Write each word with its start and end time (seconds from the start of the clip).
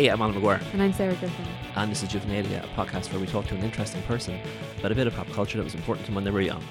Hey, 0.00 0.08
I'm 0.08 0.22
Alan 0.22 0.34
McGuire, 0.34 0.62
And 0.72 0.82
I'm 0.82 0.94
Sarah 0.94 1.14
Griffin. 1.16 1.44
and 1.76 1.90
this 1.90 2.02
is 2.02 2.08
Juvenalia, 2.08 2.64
a 2.64 2.68
podcast 2.68 3.12
where 3.12 3.20
we 3.20 3.26
talk 3.26 3.46
to 3.48 3.54
an 3.54 3.60
interesting 3.62 4.00
person 4.04 4.40
about 4.78 4.92
a 4.92 4.94
bit 4.94 5.06
of 5.06 5.12
pop 5.12 5.28
culture 5.28 5.58
that 5.58 5.62
was 5.64 5.74
important 5.74 6.06
to 6.06 6.10
them 6.10 6.14
when 6.14 6.24
they 6.24 6.30
were 6.30 6.40
young. 6.40 6.64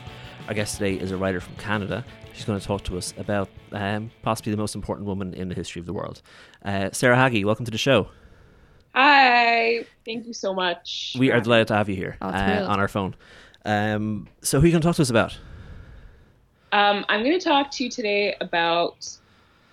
Our 0.47 0.55
guest 0.55 0.79
today 0.79 0.95
is 0.95 1.11
a 1.11 1.17
writer 1.17 1.39
from 1.39 1.55
Canada. 1.57 2.03
She's 2.33 2.43
going 2.45 2.59
to 2.59 2.65
talk 2.65 2.83
to 2.85 2.97
us 2.97 3.13
about 3.19 3.47
um, 3.71 4.09
possibly 4.23 4.49
the 4.49 4.57
most 4.57 4.73
important 4.73 5.05
woman 5.05 5.35
in 5.35 5.47
the 5.47 5.53
history 5.53 5.79
of 5.79 5.85
the 5.85 5.93
world. 5.93 6.23
Uh, 6.65 6.89
Sarah 6.91 7.15
Hagi, 7.15 7.45
welcome 7.45 7.65
to 7.65 7.71
the 7.71 7.77
show. 7.77 8.07
Hi, 8.95 9.85
thank 10.05 10.25
you 10.25 10.33
so 10.33 10.55
much. 10.55 11.15
We 11.19 11.31
are 11.31 11.39
delighted 11.39 11.67
to 11.67 11.75
have 11.75 11.87
you 11.87 11.95
here 11.95 12.17
Oh, 12.23 12.29
uh, 12.29 12.65
on 12.67 12.79
our 12.79 12.87
phone. 12.87 13.13
Um, 13.63 14.27
so, 14.41 14.59
who 14.59 14.63
are 14.63 14.67
you 14.69 14.71
going 14.71 14.81
to 14.81 14.87
talk 14.87 14.95
to 14.95 15.03
us 15.03 15.11
about? 15.11 15.37
Um, 16.71 17.05
I'm 17.07 17.23
going 17.23 17.37
to 17.37 17.45
talk 17.45 17.69
to 17.73 17.83
you 17.83 17.91
today 17.91 18.35
about 18.41 19.07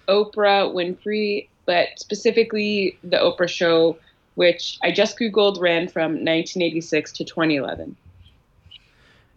Oprah 0.09 0.71
Winfrey, 0.75 1.49
but 1.67 1.89
specifically 1.97 2.99
the 3.05 3.19
Oprah 3.19 3.49
Show, 3.49 3.99
which 4.37 4.79
I 4.83 4.91
just 4.91 5.19
googled 5.19 5.61
ran 5.61 5.89
from 5.89 6.13
1986 6.13 7.13
to 7.13 7.25
2011. 7.25 7.97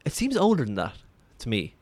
It 0.05 0.13
seems 0.13 0.37
older 0.37 0.65
than 0.65 0.75
that 0.75 0.95
to 1.39 1.49
me. 1.49 1.73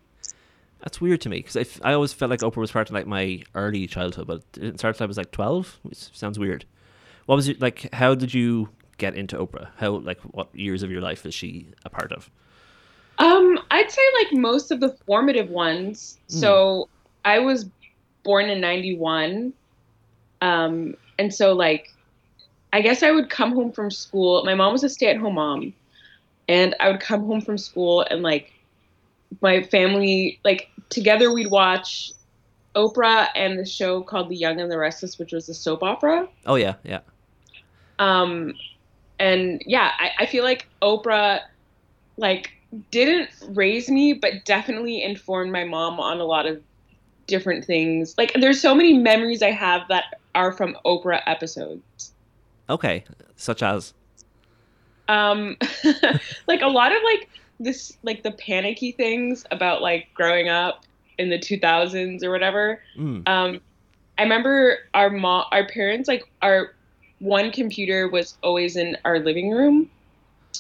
That's 0.80 1.02
weird 1.02 1.22
to 1.22 1.30
me 1.30 1.38
because 1.38 1.58
I, 1.58 1.62
f- 1.62 1.82
I 1.84 1.94
always 1.94 2.14
felt 2.14 2.30
like 2.30 2.40
Oprah 2.42 2.58
was 2.58 2.72
part 2.72 2.90
of 2.90 2.94
like 2.94 3.08
my 3.08 3.44
early 3.56 3.88
childhood, 3.88 4.28
but 4.28 4.38
it 4.38 4.52
didn't 4.54 4.78
start 4.80 4.98
till 4.98 5.06
I 5.06 5.08
was 5.08 5.18
like 5.18 5.32
twelve, 5.32 5.80
which 5.84 5.98
sounds 6.16 6.38
weird. 6.38 6.66
What 7.26 7.36
was 7.36 7.48
it 7.48 7.60
like? 7.60 7.94
How 7.94 8.16
did 8.16 8.34
you 8.34 8.70
get 8.98 9.16
into 9.16 9.38
Oprah? 9.38 9.70
How 9.78 9.98
like 9.98 10.20
what 10.22 10.54
years 10.54 10.84
of 10.84 10.92
your 10.92 11.02
life 11.02 11.26
is 11.26 11.34
she 11.34 11.68
a 11.84 11.90
part 11.90 12.12
of? 12.12 12.30
Um, 13.18 13.60
I'd 13.72 13.90
say 13.92 14.02
like 14.22 14.34
most 14.34 14.72
of 14.72 14.80
the 14.80 14.96
formative 15.06 15.50
ones. 15.50 16.20
Hmm. 16.30 16.38
So 16.38 16.90
I 17.26 17.40
was 17.40 17.70
born 18.24 18.50
in 18.50 18.62
91. 18.62 19.54
Um, 20.42 20.96
and 21.18 21.34
so 21.34 21.54
like 21.54 21.94
I 22.74 22.82
guess 22.82 23.02
I 23.02 23.12
would 23.12 23.30
come 23.30 23.54
home 23.54 23.72
from 23.72 23.90
school. 23.90 24.44
My 24.44 24.56
mom 24.56 24.74
was 24.74 24.84
a 24.84 24.90
stay-at-home 24.90 25.36
mom. 25.36 25.74
And 26.50 26.76
I 26.80 26.90
would 26.90 27.00
come 27.00 27.26
home 27.26 27.42
from 27.42 27.58
school 27.58 28.06
and 28.10 28.22
like 28.22 28.54
my 29.42 29.64
family 29.64 30.40
like 30.46 30.70
together 30.90 31.34
we'd 31.34 31.52
watch 31.52 32.12
Oprah 32.76 33.28
and 33.36 33.60
the 33.60 33.66
show 33.66 34.02
called 34.02 34.30
The 34.30 34.38
Young 34.38 34.62
and 34.62 34.72
the 34.72 34.78
Restless, 34.78 35.18
which 35.18 35.34
was 35.34 35.50
a 35.50 35.54
soap 35.54 35.84
opera. 35.84 36.28
Oh 36.46 36.56
yeah, 36.56 36.76
yeah. 36.84 37.00
Um, 38.00 38.54
and 39.20 39.62
yeah, 39.66 39.92
I, 39.98 40.12
I 40.20 40.26
feel 40.28 40.44
like 40.44 40.68
Oprah, 40.82 41.42
like, 42.18 42.52
didn't 42.92 43.30
raise 43.50 43.90
me, 43.90 44.14
but 44.14 44.46
definitely 44.46 45.02
informed 45.02 45.52
my 45.52 45.64
mom 45.64 46.00
on 46.00 46.20
a 46.20 46.26
lot 46.26 46.46
of 46.46 46.62
different 47.26 47.66
things. 47.66 48.14
Like, 48.18 48.34
there's 48.40 48.62
so 48.62 48.76
many 48.76 48.94
memories 48.94 49.42
I 49.42 49.52
have 49.52 49.88
that 49.90 50.20
are 50.38 50.52
from 50.52 50.78
Oprah 50.86 51.22
episodes. 51.26 52.14
Okay, 52.70 53.04
such 53.36 53.64
as 53.64 53.94
Um, 55.10 55.58
like 56.48 56.62
a 56.62 56.68
lot 56.68 56.96
of 56.96 57.02
like 57.04 57.28
this, 57.60 57.98
like 58.04 58.24
the 58.24 58.32
panicky 58.32 58.92
things 58.92 59.46
about 59.52 59.82
like 59.82 60.08
growing 60.14 60.48
up 60.48 60.86
in 61.18 61.30
the 61.30 61.40
2000s 61.40 62.24
or 62.24 62.30
whatever. 62.30 62.82
mm, 62.98 63.28
um, 63.28 63.60
I 64.20 64.24
remember 64.24 64.78
our 64.94 65.10
mom, 65.10 65.46
our 65.52 65.68
parents, 65.68 66.08
like 66.08 66.24
our 66.42 66.76
one 67.20 67.52
computer 67.52 68.08
was 68.08 68.38
always 68.44 68.76
in 68.76 68.96
our 69.06 69.20
living 69.20 69.50
room, 69.50 69.90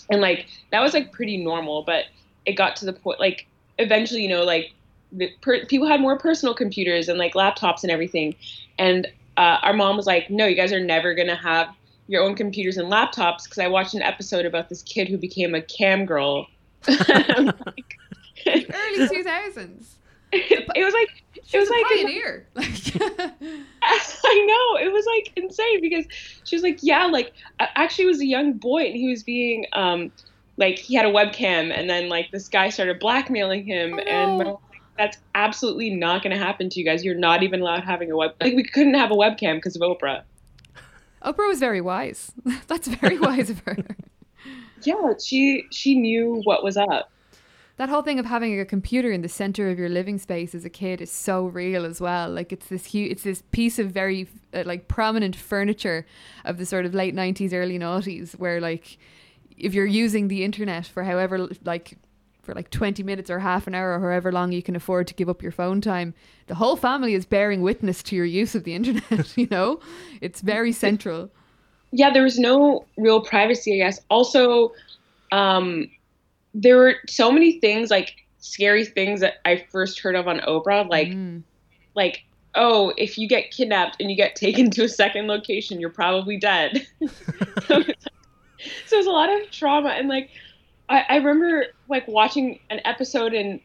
and 0.10 0.22
like 0.22 0.48
that 0.72 0.82
was 0.82 0.94
like 0.94 1.12
pretty 1.12 1.38
normal. 1.38 1.84
But 1.84 2.06
it 2.46 2.54
got 2.54 2.76
to 2.78 2.86
the 2.86 2.94
point, 2.94 3.20
like 3.20 3.48
eventually, 3.78 4.24
you 4.24 4.30
know, 4.30 4.44
like 4.44 4.72
the 5.12 5.30
per- 5.42 5.66
people 5.66 5.88
had 5.88 6.02
more 6.02 6.18
personal 6.18 6.56
computers 6.56 7.10
and 7.10 7.18
like 7.20 7.34
laptops 7.34 7.84
and 7.84 7.92
everything, 7.92 8.36
and 8.80 9.08
uh, 9.38 9.60
our 9.64 9.74
mom 9.74 9.96
was 9.98 10.06
like, 10.08 10.30
"No, 10.30 10.46
you 10.46 10.56
guys 10.56 10.74
are 10.74 10.80
never 10.84 11.14
gonna 11.14 11.36
have 11.36 11.70
your 12.08 12.24
own 12.24 12.36
computers 12.36 12.78
and 12.78 12.92
laptops." 12.92 13.44
Because 13.44 13.60
I 13.60 13.68
watched 13.68 13.94
an 13.94 14.02
episode 14.02 14.46
about 14.46 14.70
this 14.70 14.82
kid 14.84 15.08
who 15.08 15.18
became 15.18 15.56
a 15.56 15.62
cam 15.62 16.06
girl. 16.06 16.48
Like- 16.88 17.98
Early 18.48 19.08
2000s. 19.08 19.86
it 20.34 20.84
was 20.84 20.94
like 20.94 21.24
She 21.46 21.58
was, 21.58 21.70
like- 21.70 21.86
pioneer. 21.86 22.46
Like, 22.54 22.68
I 23.82 24.46
know 24.46 24.86
it 24.86 24.92
was 24.92 25.06
like 25.06 25.32
insane 25.38 25.82
because 25.82 26.06
she 26.44 26.56
was 26.56 26.64
like, 26.64 26.80
yeah, 26.82 27.06
like 27.06 27.34
actually 27.60 28.06
it 28.06 28.10
was 28.10 28.22
a 28.22 28.26
young 28.26 28.54
boy 28.54 28.84
and 28.84 28.96
he 28.96 29.10
was 29.10 29.24
being 29.24 29.66
um 29.74 30.12
like 30.58 30.78
he 30.80 30.96
had 30.96 31.06
a 31.06 31.10
webcam 31.12 31.72
and 31.74 31.90
then 31.90 32.10
like 32.10 32.32
this 32.32 32.50
guy 32.50 32.70
started 32.70 33.00
blackmailing 33.00 33.66
him 33.66 33.94
Oh, 33.94 34.00
and 34.08 34.58
my 34.98 35.04
no. 35.04 35.10
mom 35.10 35.14
was 35.14 35.14
like, 35.14 35.14
that's 35.14 35.18
absolutely 35.36 35.90
not 35.90 36.24
going 36.24 36.32
to 36.32 36.44
happen 36.44 36.70
to 36.70 36.80
you 36.80 36.86
guys. 36.86 37.04
You're 37.04 37.16
not 37.16 37.44
even 37.44 37.62
allowed 37.62 37.84
having 37.84 38.12
a 38.12 38.18
web 38.18 38.36
like 38.42 38.56
we 38.56 38.64
couldn't 38.64 38.96
have 38.96 39.12
a 39.12 39.16
webcam 39.16 39.56
because 39.56 39.76
of 39.76 39.82
Oprah. 39.82 40.24
Oprah 41.24 41.48
was 41.48 41.60
very 41.60 41.82
wise. 41.82 42.32
That's 42.68 42.88
very 42.88 43.20
wise 43.30 43.50
of 43.50 43.60
her. 43.60 43.78
Yeah, 44.84 45.14
she 45.24 45.66
she 45.72 45.96
knew 45.96 46.42
what 46.44 46.64
was 46.64 46.78
up. 46.78 47.12
That 47.78 47.90
whole 47.90 48.02
thing 48.02 48.18
of 48.18 48.26
having 48.26 48.60
a 48.60 48.66
computer 48.66 49.12
in 49.12 49.22
the 49.22 49.30
center 49.30 49.70
of 49.70 49.78
your 49.78 49.90
living 49.90 50.18
space 50.18 50.56
as 50.56 50.66
a 50.66 50.70
kid 50.70 51.00
is 51.00 51.12
so 51.12 51.46
real 51.46 51.86
as 51.86 52.02
well. 52.02 52.30
Like 52.30 52.52
it's 52.52 52.68
this 52.68 52.86
huge, 52.86 53.12
it's 53.12 53.24
this 53.24 53.44
piece 53.52 53.78
of 53.78 53.92
very 53.92 54.28
uh, 54.52 54.64
like 54.66 54.88
prominent 54.88 55.36
furniture 55.36 56.06
of 56.44 56.58
the 56.58 56.66
sort 56.66 56.86
of 56.86 56.96
late 56.96 57.14
nineties, 57.14 57.54
early 57.54 57.78
noughties, 57.78 58.32
where 58.34 58.60
like 58.60 58.98
if 59.58 59.74
you're 59.74 59.86
using 59.86 60.28
the 60.28 60.44
internet 60.44 60.86
for 60.86 61.04
however 61.04 61.50
like 61.66 61.98
for 62.48 62.56
like 62.56 62.72
twenty 62.72 63.04
minutes 63.04 63.30
or 63.30 63.38
half 63.40 63.68
an 63.68 63.76
hour 63.76 63.94
or 63.96 64.00
however 64.00 64.32
long 64.32 64.52
you 64.52 64.64
can 64.64 64.76
afford 64.76 65.06
to 65.08 65.14
give 65.14 65.28
up 65.30 65.44
your 65.44 65.52
phone 65.52 65.82
time, 65.82 66.14
the 66.48 66.56
whole 66.56 66.76
family 66.78 67.14
is 67.14 67.26
bearing 67.26 67.62
witness 67.62 68.02
to 68.04 68.16
your 68.16 68.26
use 68.26 68.56
of 68.56 68.64
the 68.64 68.74
internet. 68.74 69.34
You 69.38 69.48
know, 69.52 69.80
it's 70.22 70.42
very 70.42 70.72
central. 70.72 71.30
yeah, 71.92 72.12
there 72.12 72.24
was 72.24 72.40
no 72.40 72.86
real 72.98 73.22
privacy, 73.22 73.74
I 73.82 73.86
guess. 73.86 74.00
Also, 74.10 74.72
um, 75.32 75.90
there 76.54 76.78
were 76.78 76.96
so 77.08 77.32
many 77.32 77.60
things 77.60 77.92
like 77.92 78.16
scary 78.40 78.86
things 78.86 79.20
that 79.20 79.36
I 79.46 79.66
first 79.70 80.00
heard 80.00 80.16
of 80.16 80.28
on 80.28 80.40
Oprah, 80.40 80.90
like 80.90 81.10
Mm. 81.10 81.44
like 81.96 82.24
oh, 82.56 82.92
if 82.98 83.20
you 83.20 83.28
get 83.28 83.52
kidnapped 83.52 83.98
and 84.00 84.10
you 84.10 84.18
get 84.18 84.36
taken 84.36 84.72
to 84.72 84.84
a 84.86 84.90
second 84.90 85.28
location, 85.28 85.80
you're 85.80 85.92
probably 85.92 86.38
dead. 86.38 86.88
so, 87.02 87.08
it's 87.68 87.70
like- 87.70 87.96
so 88.88 88.96
there's 88.96 89.06
a 89.06 89.12
lot 89.12 89.30
of 89.30 89.52
trauma, 89.52 89.90
and 89.90 90.08
like 90.08 90.30
I, 90.90 91.04
I 91.10 91.16
remember 91.18 91.66
like 91.90 92.08
watching 92.08 92.60
an 92.70 92.82
episode 92.86 93.34
and 93.34 93.60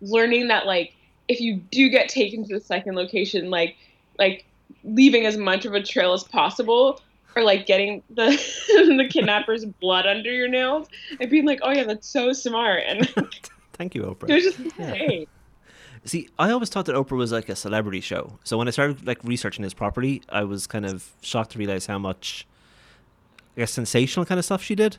learning 0.00 0.48
that 0.48 0.66
like 0.66 0.92
if 1.28 1.40
you 1.40 1.56
do 1.56 1.88
get 1.88 2.08
taken 2.08 2.46
to 2.46 2.54
the 2.54 2.60
second 2.60 2.94
location, 2.94 3.50
like 3.50 3.76
like 4.18 4.44
leaving 4.84 5.26
as 5.26 5.36
much 5.36 5.64
of 5.64 5.74
a 5.74 5.82
trail 5.82 6.12
as 6.12 6.24
possible 6.24 7.00
or 7.36 7.42
like 7.42 7.66
getting 7.66 8.02
the 8.10 8.26
the 8.96 9.08
kidnapper's 9.10 9.64
blood 9.80 10.06
under 10.06 10.32
your 10.32 10.48
nails 10.48 10.88
and 11.20 11.30
being 11.30 11.46
like, 11.46 11.60
oh 11.62 11.70
yeah, 11.70 11.84
that's 11.84 12.08
so 12.08 12.32
smart. 12.32 12.82
And 12.86 13.08
thank 13.72 13.94
you, 13.94 14.02
Oprah. 14.02 14.30
it 14.30 14.34
was 14.34 14.44
just 14.44 14.78
Yeah. 14.78 15.24
See, 16.06 16.28
I 16.38 16.50
always 16.50 16.68
thought 16.68 16.84
that 16.84 16.94
Oprah 16.94 17.16
was 17.16 17.32
like 17.32 17.48
a 17.48 17.56
celebrity 17.56 18.00
show. 18.00 18.38
So 18.44 18.58
when 18.58 18.68
I 18.68 18.72
started 18.72 19.06
like 19.06 19.24
researching 19.24 19.62
this 19.62 19.72
properly, 19.72 20.22
I 20.28 20.44
was 20.44 20.66
kind 20.66 20.84
of 20.84 21.10
shocked 21.22 21.52
to 21.52 21.58
realize 21.58 21.86
how 21.86 21.98
much, 21.98 22.46
I 23.56 23.60
guess, 23.60 23.72
sensational 23.72 24.26
kind 24.26 24.38
of 24.38 24.44
stuff 24.44 24.62
she 24.62 24.74
did. 24.74 24.98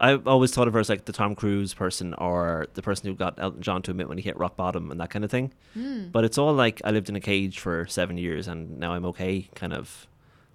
I 0.00 0.14
always 0.14 0.52
thought 0.52 0.66
of 0.66 0.74
her 0.74 0.80
as 0.80 0.88
like 0.88 1.04
the 1.04 1.12
Tom 1.12 1.34
Cruise 1.34 1.74
person 1.74 2.14
or 2.14 2.66
the 2.74 2.82
person 2.82 3.08
who 3.08 3.14
got 3.14 3.38
Elton 3.38 3.60
John 3.60 3.82
to 3.82 3.90
admit 3.90 4.08
when 4.08 4.16
he 4.16 4.24
hit 4.24 4.36
rock 4.38 4.56
bottom 4.56 4.90
and 4.90 4.98
that 4.98 5.10
kind 5.10 5.24
of 5.24 5.30
thing. 5.30 5.52
Mm. 5.76 6.10
But 6.10 6.24
it's 6.24 6.38
all 6.38 6.54
like 6.54 6.80
I 6.84 6.90
lived 6.90 7.08
in 7.08 7.16
a 7.16 7.20
cage 7.20 7.58
for 7.58 7.86
seven 7.86 8.16
years 8.16 8.48
and 8.48 8.78
now 8.78 8.94
I'm 8.94 9.04
okay 9.06 9.48
kind 9.54 9.74
of 9.74 10.06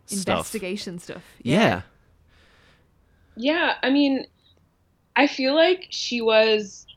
stuff. 0.07 0.37
Investigation 0.37 0.99
stuff. 0.99 1.23
Yeah. 1.43 1.83
Yeah, 3.37 3.75
I 3.83 3.91
mean, 3.91 4.25
I 5.15 5.27
feel 5.27 5.55
like 5.55 5.87
she 5.89 6.21
was 6.21 6.87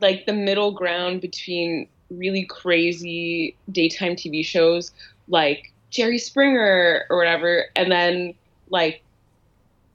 like 0.00 0.26
the 0.26 0.32
middle 0.32 0.72
ground 0.72 1.20
between 1.20 1.88
really 2.10 2.44
crazy 2.44 3.54
daytime 3.70 4.16
TV 4.16 4.44
shows 4.44 4.92
like 5.28 5.72
Jerry 5.90 6.18
Springer 6.18 7.04
or 7.08 7.16
whatever, 7.16 7.66
and 7.76 7.90
then 7.90 8.34
like 8.68 9.02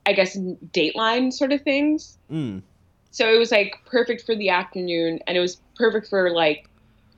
I 0.06 0.12
guess 0.12 0.36
Dateline 0.72 1.32
sort 1.32 1.52
of 1.52 1.60
things. 1.62 2.16
Mm. 2.30 2.62
So 3.10 3.28
it 3.32 3.38
was 3.38 3.50
like 3.50 3.76
perfect 3.86 4.22
for 4.24 4.36
the 4.36 4.50
afternoon, 4.50 5.18
and 5.26 5.36
it 5.36 5.40
was 5.40 5.60
perfect 5.74 6.08
for 6.08 6.30
like 6.30 6.68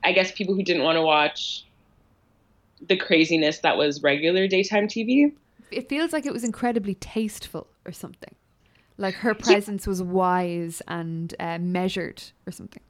I 0.03 0.11
guess 0.11 0.31
people 0.31 0.55
who 0.55 0.63
didn't 0.63 0.83
want 0.83 0.95
to 0.97 1.01
watch 1.01 1.65
the 2.87 2.97
craziness 2.97 3.59
that 3.59 3.77
was 3.77 4.01
regular 4.01 4.47
daytime 4.47 4.87
TV. 4.87 5.33
it 5.71 5.89
feels 5.89 6.13
like 6.13 6.25
it 6.25 6.33
was 6.33 6.43
incredibly 6.43 6.95
tasteful 6.95 7.67
or 7.85 7.91
something. 7.91 8.33
Like 8.97 9.15
her 9.15 9.33
presence 9.33 9.85
was 9.85 10.01
wise 10.01 10.81
and 10.87 11.33
uh, 11.39 11.57
measured 11.59 12.23
or 12.47 12.51
something. 12.51 12.81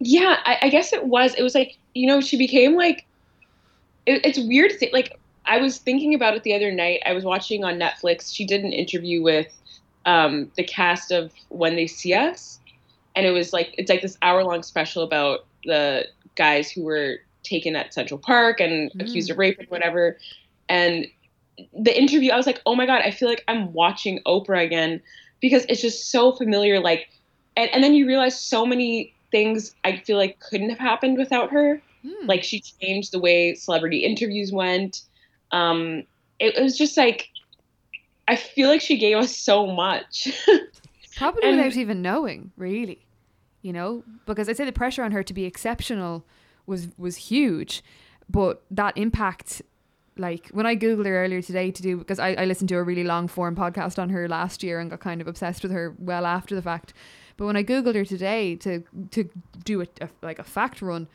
Yeah, 0.00 0.36
I, 0.44 0.58
I 0.62 0.68
guess 0.68 0.92
it 0.92 1.06
was. 1.06 1.34
It 1.34 1.42
was 1.42 1.54
like 1.54 1.76
you 1.94 2.06
know 2.06 2.20
she 2.20 2.36
became 2.38 2.76
like 2.76 3.04
it, 4.06 4.24
it's 4.24 4.38
weird. 4.38 4.72
Th- 4.78 4.92
like 4.92 5.18
I 5.48 5.58
was 5.58 5.78
thinking 5.78 6.14
about 6.14 6.34
it 6.34 6.42
the 6.42 6.54
other 6.54 6.70
night. 6.70 7.00
I 7.06 7.12
was 7.12 7.24
watching 7.24 7.64
on 7.64 7.78
Netflix. 7.78 8.34
She 8.34 8.44
did 8.44 8.62
an 8.62 8.72
interview 8.72 9.22
with 9.22 9.52
um, 10.04 10.50
the 10.56 10.64
cast 10.64 11.10
of 11.10 11.32
When 11.48 11.74
They 11.76 11.86
See 11.86 12.14
Us, 12.14 12.60
and 13.16 13.26
it 13.26 13.30
was 13.30 13.52
like 13.52 13.74
it's 13.78 13.90
like 13.90 14.02
this 14.02 14.16
hour 14.22 14.44
long 14.44 14.62
special 14.62 15.02
about 15.02 15.46
the 15.64 16.06
guys 16.36 16.70
who 16.70 16.84
were 16.84 17.18
taken 17.42 17.74
at 17.76 17.92
Central 17.94 18.18
Park 18.18 18.60
and 18.60 18.92
Mm. 18.92 19.00
accused 19.02 19.30
of 19.30 19.38
rape 19.38 19.58
and 19.58 19.68
whatever. 19.68 20.18
And 20.68 21.06
the 21.76 21.98
interview, 21.98 22.30
I 22.30 22.36
was 22.36 22.46
like, 22.46 22.60
oh 22.66 22.74
my 22.74 22.86
god, 22.86 23.02
I 23.04 23.10
feel 23.10 23.28
like 23.28 23.42
I'm 23.48 23.72
watching 23.72 24.20
Oprah 24.26 24.64
again 24.64 25.00
because 25.40 25.64
it's 25.68 25.80
just 25.80 26.10
so 26.10 26.32
familiar. 26.32 26.78
Like, 26.80 27.08
and 27.56 27.70
and 27.72 27.82
then 27.82 27.94
you 27.94 28.06
realize 28.06 28.40
so 28.40 28.64
many 28.66 29.14
things 29.30 29.74
I 29.84 29.96
feel 29.98 30.16
like 30.16 30.40
couldn't 30.40 30.70
have 30.70 30.78
happened 30.78 31.18
without 31.18 31.50
her. 31.50 31.82
Hmm. 32.02 32.26
Like 32.26 32.44
she 32.44 32.60
changed 32.60 33.12
the 33.12 33.18
way 33.18 33.54
celebrity 33.54 33.98
interviews 34.04 34.52
went. 34.52 35.02
Um, 35.52 36.04
it, 36.38 36.56
it 36.56 36.62
was 36.62 36.76
just 36.76 36.96
like 36.96 37.28
I 38.28 38.36
feel 38.36 38.68
like 38.68 38.80
she 38.82 38.98
gave 38.98 39.16
us 39.16 39.36
so 39.36 39.66
much. 39.66 40.28
Probably 41.16 41.42
And- 41.42 41.56
without 41.56 41.76
even 41.76 42.02
knowing, 42.02 42.52
really. 42.56 43.04
You 43.62 43.72
know, 43.72 44.04
because 44.24 44.48
I'd 44.48 44.56
say 44.56 44.64
the 44.64 44.72
pressure 44.72 45.02
on 45.02 45.10
her 45.12 45.22
to 45.24 45.34
be 45.34 45.44
exceptional 45.44 46.24
was 46.66 46.88
was 46.96 47.16
huge, 47.16 47.82
but 48.30 48.62
that 48.70 48.96
impact, 48.96 49.62
like 50.16 50.48
when 50.50 50.64
I 50.64 50.76
googled 50.76 51.06
her 51.06 51.24
earlier 51.24 51.42
today 51.42 51.72
to 51.72 51.82
do 51.82 51.96
because 51.96 52.20
I, 52.20 52.34
I 52.34 52.44
listened 52.44 52.68
to 52.68 52.76
a 52.76 52.82
really 52.84 53.02
long 53.02 53.26
form 53.26 53.56
podcast 53.56 53.98
on 53.98 54.10
her 54.10 54.28
last 54.28 54.62
year 54.62 54.78
and 54.78 54.90
got 54.90 55.00
kind 55.00 55.20
of 55.20 55.26
obsessed 55.26 55.62
with 55.64 55.72
her 55.72 55.92
well 55.98 56.24
after 56.24 56.54
the 56.54 56.62
fact. 56.62 56.94
But 57.36 57.46
when 57.46 57.56
I 57.56 57.64
googled 57.64 57.96
her 57.96 58.04
today 58.04 58.54
to 58.56 58.84
to 59.10 59.28
do 59.64 59.80
a, 59.82 59.86
a 60.00 60.08
like 60.22 60.38
a 60.38 60.44
fact 60.44 60.80
run, 60.80 61.08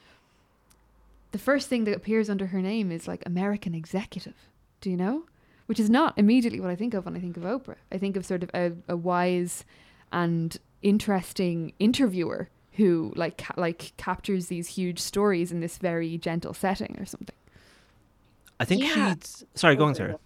the 1.33 1.37
first 1.37 1.67
thing 1.67 1.83
that 1.83 1.95
appears 1.95 2.29
under 2.29 2.47
her 2.47 2.61
name 2.61 2.91
is 2.91 3.07
like 3.07 3.21
American 3.25 3.75
executive. 3.75 4.35
Do 4.81 4.89
you 4.89 4.95
know? 4.97 5.25
Which 5.65 5.79
is 5.79 5.89
not 5.89 6.13
immediately 6.17 6.59
what 6.61 6.69
I 6.69 6.75
think 6.75 6.93
of 6.93 7.05
when 7.05 7.15
I 7.15 7.19
think 7.19 7.35
of 7.37 7.43
Oprah. 7.43 7.75
I 7.91 7.97
think 7.97 8.15
of 8.15 8.25
sort 8.25 8.43
of 8.43 8.49
a, 8.53 8.71
a 8.87 8.95
wise 8.95 9.65
and 10.11 10.57
interesting 10.81 11.73
interviewer 11.79 12.49
who 12.73 13.13
like 13.15 13.37
ca- 13.37 13.53
like 13.57 13.93
captures 13.97 14.47
these 14.47 14.67
huge 14.67 14.99
stories 14.99 15.51
in 15.51 15.59
this 15.59 15.77
very 15.77 16.17
gentle 16.17 16.53
setting 16.53 16.95
or 16.99 17.05
something. 17.05 17.35
I 18.59 18.65
think 18.65 18.81
Yeah. 18.83 19.15
she's 19.15 19.43
sorry, 19.55 19.75
go 19.75 19.85
on, 19.85 19.95
Sarah. 19.95 20.17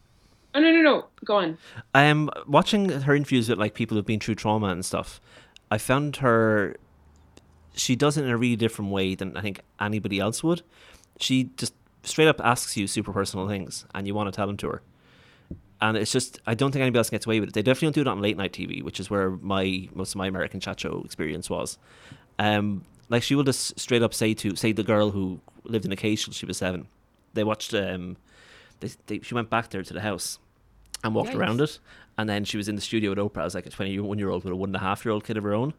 Oh 0.56 0.60
no 0.60 0.72
no 0.72 0.82
no, 0.82 1.06
go 1.24 1.38
on. 1.38 1.58
Um, 1.94 2.30
watching 2.48 2.90
her 2.90 3.16
interviews 3.16 3.50
with 3.50 3.60
like 3.60 3.74
people 3.74 3.96
who've 3.96 4.06
been 4.06 4.20
through 4.20 4.36
trauma 4.36 4.68
and 4.68 4.84
stuff, 4.86 5.22
I 5.72 5.78
found 5.78 6.18
her. 6.18 6.76
She 7.76 7.96
does 7.96 8.18
it 8.18 8.24
in 8.24 8.30
a 8.32 8.38
really 8.38 8.56
different 8.56 8.90
way 8.92 9.14
than 9.14 9.38
I 9.38 9.42
think 9.42 9.62
anybody 9.80 10.20
else 10.20 10.44
would. 10.44 10.64
She 11.20 11.46
just 11.58 11.74
straight 12.04 12.28
up 12.28 12.40
asks 12.44 12.78
you 12.78 12.88
super 12.88 13.12
personal 13.12 13.48
things, 13.48 13.86
and 13.94 14.08
you 14.08 14.14
want 14.16 14.32
to 14.32 14.36
tell 14.36 14.48
them 14.48 14.58
to 14.58 14.68
her. 14.70 14.82
And 15.80 15.96
it's 15.98 16.12
just 16.12 16.40
I 16.48 16.54
don't 16.54 16.72
think 16.72 16.82
anybody 16.82 17.00
else 17.00 17.10
gets 17.10 17.26
away 17.26 17.40
with 17.40 17.50
it. 17.50 17.54
They 17.54 17.62
definitely 17.62 17.88
don't 17.88 18.04
do 18.04 18.10
it 18.10 18.12
on 18.12 18.22
late 18.22 18.38
night 18.38 18.54
TV, 18.54 18.82
which 18.84 19.00
is 19.00 19.10
where 19.10 19.32
my 19.32 19.88
most 19.94 20.12
of 20.12 20.16
my 20.18 20.28
American 20.28 20.60
chat 20.60 20.80
show 20.80 21.02
experience 21.06 21.50
was. 21.50 21.78
Um, 22.40 22.84
like 23.10 23.24
she 23.24 23.36
will 23.36 23.44
just 23.44 23.80
straight 23.80 24.02
up 24.02 24.14
say 24.14 24.34
to 24.36 24.56
say 24.56 24.72
the 24.72 24.84
girl 24.84 25.12
who 25.12 25.40
lived 25.64 25.86
in 25.86 25.92
a 25.92 25.96
cage 25.96 26.26
till 26.26 26.34
she 26.34 26.46
was 26.46 26.58
seven. 26.58 26.88
They 27.34 27.44
watched 27.44 27.74
um, 27.74 28.18
they, 28.80 28.90
they 29.06 29.20
she 29.20 29.36
went 29.36 29.50
back 29.50 29.70
there 29.70 29.84
to 29.84 29.94
the 29.94 30.02
house 30.02 30.40
and 31.04 31.14
walked 31.14 31.32
Yikes. 31.32 31.36
around 31.36 31.62
it. 31.62 31.80
And 32.18 32.28
then 32.28 32.46
she 32.46 32.58
was 32.58 32.68
in 32.68 32.74
the 32.76 32.82
studio 32.82 33.12
with 33.12 33.20
Oprah 33.20 33.46
as 33.46 33.54
like 33.54 33.68
a 33.68 33.70
21 33.70 34.18
year 34.18 34.30
old 34.30 34.44
with 34.44 34.52
a 34.54 34.56
one 34.56 34.70
and 34.70 34.76
a 34.76 34.80
half 34.80 35.06
year 35.06 35.12
old 35.12 35.24
kid 35.24 35.38
of 35.38 35.44
her 35.44 35.54
own. 35.54 35.76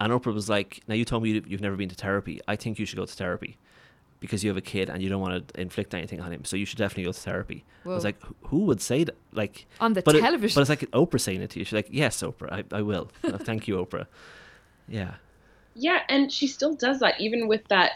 And 0.00 0.12
Oprah 0.12 0.34
was 0.34 0.48
like, 0.48 0.80
Now 0.88 0.96
you 0.96 1.04
told 1.04 1.22
me 1.22 1.30
you- 1.30 1.44
you've 1.46 1.60
never 1.60 1.76
been 1.76 1.88
to 1.88 1.94
therapy. 1.94 2.40
I 2.48 2.56
think 2.56 2.80
you 2.80 2.86
should 2.86 2.96
go 2.98 3.06
to 3.06 3.14
therapy 3.14 3.56
because 4.20 4.44
you 4.44 4.50
have 4.50 4.56
a 4.56 4.60
kid 4.62 4.88
and 4.90 5.02
you 5.02 5.08
don't 5.08 5.20
want 5.20 5.48
to 5.48 5.60
inflict 5.60 5.94
anything 5.94 6.20
on 6.20 6.30
him. 6.32 6.44
So 6.44 6.56
you 6.56 6.66
should 6.66 6.78
definitely 6.78 7.04
go 7.04 7.12
to 7.12 7.18
therapy. 7.18 7.64
I 7.84 7.88
was 7.88 8.04
like, 8.04 8.22
"Who- 8.22 8.36
Who 8.48 8.58
would 8.66 8.80
say 8.82 9.04
that? 9.04 9.16
Like, 9.32 9.66
On 9.80 9.94
the 9.94 10.02
but, 10.02 10.14
it- 10.16 10.20
television. 10.20 10.54
but 10.54 10.60
it's 10.62 10.70
like 10.70 10.90
Oprah 10.92 11.20
saying 11.20 11.40
it 11.42 11.50
to 11.50 11.58
you. 11.58 11.64
She's 11.64 11.72
like, 11.72 11.88
Yes, 11.90 12.22
Oprah, 12.22 12.52
I, 12.52 12.64
I 12.78 12.82
will. 12.82 13.10
Thank 13.22 13.66
you, 13.68 13.76
Oprah. 13.76 14.06
Yeah. 14.88 15.14
Yeah, 15.74 16.00
and 16.08 16.30
she 16.32 16.46
still 16.46 16.74
does 16.74 16.98
that, 17.00 17.20
even 17.20 17.48
with 17.48 17.66
that. 17.68 17.92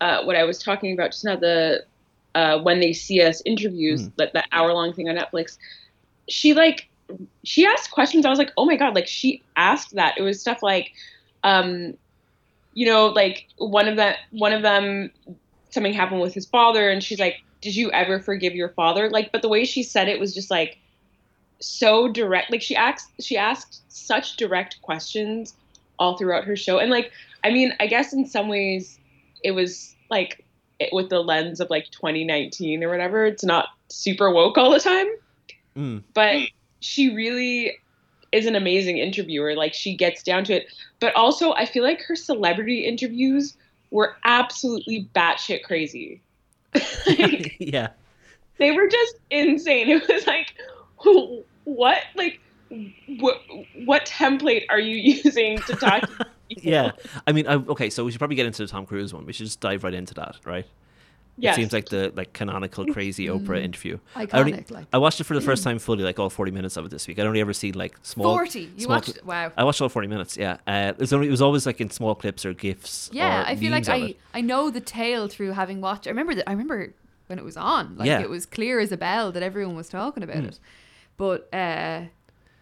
Uh, 0.00 0.24
what 0.24 0.34
I 0.36 0.44
was 0.44 0.58
talking 0.58 0.92
about 0.94 1.12
just 1.12 1.24
now, 1.24 1.36
the 1.36 1.84
uh, 2.34 2.58
when 2.62 2.80
they 2.80 2.92
see 2.92 3.20
us 3.20 3.42
interviews, 3.44 4.08
Mm. 4.08 4.12
that 4.16 4.32
that 4.32 4.46
hour 4.52 4.72
long 4.72 4.92
thing 4.94 5.08
on 5.08 5.16
Netflix. 5.16 5.58
She 6.28 6.54
like 6.54 6.88
she 7.44 7.66
asked 7.66 7.90
questions. 7.90 8.24
I 8.24 8.30
was 8.30 8.38
like, 8.38 8.52
oh 8.56 8.64
my 8.64 8.76
god, 8.76 8.94
like 8.94 9.06
she 9.06 9.42
asked 9.56 9.94
that. 9.96 10.14
It 10.16 10.22
was 10.22 10.40
stuff 10.40 10.62
like, 10.62 10.92
um, 11.44 11.94
you 12.72 12.86
know, 12.86 13.06
like 13.08 13.46
one 13.58 13.88
of 13.88 13.96
them, 13.96 14.14
one 14.30 14.52
of 14.52 14.62
them, 14.62 15.10
something 15.70 15.92
happened 15.92 16.20
with 16.20 16.34
his 16.34 16.46
father, 16.46 16.88
and 16.90 17.02
she's 17.02 17.18
like, 17.18 17.42
did 17.60 17.76
you 17.76 17.90
ever 17.92 18.20
forgive 18.20 18.54
your 18.54 18.70
father? 18.70 19.10
Like, 19.10 19.32
but 19.32 19.42
the 19.42 19.48
way 19.48 19.64
she 19.64 19.82
said 19.82 20.08
it 20.08 20.18
was 20.18 20.34
just 20.34 20.50
like 20.50 20.78
so 21.60 22.08
direct. 22.08 22.50
Like 22.50 22.62
she 22.62 22.74
asked, 22.74 23.10
she 23.20 23.36
asked 23.36 23.82
such 23.88 24.36
direct 24.36 24.80
questions 24.82 25.54
all 25.98 26.16
throughout 26.16 26.44
her 26.44 26.56
show. 26.56 26.78
And 26.78 26.90
like, 26.90 27.12
I 27.44 27.50
mean, 27.50 27.74
I 27.78 27.86
guess 27.86 28.12
in 28.12 28.26
some 28.26 28.48
ways 28.48 28.98
it 29.44 29.52
was 29.52 29.94
like 30.08 30.44
it, 30.78 30.90
with 30.92 31.10
the 31.10 31.20
lens 31.20 31.60
of 31.60 31.68
like 31.70 31.90
2019 31.90 32.82
or 32.82 32.88
whatever, 32.88 33.26
it's 33.26 33.44
not 33.44 33.68
super 33.88 34.30
woke 34.30 34.58
all 34.58 34.70
the 34.70 34.80
time, 34.80 35.06
Mm. 35.76 36.02
but 36.14 36.36
she 36.80 37.14
really 37.14 37.78
is 38.32 38.46
an 38.46 38.56
amazing 38.56 38.98
interviewer. 38.98 39.54
Like 39.54 39.74
she 39.74 39.94
gets 39.94 40.22
down 40.22 40.44
to 40.44 40.54
it. 40.54 40.66
But 40.98 41.14
also 41.14 41.52
I 41.52 41.66
feel 41.66 41.84
like 41.84 42.02
her 42.02 42.16
celebrity 42.16 42.86
interviews 42.86 43.56
were 43.90 44.16
absolutely 44.24 45.08
batshit 45.14 45.62
crazy. 45.64 46.20
Like, 47.06 47.56
yeah. 47.58 47.88
they 48.58 48.70
were 48.70 48.86
just 48.86 49.16
insane. 49.30 49.88
It 49.88 50.08
was 50.08 50.26
like, 50.26 50.54
what? 51.64 51.98
Like, 52.14 52.40
what? 53.18 53.40
What 53.84 54.06
template 54.06 54.66
are 54.68 54.78
you 54.78 54.96
using 55.24 55.58
to 55.58 55.74
talk? 55.74 56.08
Yeah. 56.48 56.90
I 57.28 57.30
mean, 57.32 57.46
I, 57.46 57.54
okay, 57.54 57.90
so 57.90 58.04
we 58.04 58.10
should 58.10 58.18
probably 58.18 58.34
get 58.34 58.44
into 58.44 58.62
the 58.62 58.66
Tom 58.66 58.84
Cruise 58.84 59.14
one. 59.14 59.24
We 59.24 59.32
should 59.32 59.46
just 59.46 59.60
dive 59.60 59.84
right 59.84 59.94
into 59.94 60.14
that, 60.14 60.34
right? 60.44 60.66
Yes. 61.42 61.56
It 61.56 61.60
seems 61.60 61.72
like 61.72 61.88
the 61.88 62.12
like 62.14 62.32
canonical 62.32 62.84
crazy 62.86 63.26
Oprah 63.26 63.62
interview. 63.62 63.98
I, 64.14 64.26
only, 64.32 64.64
like 64.70 64.86
I 64.92 64.98
watched 64.98 65.20
it 65.20 65.24
for 65.24 65.34
the 65.34 65.40
first 65.40 65.64
time 65.64 65.78
fully, 65.78 66.04
like 66.04 66.18
all 66.18 66.30
forty 66.30 66.50
minutes 66.52 66.76
of 66.76 66.84
it 66.86 66.90
this 66.90 67.08
week. 67.08 67.18
I'd 67.18 67.26
only 67.26 67.40
ever 67.40 67.52
seen 67.52 67.74
like 67.74 67.96
small. 68.02 68.34
forty. 68.36 68.70
You 68.76 68.84
small 68.84 68.96
watched? 68.96 69.12
cli- 69.14 69.22
Wow. 69.24 69.52
I 69.56 69.64
watched 69.64 69.80
all 69.80 69.88
forty 69.88 70.08
minutes. 70.08 70.36
Yeah, 70.36 70.58
uh, 70.66 70.92
it 70.94 70.98
was 70.98 71.12
only 71.12 71.28
it 71.28 71.30
was 71.30 71.42
always 71.42 71.64
like 71.66 71.80
in 71.80 71.90
small 71.90 72.14
clips 72.14 72.44
or 72.44 72.52
gifs. 72.52 73.10
Yeah, 73.12 73.42
or 73.42 73.46
I 73.46 73.56
feel 73.56 73.72
like 73.72 73.88
I 73.88 73.96
it. 73.96 74.18
I 74.34 74.40
know 74.42 74.70
the 74.70 74.80
tale 74.80 75.28
through 75.28 75.52
having 75.52 75.80
watched. 75.80 76.06
I 76.06 76.10
remember 76.10 76.34
that. 76.34 76.48
I 76.48 76.52
remember 76.52 76.94
when 77.28 77.38
it 77.38 77.44
was 77.44 77.56
on. 77.56 77.96
Like 77.96 78.06
Yeah. 78.06 78.20
It 78.20 78.28
was 78.30 78.44
clear 78.44 78.80
as 78.80 78.92
a 78.92 78.96
bell 78.96 79.32
that 79.32 79.42
everyone 79.42 79.76
was 79.76 79.88
talking 79.88 80.22
about 80.22 80.44
it. 80.44 80.58
But 81.16 81.48
uh, 81.54 82.02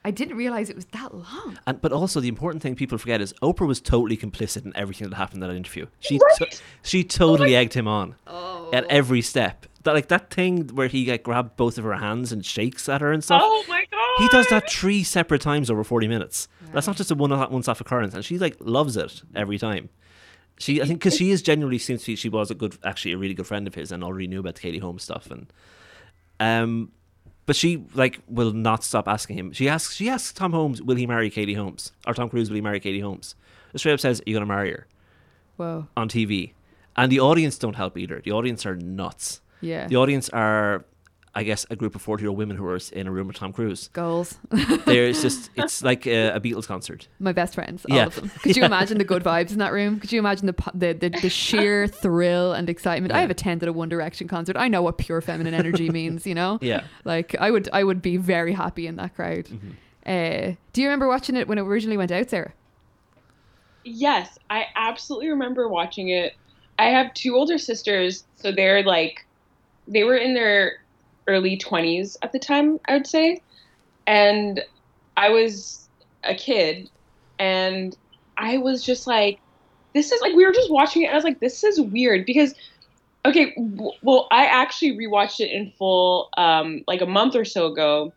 I 0.05 0.11
didn't 0.11 0.37
realize 0.37 0.69
it 0.69 0.77
was 0.77 0.85
that 0.87 1.15
long. 1.15 1.59
And 1.67 1.81
but 1.81 1.93
also 1.93 2.21
the 2.21 2.29
important 2.29 2.63
thing 2.63 2.75
people 2.75 2.99
forget 2.99 3.21
is 3.21 3.33
Oprah 3.43 3.67
was 3.67 3.81
totally 3.81 4.17
complicit 4.17 4.65
in 4.65 4.73
everything 4.77 5.09
that 5.09 5.17
happened 5.17 5.43
in 5.43 5.49
that 5.49 5.55
interview. 5.57 5.87
She 6.01 6.19
Right. 6.19 6.51
to- 6.51 6.59
she 6.83 7.03
totally 7.05 7.55
egged 7.57 7.75
him 7.75 7.89
on 7.89 8.15
Oh. 8.27 8.58
At 8.73 8.85
every 8.85 9.23
step. 9.23 9.67
That 9.85 9.95
like 9.95 10.09
that 10.09 10.31
thing 10.31 10.69
where 10.69 10.89
he 10.89 11.11
like 11.11 11.23
grabbed 11.23 11.57
both 11.57 11.79
of 11.79 11.85
her 11.85 11.95
hands 11.95 12.33
and 12.33 12.45
shakes 12.45 12.89
at 12.89 13.01
her 13.01 13.13
and 13.13 13.23
stuff. 13.23 13.41
Oh 13.45 13.65
my 13.69 13.85
god. 13.91 14.23
He 14.23 14.29
does 14.29 14.47
that 14.49 14.71
three 14.71 15.03
separate 15.03 15.41
times 15.41 15.71
over 15.71 15.85
40 15.85 16.09
minutes. 16.09 16.49
That's 16.73 16.87
not 16.87 16.97
just 16.97 17.11
a 17.11 17.15
one 17.15 17.31
once 17.51 17.69
off 17.69 17.81
occurrence, 17.81 18.15
and 18.15 18.25
she 18.25 18.39
like 18.39 18.57
loves 18.61 18.97
it 18.97 19.23
every 19.35 19.59
time. 19.59 19.89
She, 20.59 20.83
I 20.83 20.87
think, 20.87 20.99
because 20.99 21.17
she 21.17 21.31
is 21.31 21.41
genuinely 21.41 21.79
seems 21.79 22.03
to 22.03 22.07
be, 22.13 22.17
she 22.17 22.29
was 22.29 22.51
a 22.51 22.55
good, 22.55 22.77
actually 22.83 23.13
a 23.13 23.17
really 23.17 23.35
good 23.35 23.47
friend 23.47 23.67
of 23.69 23.75
his, 23.77 23.93
and 23.93 24.03
already 24.03 24.27
knew 24.27 24.41
about 24.41 24.57
the 24.57 24.61
Katie 24.61 24.79
Holmes 24.81 25.05
stuff, 25.05 25.31
and 25.31 25.53
um, 26.41 26.91
but 27.47 27.55
she 27.57 27.85
like 27.95 28.21
will 28.29 28.53
not 28.53 28.83
stop 28.83 29.07
asking 29.09 29.39
him. 29.39 29.53
She 29.53 29.69
asks, 29.69 29.95
she 29.95 30.09
asks 30.09 30.33
Tom 30.33 30.53
Holmes, 30.53 30.83
will 30.83 30.97
he 30.97 31.07
marry 31.07 31.31
Katie 31.31 31.55
Holmes, 31.55 31.93
or 32.07 32.15
Tom 32.15 32.29
Cruise, 32.29 32.51
will 32.51 32.57
he 32.57 32.61
marry 32.61 32.81
Katie 32.81 33.01
Holmes? 33.01 33.37
Straight 33.77 33.93
up 33.93 34.01
says, 34.01 34.21
are 34.21 34.25
you 34.27 34.35
gonna 34.35 34.47
marry 34.47 34.73
her 34.73 34.87
Whoa. 35.57 35.87
on 35.97 36.09
TV? 36.09 36.53
And 36.99 37.11
the 37.13 37.21
audience 37.21 37.57
don't 37.59 37.77
help 37.77 37.97
either. 37.97 38.21
The 38.23 38.33
audience 38.33 38.67
are 38.67 38.75
nuts. 38.77 39.41
Yeah. 39.61 39.87
The 39.87 39.97
audience 39.97 40.29
are, 40.31 40.85
I 41.35 41.43
guess, 41.45 41.65
a 41.71 41.77
group 41.77 41.95
of 41.95 42.03
40 42.03 42.23
year 42.23 42.29
old 42.31 42.39
women 42.39 42.57
who 42.57 42.67
are 42.67 42.79
in 42.93 43.07
a 43.07 43.11
room 43.11 43.29
with 43.29 43.37
Tom 43.37 43.53
Cruise. 43.53 43.89
Goals. 43.93 44.39
There's 44.85 45.23
just 45.27 45.51
it's 45.57 45.83
like 45.83 46.07
a, 46.07 46.31
a 46.31 46.41
Beatles 46.41 46.67
concert. 46.67 47.09
My 47.21 47.33
best 47.33 47.55
friends, 47.55 47.87
all 47.91 47.97
Yeah. 47.97 48.07
of 48.07 48.15
them. 48.17 48.29
Could 48.43 48.57
you 48.57 48.63
Yeah. 48.63 48.67
imagine 48.67 48.99
the 48.99 49.05
good 49.05 49.23
vibes 49.25 49.53
in 49.53 49.59
that 49.59 49.73
room? 49.73 50.01
Could 50.01 50.13
you 50.13 50.19
imagine 50.19 50.47
the 50.47 50.55
the 50.75 50.93
the, 50.93 51.09
the 51.11 51.29
sheer 51.31 51.87
thrill 51.87 52.53
and 52.53 52.69
excitement? 52.69 53.13
I 53.13 53.21
have 53.21 53.31
attended 53.31 53.69
a 53.69 53.73
One 53.73 53.89
Direction 53.89 54.29
concert. 54.29 54.57
I 54.57 54.69
know 54.69 54.83
what 54.83 54.99
pure 54.99 55.21
feminine 55.21 55.55
energy 55.55 55.91
means. 55.91 56.27
You 56.27 56.35
know. 56.35 56.59
Yeah. 56.61 56.83
Like 57.05 57.35
I 57.39 57.51
would 57.51 57.69
I 57.73 57.85
would 57.85 58.03
be 58.03 58.17
very 58.17 58.53
happy 58.53 58.87
in 58.87 58.97
that 58.97 59.15
crowd. 59.15 59.45
Mm-hmm. 59.47 59.71
Uh, 60.05 60.55
do 60.73 60.81
you 60.83 60.89
remember 60.89 61.07
watching 61.07 61.37
it 61.37 61.47
when 61.49 61.59
it 61.59 61.63
originally 61.63 61.97
went 61.97 62.11
out, 62.11 62.31
Sarah? 62.31 62.53
Yes, 63.85 64.39
I 64.51 64.65
absolutely 64.77 65.29
remember 65.29 65.69
watching 65.69 66.09
it. 66.11 66.35
I 66.79 66.87
have 66.87 67.15
two 67.15 67.37
older 67.37 67.59
sisters, 67.59 68.25
so 68.37 68.53
they're 68.53 68.83
like, 68.85 69.27
they 69.87 70.05
were 70.05 70.17
in 70.17 70.35
their 70.35 70.75
early 71.29 71.57
20s 71.59 72.17
at 72.23 72.33
the 72.33 72.39
time, 72.39 72.79
I 72.89 72.95
would 72.95 73.07
say. 73.07 73.43
And 74.07 74.63
I 75.17 75.31
was 75.31 75.89
a 76.25 76.35
kid, 76.35 76.91
and 77.39 77.97
I 78.37 78.59
was 78.59 78.85
just 78.85 79.07
like, 79.07 79.41
this 79.95 80.13
is 80.13 80.21
like, 80.23 80.35
we 80.35 80.47
were 80.47 80.53
just 80.53 80.71
watching 80.71 81.03
it, 81.03 81.07
and 81.07 81.15
I 81.15 81.17
was 81.17 81.25
like, 81.25 81.41
this 81.41 81.65
is 81.65 81.81
weird 81.81 82.27
because, 82.27 82.55
okay, 83.27 83.55
w- 83.57 83.93
well, 84.03 84.29
I 84.31 84.47
actually 84.47 84.97
rewatched 84.97 85.41
it 85.41 85.51
in 85.51 85.73
full 85.79 86.31
um, 86.37 86.83
like 86.87 87.01
a 87.03 87.07
month 87.07 87.37
or 87.37 87.45
so 87.45 87.67
ago 87.67 88.15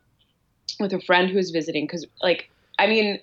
with 0.80 0.92
a 0.92 1.00
friend 1.00 1.30
who 1.30 1.36
was 1.36 1.50
visiting 1.50 1.84
because, 1.84 2.06
like, 2.22 2.50
I 2.78 2.86
mean, 2.86 3.20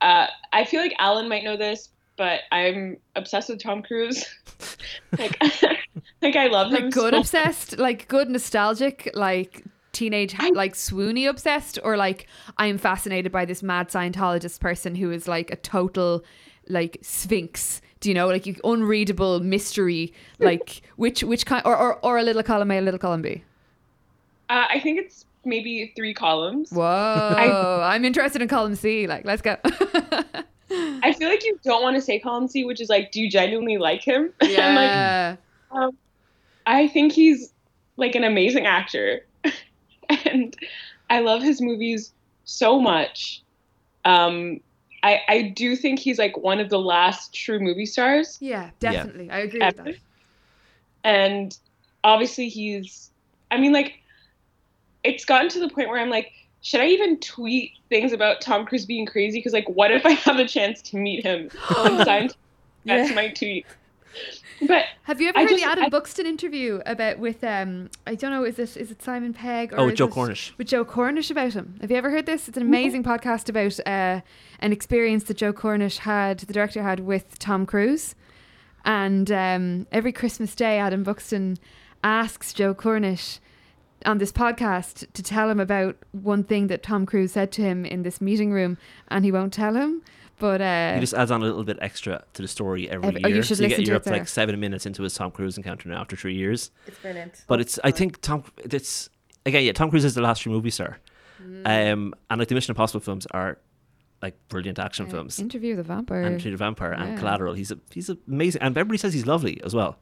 uh, 0.00 0.28
I 0.52 0.64
feel 0.64 0.80
like 0.80 0.94
Alan 0.98 1.28
might 1.28 1.44
know 1.44 1.56
this, 1.56 1.88
but 2.16 2.40
I'm 2.52 2.98
obsessed 3.16 3.48
with 3.48 3.62
Tom 3.62 3.82
Cruise. 3.82 4.24
like, 5.18 5.36
like 6.22 6.36
I 6.36 6.46
love 6.46 6.72
him. 6.72 6.84
Like 6.84 6.92
good 6.92 7.14
so- 7.14 7.20
obsessed, 7.20 7.78
like 7.78 8.08
good 8.08 8.28
nostalgic, 8.30 9.10
like 9.14 9.64
teenage 9.92 10.34
I- 10.38 10.50
like 10.50 10.74
swoony 10.74 11.28
obsessed 11.28 11.78
or 11.84 11.96
like 11.96 12.26
I 12.58 12.66
am 12.66 12.78
fascinated 12.78 13.30
by 13.30 13.44
this 13.44 13.62
mad 13.62 13.88
Scientologist 13.88 14.60
person 14.60 14.94
who 14.96 15.10
is 15.12 15.28
like 15.28 15.50
a 15.50 15.56
total 15.56 16.24
like 16.68 16.98
sphinx. 17.02 17.80
Do 18.00 18.10
you 18.10 18.14
know 18.14 18.26
like 18.26 18.44
you, 18.46 18.56
unreadable 18.64 19.40
mystery? 19.40 20.12
Like 20.40 20.82
which 20.96 21.22
which 21.22 21.46
kind 21.46 21.62
or, 21.64 21.76
or 21.76 21.98
or 22.04 22.18
a 22.18 22.22
little 22.22 22.42
column 22.42 22.70
A, 22.70 22.78
a 22.78 22.82
little 22.82 22.98
column 22.98 23.22
B. 23.22 23.44
Uh, 24.50 24.66
I 24.68 24.78
think 24.80 24.98
it's 24.98 25.24
maybe 25.44 25.92
three 25.96 26.12
columns. 26.12 26.70
Whoa! 26.70 27.80
I'm 27.82 28.04
interested 28.04 28.42
in 28.42 28.48
column 28.48 28.74
C. 28.74 29.06
Like 29.06 29.24
let's 29.24 29.40
go. 29.40 29.56
I 31.02 31.14
feel 31.18 31.28
like 31.28 31.44
you 31.44 31.58
don't 31.64 31.82
want 31.82 31.96
to 31.96 32.02
say 32.02 32.18
column 32.18 32.48
C, 32.48 32.64
which 32.64 32.80
is 32.80 32.88
like, 32.88 33.12
do 33.12 33.20
you 33.20 33.30
genuinely 33.30 33.78
like 33.78 34.02
him? 34.02 34.32
I'm 34.40 34.48
like, 34.74 34.90
yeah. 34.90 35.36
um, 35.70 35.96
I 36.66 36.88
think 36.88 37.12
he's 37.12 37.52
like 37.96 38.14
an 38.14 38.24
amazing 38.24 38.66
actor, 38.66 39.26
and 40.24 40.56
I 41.10 41.20
love 41.20 41.42
his 41.42 41.60
movies 41.60 42.12
so 42.44 42.80
much. 42.80 43.42
Um, 44.04 44.60
I 45.02 45.20
I 45.28 45.42
do 45.54 45.76
think 45.76 45.98
he's 45.98 46.18
like 46.18 46.36
one 46.36 46.60
of 46.60 46.70
the 46.70 46.80
last 46.80 47.34
true 47.34 47.60
movie 47.60 47.86
stars, 47.86 48.38
yeah, 48.40 48.70
definitely. 48.80 49.30
I 49.30 49.40
agree 49.40 49.60
with 49.60 49.76
that. 49.76 49.96
and 51.04 51.58
obviously 52.02 52.48
he's. 52.48 53.10
I 53.50 53.58
mean, 53.58 53.72
like, 53.72 54.00
it's 55.04 55.24
gotten 55.24 55.48
to 55.50 55.60
the 55.60 55.68
point 55.68 55.88
where 55.88 56.00
I'm 56.00 56.10
like, 56.10 56.32
should 56.64 56.80
I 56.80 56.86
even 56.86 57.20
tweet 57.20 57.72
things 57.90 58.12
about 58.12 58.40
Tom 58.40 58.64
Cruise 58.66 58.86
being 58.86 59.06
crazy? 59.06 59.38
Because 59.38 59.52
like, 59.52 59.68
what 59.68 59.92
if 59.92 60.04
I 60.04 60.10
have 60.26 60.38
a 60.38 60.48
chance 60.48 60.82
to 60.82 60.96
meet 60.96 61.22
him 61.24 61.50
on 61.76 62.04
signed? 62.04 62.34
That's 62.84 63.10
Yeah. 63.10 63.14
my 63.14 63.28
tweet. 63.28 63.66
But 64.68 64.84
Have 65.02 65.20
you 65.20 65.28
ever 65.28 65.38
I 65.38 65.42
heard 65.42 65.48
just- 65.50 65.62
the 65.64 65.68
Adam 65.68 65.84
I- 65.84 65.88
Buxton 65.88 66.24
interview 66.26 66.80
about 66.86 67.18
with 67.18 67.42
um 67.44 67.90
I 68.06 68.14
don't 68.14 68.30
know 68.30 68.44
is 68.44 68.58
it 68.58 68.76
is 68.76 68.90
it 68.90 69.02
Simon 69.02 69.34
Pegg 69.34 69.72
or 69.72 69.80
Oh, 69.80 69.90
Joe 69.90 70.06
Cornish. 70.08 70.54
with 70.56 70.68
Joe 70.68 70.84
Cornish 70.84 71.30
about 71.30 71.52
him? 71.54 71.76
Have 71.80 71.90
you 71.90 71.96
ever 71.96 72.10
heard 72.10 72.24
this? 72.26 72.48
It's 72.48 72.56
an 72.56 72.62
amazing 72.62 73.02
podcast 73.02 73.48
about 73.48 73.78
uh, 73.86 74.20
an 74.60 74.72
experience 74.72 75.24
that 75.24 75.36
Joe 75.36 75.52
Cornish 75.52 75.98
had, 75.98 76.38
the 76.38 76.52
director 76.52 76.82
had 76.82 77.00
with 77.00 77.38
Tom 77.40 77.66
Cruise, 77.66 78.14
and 78.84 79.30
um, 79.32 79.86
every 79.90 80.12
Christmas 80.12 80.54
day, 80.54 80.78
Adam 80.78 81.02
Buxton 81.02 81.56
asks 82.04 82.52
Joe 82.52 82.72
Cornish 82.72 83.40
on 84.04 84.18
this 84.18 84.32
podcast 84.32 85.06
to 85.12 85.22
tell 85.22 85.48
him 85.50 85.58
about 85.60 85.96
one 86.12 86.44
thing 86.44 86.66
that 86.68 86.82
Tom 86.82 87.06
Cruise 87.06 87.32
said 87.32 87.50
to 87.52 87.62
him 87.62 87.84
in 87.84 88.02
this 88.02 88.20
meeting 88.20 88.52
room, 88.52 88.76
and 89.08 89.24
he 89.24 89.32
won't 89.32 89.52
tell 89.52 89.74
him. 89.74 90.02
But 90.38 90.60
uh, 90.60 90.94
He 90.94 91.00
just 91.00 91.14
adds 91.14 91.30
on 91.30 91.42
a 91.42 91.44
little 91.44 91.62
bit 91.64 91.78
extra 91.80 92.24
to 92.34 92.42
the 92.42 92.48
story 92.48 92.90
every 92.90 93.08
Every- 93.08 93.24
oh, 93.24 93.28
year. 93.28 93.36
you 93.36 93.42
should 93.42 93.56
so 93.58 93.62
you 93.62 93.68
listen 93.68 93.82
get, 93.82 93.86
to 93.86 93.88
you're 93.90 93.94
it 93.96 93.98
up 93.98 94.04
there. 94.04 94.14
like 94.18 94.28
seven 94.28 94.58
minutes 94.58 94.84
into 94.84 95.02
his 95.04 95.14
Tom 95.14 95.30
Cruise 95.30 95.56
encounter 95.56 95.88
now 95.88 96.00
after 96.00 96.16
three 96.16 96.34
years. 96.34 96.70
it's 96.86 96.98
brilliant. 96.98 97.44
But 97.46 97.60
it's 97.60 97.78
I 97.84 97.90
think 97.92 98.20
Tom 98.20 98.42
it's 98.58 99.08
again 99.46 99.62
yeah 99.64 99.72
Tom 99.72 99.90
Cruise 99.90 100.04
is 100.04 100.14
the 100.14 100.22
last 100.22 100.40
true 100.42 100.52
movie 100.52 100.70
star, 100.70 100.98
Mm. 101.42 101.92
um 101.92 102.14
and 102.30 102.38
like 102.38 102.48
the 102.48 102.54
Mission 102.54 102.72
Impossible 102.72 103.00
films 103.00 103.26
are 103.32 103.58
like 104.22 104.34
brilliant 104.48 104.78
action 104.78 105.06
films. 105.08 105.38
Interview 105.38 105.76
with 105.76 105.86
the 105.86 105.92
Vampire. 105.94 106.22
and 106.22 106.40
Tree 106.40 106.50
the 106.50 106.56
Vampire 106.56 106.92
and 106.92 107.12
Yeah. 107.12 107.18
Collateral. 107.18 107.54
He's 107.54 107.70
a, 107.70 107.78
he's 107.92 108.08
amazing, 108.28 108.60
and 108.62 108.76
everybody 108.76 108.98
says 108.98 109.12
he's 109.14 109.26
lovely 109.26 109.60
as 109.64 109.74
well. 109.74 109.98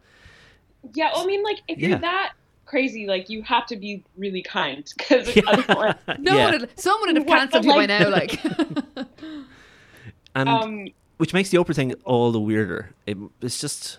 yeah, 0.94 1.11
I 1.14 1.25
mean, 1.26 1.42
like, 1.42 1.61
if 1.68 1.78
Yeah. 1.78 1.88
you're 1.90 1.99
that 1.99 2.32
crazy, 2.73 3.07
like, 3.07 3.29
you 3.29 3.43
have 3.43 3.67
to 3.67 3.76
be 3.76 4.02
really 4.17 4.43
kind 4.43 4.91
because 4.97 5.37
Yeah. 5.37 5.43
otherwise, 5.47 5.95
no 6.19 6.35
Yeah. 6.38 6.45
one 6.50 6.61
would, 6.61 6.71
someone 6.81 7.09
would 7.11 7.17
have 7.19 7.26
What, 7.29 7.38
cancelled 7.38 7.64
you 7.67 7.73
by 7.75 7.87
now. 7.87 8.09
Like, 8.09 8.41
and 10.35 10.49
um, 10.49 10.88
which 11.19 11.35
makes 11.35 11.50
the 11.50 11.59
Oprah 11.59 11.75
thing 11.76 11.95
all 12.05 12.33
the 12.33 12.41
weirder. 12.41 12.91
It, 13.07 13.19
it's 13.43 13.61
just 13.61 13.99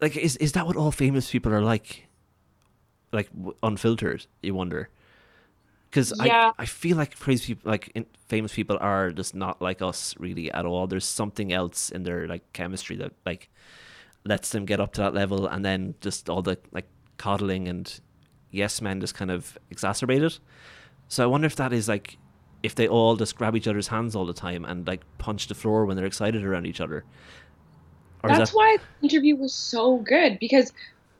like 0.00 0.16
is 0.16 0.36
is 0.36 0.52
that 0.52 0.66
what 0.66 0.76
all 0.76 0.90
famous 0.90 1.30
people 1.30 1.52
are 1.52 1.60
like? 1.62 2.06
Like 3.12 3.28
unfiltered, 3.62 4.26
you 4.42 4.54
wonder. 4.54 4.88
Because 5.90 6.12
Yeah. 6.24 6.52
I 6.58 6.62
I 6.62 6.66
feel 6.66 6.96
like 6.96 7.18
crazy 7.18 7.54
people, 7.54 7.70
like 7.70 7.92
in, 7.94 8.06
famous 8.28 8.52
people, 8.54 8.76
are 8.80 9.12
just 9.12 9.34
not 9.34 9.60
like 9.60 9.82
us 9.82 10.14
really 10.18 10.50
at 10.50 10.64
all. 10.66 10.86
There's 10.86 11.04
something 11.06 11.52
else 11.52 11.90
in 11.90 12.02
their 12.02 12.26
like 12.26 12.42
chemistry 12.52 12.96
that 12.96 13.12
like 13.24 13.48
lets 14.26 14.50
them 14.50 14.64
get 14.64 14.80
up 14.80 14.92
to 14.94 15.00
that 15.02 15.14
level, 15.14 15.46
and 15.46 15.64
then 15.64 15.94
just 16.00 16.28
all 16.28 16.42
the 16.42 16.58
like 16.72 16.86
coddling 17.18 17.68
and 17.68 18.00
yes 18.50 18.80
men 18.80 19.00
just 19.00 19.14
kind 19.14 19.30
of 19.30 19.58
exacerbate 19.72 20.22
it. 20.22 20.38
So 21.08 21.22
I 21.24 21.26
wonder 21.26 21.46
if 21.46 21.56
that 21.56 21.72
is 21.72 21.88
like 21.88 22.18
if 22.62 22.74
they 22.74 22.88
all 22.88 23.16
just 23.16 23.36
grab 23.36 23.54
each 23.54 23.68
other's 23.68 23.88
hands 23.88 24.16
all 24.16 24.26
the 24.26 24.32
time 24.32 24.64
and 24.64 24.86
like 24.86 25.02
punch 25.18 25.46
the 25.46 25.54
floor 25.54 25.86
when 25.86 25.96
they're 25.96 26.06
excited 26.06 26.44
around 26.44 26.66
each 26.66 26.80
other. 26.80 27.04
Or 28.22 28.30
that's 28.30 28.50
that 28.50 28.56
why 28.56 28.78
the 29.00 29.08
interview 29.08 29.36
was 29.36 29.54
so 29.54 29.98
good 29.98 30.38
because 30.38 30.72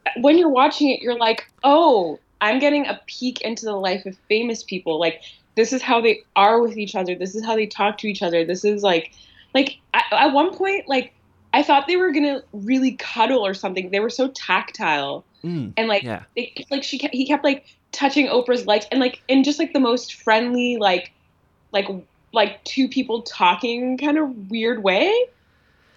uh, 0.06 0.10
when 0.20 0.38
you're 0.38 0.48
watching 0.48 0.90
it, 0.90 1.00
you're 1.00 1.18
like, 1.18 1.46
oh, 1.62 2.18
I'm 2.40 2.58
getting 2.58 2.86
a 2.86 3.00
peek 3.06 3.42
into 3.42 3.64
the 3.64 3.76
life 3.76 4.06
of 4.06 4.16
famous 4.28 4.62
people. 4.62 4.98
Like, 4.98 5.22
this 5.54 5.72
is 5.72 5.82
how 5.82 6.00
they 6.00 6.22
are 6.34 6.60
with 6.60 6.76
each 6.76 6.94
other. 6.94 7.14
This 7.14 7.34
is 7.34 7.44
how 7.44 7.54
they 7.54 7.66
talk 7.66 7.98
to 7.98 8.08
each 8.08 8.22
other. 8.22 8.44
This 8.44 8.64
is 8.64 8.82
like, 8.82 9.12
like 9.54 9.78
at, 9.94 10.04
at 10.10 10.32
one 10.32 10.54
point, 10.54 10.88
like 10.88 11.14
I 11.56 11.62
thought 11.62 11.86
they 11.86 11.96
were 11.96 12.12
gonna 12.12 12.42
really 12.52 12.92
cuddle 12.92 13.44
or 13.44 13.54
something. 13.54 13.90
They 13.90 14.00
were 14.00 14.10
so 14.10 14.28
tactile 14.28 15.24
Mm, 15.46 15.74
and 15.76 15.86
like 15.86 16.02
yeah. 16.02 16.24
they, 16.34 16.52
like 16.70 16.82
she 16.82 16.98
kept, 16.98 17.14
he 17.14 17.24
kept 17.24 17.44
like 17.44 17.66
touching 17.92 18.26
Oprah's 18.26 18.66
legs 18.66 18.86
and 18.90 19.00
like 19.00 19.22
in 19.28 19.44
just 19.44 19.58
like 19.60 19.72
the 19.72 19.80
most 19.80 20.14
friendly 20.14 20.76
like 20.76 21.12
like 21.72 21.86
like 22.32 22.62
two 22.64 22.88
people 22.88 23.22
talking 23.22 23.96
kind 23.96 24.18
of 24.18 24.50
weird 24.50 24.82
way 24.82 25.12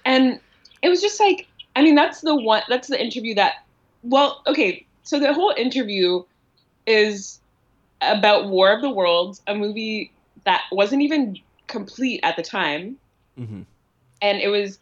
and 0.06 0.40
it 0.84 0.90
was 0.90 1.02
just 1.02 1.20
like 1.20 1.48
I 1.76 1.82
mean 1.82 1.96
that's 1.96 2.22
the 2.22 2.36
one 2.36 2.62
that's 2.70 2.90
the 2.90 3.02
interview 3.02 3.34
that 3.36 3.56
well 4.04 4.44
okay 4.46 4.86
so 5.02 5.20
the 5.20 5.34
whole 5.34 5.54
interview 5.58 6.24
is 6.86 7.40
about 8.02 8.48
War 8.48 8.72
of 8.72 8.82
the 8.82 8.90
Worlds 8.90 9.42
a 9.48 9.56
movie 9.56 10.12
that 10.46 10.62
wasn't 10.72 11.02
even 11.02 11.38
complete 11.68 12.20
at 12.24 12.36
the 12.36 12.44
time 12.44 12.98
hmm 13.36 13.62
and 14.22 14.40
it 14.42 14.50
was 14.50 14.80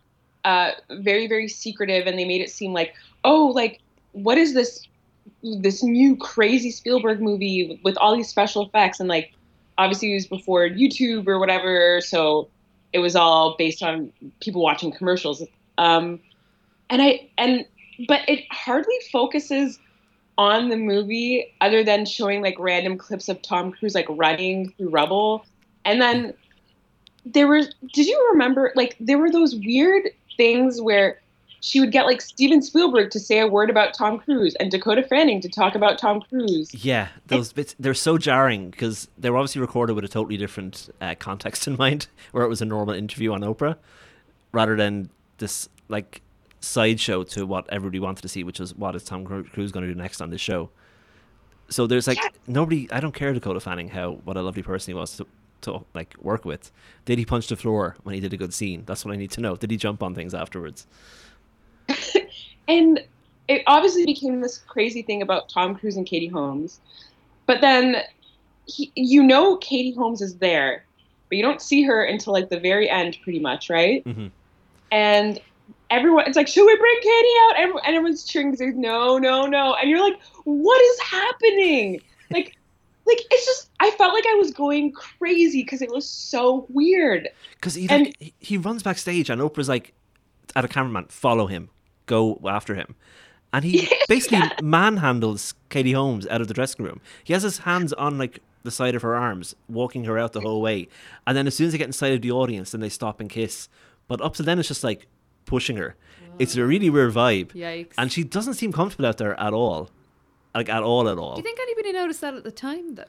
uh, 0.47 0.71
very 1.01 1.27
very 1.27 1.49
secretive 1.49 2.07
and 2.07 2.17
they 2.17 2.23
made 2.23 2.39
it 2.39 2.49
seem 2.49 2.71
like 2.71 2.93
oh 3.25 3.51
like 3.53 3.81
what 4.13 4.37
is 4.37 4.53
this 4.53 4.87
this 5.43 5.83
new 5.83 6.15
crazy 6.15 6.71
spielberg 6.71 7.21
movie 7.21 7.79
with 7.83 7.97
all 7.97 8.15
these 8.15 8.29
special 8.29 8.65
effects? 8.65 9.01
And 9.01 9.09
like 9.09 9.33
obviously 9.77 10.11
it 10.11 10.15
was 10.15 10.25
before 10.25 10.67
youtube 10.67 11.27
or 11.27 11.37
whatever 11.37 12.01
so 12.01 12.47
it 12.93 12.99
was 12.99 13.15
all 13.15 13.55
based 13.57 13.83
on 13.83 14.11
people 14.39 14.63
watching 14.63 14.91
commercials. 14.91 15.43
Um, 15.77 16.19
and 16.89 17.01
i 17.01 17.29
and 17.37 17.65
but 18.07 18.21
it 18.29 18.45
hardly 18.49 18.95
focuses 19.11 19.79
on 20.37 20.69
the 20.69 20.77
movie 20.77 21.53
other 21.59 21.83
than 21.83 22.05
showing 22.05 22.41
like 22.41 22.55
random 22.57 22.97
clips 22.97 23.27
of 23.27 23.41
tom 23.41 23.73
cruise 23.73 23.93
like 23.93 24.07
running 24.09 24.71
through 24.77 24.89
rubble. 24.89 25.45
And 25.83 26.01
then 26.01 26.33
there 27.33 27.47
were 27.47 27.63
did 27.93 28.07
you 28.07 28.29
remember 28.31 28.71
like 28.75 28.95
there 28.99 29.17
were 29.17 29.31
those 29.31 29.55
weird 29.55 30.09
things 30.37 30.79
where 30.81 31.19
she 31.59 31.79
would 31.79 31.91
get 31.91 32.05
like 32.05 32.21
Steven 32.21 32.61
Spielberg 32.61 33.09
to 33.11 33.19
say 33.19 33.39
a 33.39 33.47
word 33.47 33.69
about 33.71 33.93
Tom 33.93 34.19
Cruise 34.19 34.55
and 34.55 34.69
Dakota 34.71 35.01
Fanning 35.03 35.41
to 35.41 35.49
talk 35.49 35.73
about 35.75 35.97
Tom 35.97 36.21
Cruise. 36.21 36.71
Yeah, 36.73 37.07
those 37.25 37.51
bits 37.51 37.75
they're 37.79 37.95
so 37.95 38.17
jarring 38.19 38.69
because 38.69 39.07
they 39.17 39.29
were 39.31 39.37
obviously 39.37 39.59
recorded 39.61 39.93
with 39.95 40.05
a 40.05 40.07
totally 40.07 40.37
different 40.37 40.89
uh, 41.01 41.15
context 41.17 41.67
in 41.67 41.75
mind, 41.79 42.07
where 42.31 42.43
it 42.43 42.47
was 42.47 42.61
a 42.61 42.65
normal 42.65 42.93
interview 42.93 43.33
on 43.33 43.41
Oprah, 43.41 43.75
rather 44.51 44.75
than 44.77 45.09
this 45.39 45.67
like 45.89 46.21
sideshow 46.59 47.23
to 47.23 47.45
what 47.45 47.65
everybody 47.69 47.99
wanted 47.99 48.21
to 48.21 48.27
see, 48.27 48.43
which 48.43 48.59
was 48.59 48.75
what 48.75 48.95
is 48.95 49.03
Tom 49.03 49.25
Cruise 49.25 49.71
going 49.71 49.85
to 49.85 49.91
do 49.91 49.97
next 49.99 50.21
on 50.21 50.29
this 50.29 50.41
show. 50.41 50.69
So 51.69 51.87
there's 51.87 52.07
like 52.07 52.17
Yeah. 52.17 52.29
nobody. 52.45 52.87
I 52.91 52.99
don't 52.99 53.13
care 53.13 53.33
Dakota 53.33 53.59
Fanning 53.59 53.89
how 53.89 54.13
what 54.23 54.37
a 54.37 54.41
lovely 54.41 54.63
person 54.63 54.91
he 54.91 54.95
was 54.95 55.17
to 55.17 55.27
to 55.61 55.85
like 55.93 56.15
work 56.19 56.45
with. 56.45 56.71
Did 57.05 57.17
he 57.19 57.25
punch 57.25 57.47
the 57.47 57.55
floor 57.55 57.95
when 58.03 58.15
he 58.15 58.21
did 58.21 58.33
a 58.33 58.37
good 58.37 58.53
scene? 58.53 58.83
That's 58.85 59.05
what 59.05 59.13
I 59.13 59.17
need 59.17 59.31
to 59.31 59.41
know. 59.41 59.55
Did 59.55 59.71
he 59.71 59.77
jump 59.77 60.03
on 60.03 60.15
things 60.15 60.33
afterwards? 60.33 60.87
And 62.69 62.99
it 63.47 63.63
obviously 63.65 64.05
became 64.05 64.41
this 64.41 64.57
crazy 64.57 65.01
thing 65.01 65.21
about 65.21 65.47
Tom 65.47 65.73
Cruise 65.73 65.95
and 65.95 66.05
Katie 66.05 66.27
Holmes. 66.27 66.81
But 67.45 67.61
then 67.61 68.01
he, 68.65 68.91
you 68.95 69.23
know 69.23 69.55
Katie 69.55 69.93
Holmes 69.93 70.21
is 70.21 70.35
there, 70.35 70.83
but 71.29 71.37
you 71.37 71.43
don't 71.43 71.61
see 71.61 71.83
her 71.83 72.03
until 72.03 72.33
like 72.33 72.49
the 72.49 72.59
very 72.59 72.89
end 72.89 73.17
pretty 73.23 73.39
much, 73.39 73.69
right? 73.69 74.03
hmm 74.03 74.27
and 74.91 75.39
everyone 75.89 76.25
it's 76.27 76.35
like 76.35 76.47
should 76.47 76.65
we 76.65 76.75
bring 76.77 76.95
katie 77.01 77.27
out 77.41 77.53
Everyone, 77.57 77.81
everyone's 77.85 78.23
cheering 78.23 78.51
because 78.51 78.73
no 78.75 79.17
no 79.17 79.45
no 79.45 79.75
and 79.75 79.89
you're 79.89 80.01
like 80.01 80.19
what 80.43 80.81
is 80.81 80.99
happening 80.99 82.01
like 82.31 82.56
like 83.07 83.19
it's 83.31 83.45
just 83.45 83.69
i 83.79 83.89
felt 83.91 84.13
like 84.13 84.25
i 84.27 84.33
was 84.35 84.51
going 84.51 84.91
crazy 84.91 85.63
because 85.63 85.81
it 85.81 85.89
was 85.91 86.07
so 86.09 86.65
weird 86.69 87.29
Because 87.55 87.73
he, 87.75 87.87
And- 87.89 88.05
like, 88.07 88.15
he 88.19 88.33
he 88.39 88.57
runs 88.57 88.83
backstage 88.83 89.29
and 89.29 89.41
Oprah's 89.41 89.69
like, 89.69 89.93
at 90.55 90.63
a 90.65 90.67
cameraman, 90.67 91.05
follow 91.09 91.47
him, 91.47 91.69
go 92.05 92.39
after 92.45 92.73
him. 92.75 92.95
And 93.53 93.63
he 93.65 93.87
basically 94.07 94.39
manhandles 94.61 95.53
Katie 95.69 95.93
Holmes 95.93 96.27
out 96.27 96.41
of 96.41 96.47
the 96.47 96.53
dressing 96.53 96.83
room. 96.85 96.99
He 97.23 97.33
has 97.33 97.43
his 97.43 97.59
hands 97.59 97.93
on 97.93 98.17
like 98.17 98.39
the 98.63 98.71
side 98.71 98.95
of 98.95 99.01
her 99.01 99.15
arms, 99.15 99.55
walking 99.69 100.03
her 100.05 100.17
out 100.17 100.33
the 100.33 100.41
whole 100.41 100.61
way. 100.61 100.87
And 101.25 101.35
then 101.37 101.47
as 101.47 101.55
soon 101.55 101.67
as 101.67 101.71
they 101.73 101.77
get 101.77 101.87
inside 101.87 102.13
of 102.13 102.21
the 102.21 102.31
audience, 102.31 102.71
then 102.71 102.81
they 102.81 102.89
stop 102.89 103.19
and 103.19 103.29
kiss. 103.29 103.69
But 104.07 104.21
up 104.21 104.33
to 104.35 104.43
then, 104.43 104.59
it's 104.59 104.67
just 104.67 104.83
like 104.83 105.07
pushing 105.45 105.77
her. 105.77 105.95
It's 106.39 106.55
a 106.55 106.65
really 106.65 106.89
weird 106.89 107.13
vibe. 107.13 107.53
Yikes. 107.53 107.93
And 107.97 108.11
she 108.11 108.23
doesn't 108.23 108.55
seem 108.55 108.71
comfortable 108.73 109.05
out 109.07 109.17
there 109.17 109.39
at 109.39 109.53
all. 109.53 109.89
Like 110.57 110.69
at 110.69 110.83
all 110.83 111.07
at 111.09 111.17
all. 111.17 111.35
Do 111.35 111.39
you 111.39 111.43
think 111.43 111.59
anybody 111.59 111.93
noticed 111.93 112.21
that 112.21 112.33
at 112.33 112.43
the 112.43 112.51
time, 112.51 112.95
though? 112.95 113.05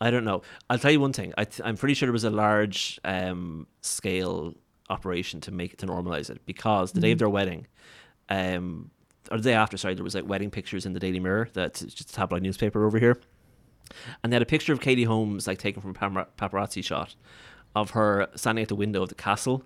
I 0.00 0.10
don't 0.10 0.24
know. 0.24 0.42
I'll 0.68 0.78
tell 0.78 0.90
you 0.90 1.00
one 1.00 1.12
thing. 1.12 1.32
I 1.38 1.44
th- 1.44 1.60
I'm 1.64 1.76
pretty 1.76 1.94
sure 1.94 2.06
there 2.06 2.12
was 2.12 2.24
a 2.24 2.30
large 2.30 2.98
um, 3.04 3.66
scale 3.82 4.54
operation 4.90 5.40
to 5.42 5.52
make 5.52 5.72
it 5.74 5.78
to 5.78 5.86
normalize 5.86 6.28
it 6.28 6.44
because 6.44 6.92
the 6.92 7.00
day 7.00 7.12
of 7.12 7.18
their 7.18 7.28
wedding, 7.28 7.66
um, 8.28 8.90
or 9.30 9.36
the 9.36 9.44
day 9.44 9.54
after, 9.54 9.76
sorry, 9.76 9.94
there 9.94 10.02
was 10.04 10.14
like 10.16 10.26
wedding 10.26 10.50
pictures 10.50 10.84
in 10.86 10.92
the 10.92 10.98
Daily 11.00 11.20
Mirror. 11.20 11.50
That's 11.52 11.82
just 11.82 12.10
a 12.10 12.14
tabloid 12.14 12.42
newspaper 12.42 12.84
over 12.84 12.98
here, 12.98 13.20
and 14.22 14.32
they 14.32 14.34
had 14.34 14.42
a 14.42 14.46
picture 14.46 14.72
of 14.72 14.80
Katie 14.80 15.04
Holmes 15.04 15.46
like 15.46 15.58
taken 15.58 15.80
from 15.80 15.92
a 15.92 15.94
papar- 15.94 16.26
paparazzi 16.36 16.82
shot 16.82 17.14
of 17.76 17.90
her 17.90 18.26
standing 18.34 18.62
at 18.62 18.68
the 18.68 18.74
window 18.74 19.02
of 19.02 19.08
the 19.08 19.14
castle, 19.14 19.62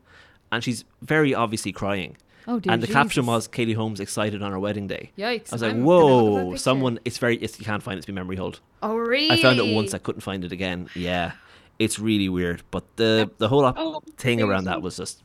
and 0.52 0.62
she's 0.62 0.84
very 1.00 1.34
obviously 1.34 1.72
crying. 1.72 2.16
Oh, 2.48 2.60
dear 2.60 2.72
and 2.72 2.82
the 2.82 2.86
caption 2.86 3.26
was 3.26 3.48
Katie 3.48 3.72
Holmes 3.72 3.98
excited 3.98 4.42
on 4.42 4.52
her 4.52 4.58
wedding 4.58 4.86
day. 4.86 5.10
Yikes! 5.18 5.52
I 5.52 5.56
was 5.56 5.62
like, 5.62 5.72
I'm 5.72 5.84
gonna 5.84 6.04
look 6.04 6.32
at 6.32 6.36
that 6.36 6.44
whoa, 6.46 6.56
someone. 6.56 7.00
It's 7.04 7.18
very. 7.18 7.36
It's, 7.38 7.58
you 7.58 7.64
can't 7.64 7.82
find 7.82 7.96
it. 7.96 7.98
It's 7.98 8.06
been 8.06 8.14
memory 8.14 8.36
hold. 8.36 8.60
Oh, 8.82 8.96
really? 8.96 9.32
I 9.32 9.42
found 9.42 9.58
it 9.58 9.74
once. 9.74 9.94
I 9.94 9.98
couldn't 9.98 10.20
find 10.20 10.44
it 10.44 10.52
again. 10.52 10.88
Yeah, 10.94 11.32
it's 11.78 11.98
really 11.98 12.28
weird. 12.28 12.62
But 12.70 12.84
the 12.96 13.30
the 13.38 13.48
whole 13.48 13.64
op- 13.64 13.76
Oh, 13.78 14.00
thing 14.16 14.40
around 14.40 14.64
that 14.64 14.80
was 14.80 14.96
just 14.96 15.22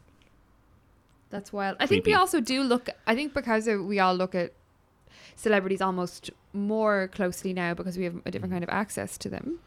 That's 1.29 1.53
wild. 1.53 1.77
I 1.79 1.85
think 1.85 2.05
we 2.05 2.13
also 2.13 2.41
do 2.41 2.63
look. 2.63 2.89
I 3.05 3.15
think 3.15 3.33
because 3.33 3.67
we 3.67 3.99
all 3.99 4.15
look 4.15 4.33
at 4.33 4.53
celebrities 5.35 5.81
almost 5.81 6.31
more 6.53 7.09
closely 7.09 7.53
now 7.53 7.73
because 7.73 7.97
we 7.97 8.03
have 8.05 8.15
a 8.25 8.31
different 8.31 8.51
mm-hmm. 8.51 8.53
kind 8.55 8.63
of 8.63 8.69
access 8.69 9.17
to 9.19 9.29
them. 9.29 9.59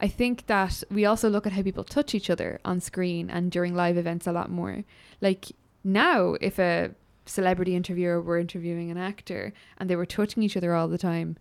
I 0.00 0.08
think 0.08 0.46
that 0.46 0.82
we 0.90 1.04
also 1.04 1.30
look 1.30 1.46
at 1.46 1.52
how 1.52 1.62
people 1.62 1.84
touch 1.84 2.12
each 2.12 2.28
other 2.28 2.58
on 2.64 2.80
screen 2.80 3.30
and 3.30 3.52
during 3.52 3.74
live 3.74 3.96
events 3.96 4.26
a 4.26 4.32
lot 4.32 4.50
more. 4.50 4.82
Like 5.20 5.52
now, 5.84 6.36
if 6.40 6.58
a 6.58 6.94
celebrity 7.26 7.76
interviewer 7.76 8.20
were 8.20 8.38
interviewing 8.38 8.90
an 8.90 8.98
actor 8.98 9.52
and 9.78 9.88
they 9.88 9.96
were 9.96 10.06
touching 10.06 10.42
each 10.42 10.56
other 10.56 10.74
all 10.74 10.88
the 10.88 10.98
time, 10.98 11.36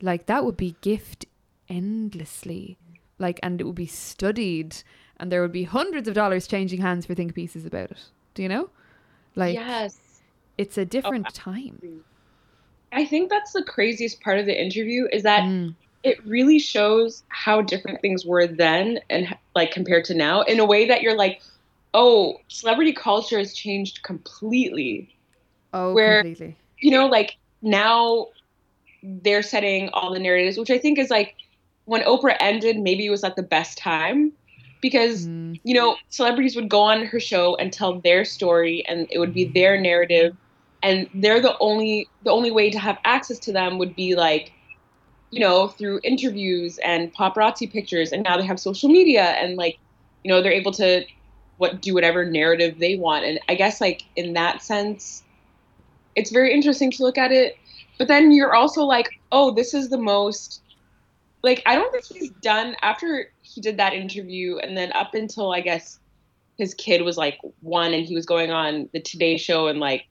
like 0.00 0.26
that 0.26 0.44
would 0.44 0.56
be 0.56 0.76
gift 0.80 1.26
endlessly. 1.68 2.78
Like, 3.18 3.40
and 3.42 3.60
it 3.60 3.64
would 3.64 3.74
be 3.74 3.86
studied, 3.86 4.76
and 5.18 5.32
there 5.32 5.42
would 5.42 5.52
be 5.52 5.64
hundreds 5.64 6.06
of 6.06 6.14
dollars 6.14 6.46
changing 6.46 6.80
hands 6.80 7.04
for 7.06 7.14
think 7.14 7.34
pieces 7.34 7.66
about 7.66 7.90
it. 7.90 8.04
Do 8.34 8.42
you 8.42 8.48
know? 8.48 8.70
Like, 9.34 9.54
yes. 9.54 9.98
it's 10.56 10.78
a 10.78 10.84
different 10.84 11.34
time. 11.34 12.04
I 12.92 13.04
think 13.04 13.28
that's 13.28 13.52
the 13.52 13.64
craziest 13.64 14.20
part 14.20 14.38
of 14.38 14.46
the 14.46 14.58
interview 14.58 15.08
is 15.12 15.24
that 15.24 15.42
Mm. 15.42 15.74
it 16.04 16.24
really 16.24 16.58
shows 16.58 17.24
how 17.28 17.60
different 17.60 18.00
things 18.00 18.24
were 18.24 18.46
then 18.46 19.00
and 19.10 19.36
like 19.54 19.72
compared 19.72 20.04
to 20.06 20.14
now 20.14 20.42
in 20.42 20.60
a 20.60 20.64
way 20.64 20.86
that 20.86 21.02
you're 21.02 21.16
like, 21.16 21.42
oh, 21.94 22.38
celebrity 22.48 22.92
culture 22.92 23.38
has 23.38 23.54
changed 23.54 24.02
completely. 24.02 25.14
Oh, 25.72 25.94
Where- 25.94 26.22
completely. 26.22 26.56
You 26.80 26.92
know, 26.92 27.06
like 27.06 27.36
now 27.60 28.28
they're 29.02 29.42
setting 29.42 29.88
all 29.90 30.12
the 30.12 30.20
narratives, 30.20 30.58
which 30.58 30.70
I 30.70 30.78
think 30.78 30.98
is 30.98 31.10
like 31.10 31.34
when 31.86 32.02
Oprah 32.02 32.36
ended, 32.40 32.78
maybe 32.78 33.06
it 33.06 33.10
was 33.10 33.24
at 33.24 33.36
the 33.36 33.42
best 33.42 33.78
time 33.78 34.32
because 34.80 35.26
Mm. 35.26 35.58
you 35.64 35.74
know, 35.74 35.96
celebrities 36.08 36.54
would 36.54 36.68
go 36.68 36.80
on 36.82 37.04
her 37.04 37.18
show 37.20 37.56
and 37.56 37.72
tell 37.72 38.00
their 38.00 38.24
story 38.24 38.84
and 38.86 39.08
it 39.10 39.18
would 39.18 39.34
be 39.34 39.44
their 39.46 39.80
narrative 39.80 40.36
and 40.82 41.08
they're 41.14 41.40
the 41.40 41.56
only 41.58 42.08
the 42.22 42.30
only 42.30 42.50
way 42.52 42.70
to 42.70 42.78
have 42.78 42.98
access 43.04 43.38
to 43.40 43.52
them 43.52 43.78
would 43.78 43.94
be 43.96 44.14
like 44.14 44.52
you 45.30 45.40
know, 45.40 45.68
through 45.68 46.00
interviews 46.04 46.78
and 46.78 47.12
paparazzi 47.14 47.70
pictures 47.70 48.12
and 48.12 48.22
now 48.22 48.36
they 48.36 48.46
have 48.46 48.58
social 48.60 48.88
media 48.88 49.24
and 49.24 49.56
like 49.56 49.76
you 50.22 50.30
know, 50.30 50.40
they're 50.42 50.52
able 50.52 50.72
to 50.72 51.04
what 51.58 51.82
do 51.82 51.92
whatever 51.94 52.24
narrative 52.24 52.78
they 52.78 52.96
want 52.96 53.24
and 53.24 53.38
I 53.48 53.54
guess 53.54 53.80
like 53.80 54.04
in 54.16 54.32
that 54.34 54.62
sense 54.62 55.22
it's 56.16 56.30
very 56.30 56.52
interesting 56.52 56.90
to 56.92 57.02
look 57.02 57.18
at 57.18 57.30
it 57.32 57.56
but 57.98 58.06
then 58.06 58.30
you're 58.30 58.54
also 58.54 58.84
like, 58.84 59.08
"Oh, 59.32 59.50
this 59.50 59.74
is 59.74 59.88
the 59.90 59.98
most 59.98 60.62
like 61.42 61.62
I 61.66 61.74
don't 61.74 61.92
think 61.92 62.04
he's 62.06 62.30
done 62.30 62.76
after 62.82 63.30
he 63.42 63.60
did 63.60 63.76
that 63.76 63.92
interview 63.92 64.58
and 64.58 64.76
then 64.76 64.92
up 64.92 65.14
until 65.14 65.52
I 65.52 65.60
guess 65.60 65.98
his 66.56 66.74
kid 66.74 67.02
was 67.02 67.16
like 67.16 67.38
one 67.60 67.92
and 67.92 68.04
he 68.04 68.14
was 68.14 68.26
going 68.26 68.50
on 68.50 68.88
the 68.92 69.00
Today 69.00 69.36
Show 69.36 69.68
and 69.68 69.78
like 69.78 70.06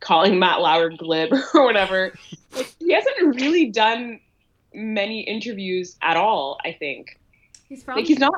calling 0.00 0.38
Matt 0.38 0.60
Lauer 0.60 0.90
glib 0.90 1.32
or 1.54 1.64
whatever. 1.64 2.12
like, 2.54 2.74
he 2.78 2.92
hasn't 2.92 3.36
really 3.36 3.66
done 3.70 4.20
many 4.74 5.20
interviews 5.20 5.96
at 6.02 6.16
all. 6.16 6.58
I 6.64 6.72
think 6.72 7.18
He's 7.68 7.82
from. 7.82 7.96
like 7.96 8.06
he's 8.06 8.18
not 8.18 8.32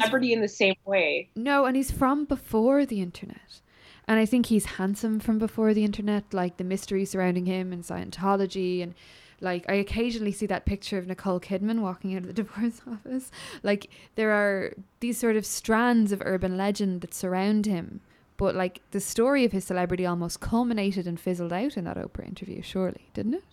celebrity 0.00 0.32
in 0.32 0.40
the 0.40 0.48
same 0.48 0.74
way. 0.84 1.28
No, 1.36 1.64
and 1.64 1.76
he's 1.76 1.90
from 1.90 2.24
before 2.24 2.86
the 2.86 3.00
internet. 3.00 3.60
And 4.08 4.18
I 4.18 4.24
think 4.24 4.46
he's 4.46 4.64
handsome 4.64 5.20
from 5.20 5.38
before 5.38 5.74
the 5.74 5.84
internet, 5.84 6.32
like 6.32 6.56
the 6.56 6.64
mystery 6.64 7.04
surrounding 7.04 7.44
him 7.44 7.74
and 7.74 7.84
Scientology. 7.84 8.82
And 8.82 8.94
like, 9.40 9.68
I 9.68 9.74
occasionally 9.74 10.32
see 10.32 10.46
that 10.46 10.64
picture 10.64 10.96
of 10.96 11.06
Nicole 11.06 11.38
Kidman 11.38 11.80
walking 11.80 12.14
out 12.16 12.22
of 12.22 12.26
the 12.26 12.32
divorce 12.42 12.80
office. 12.90 13.30
Like, 13.62 13.90
there 14.14 14.32
are 14.32 14.72
these 15.00 15.18
sort 15.18 15.36
of 15.36 15.44
strands 15.44 16.10
of 16.10 16.22
urban 16.24 16.56
legend 16.56 17.02
that 17.02 17.12
surround 17.12 17.66
him. 17.66 18.00
But 18.38 18.54
like, 18.54 18.80
the 18.92 19.00
story 19.00 19.44
of 19.44 19.52
his 19.52 19.66
celebrity 19.66 20.06
almost 20.06 20.40
culminated 20.40 21.06
and 21.06 21.20
fizzled 21.20 21.52
out 21.52 21.76
in 21.76 21.84
that 21.84 21.98
Oprah 21.98 22.26
interview, 22.26 22.62
surely, 22.62 23.10
didn't 23.12 23.34
it? 23.34 23.44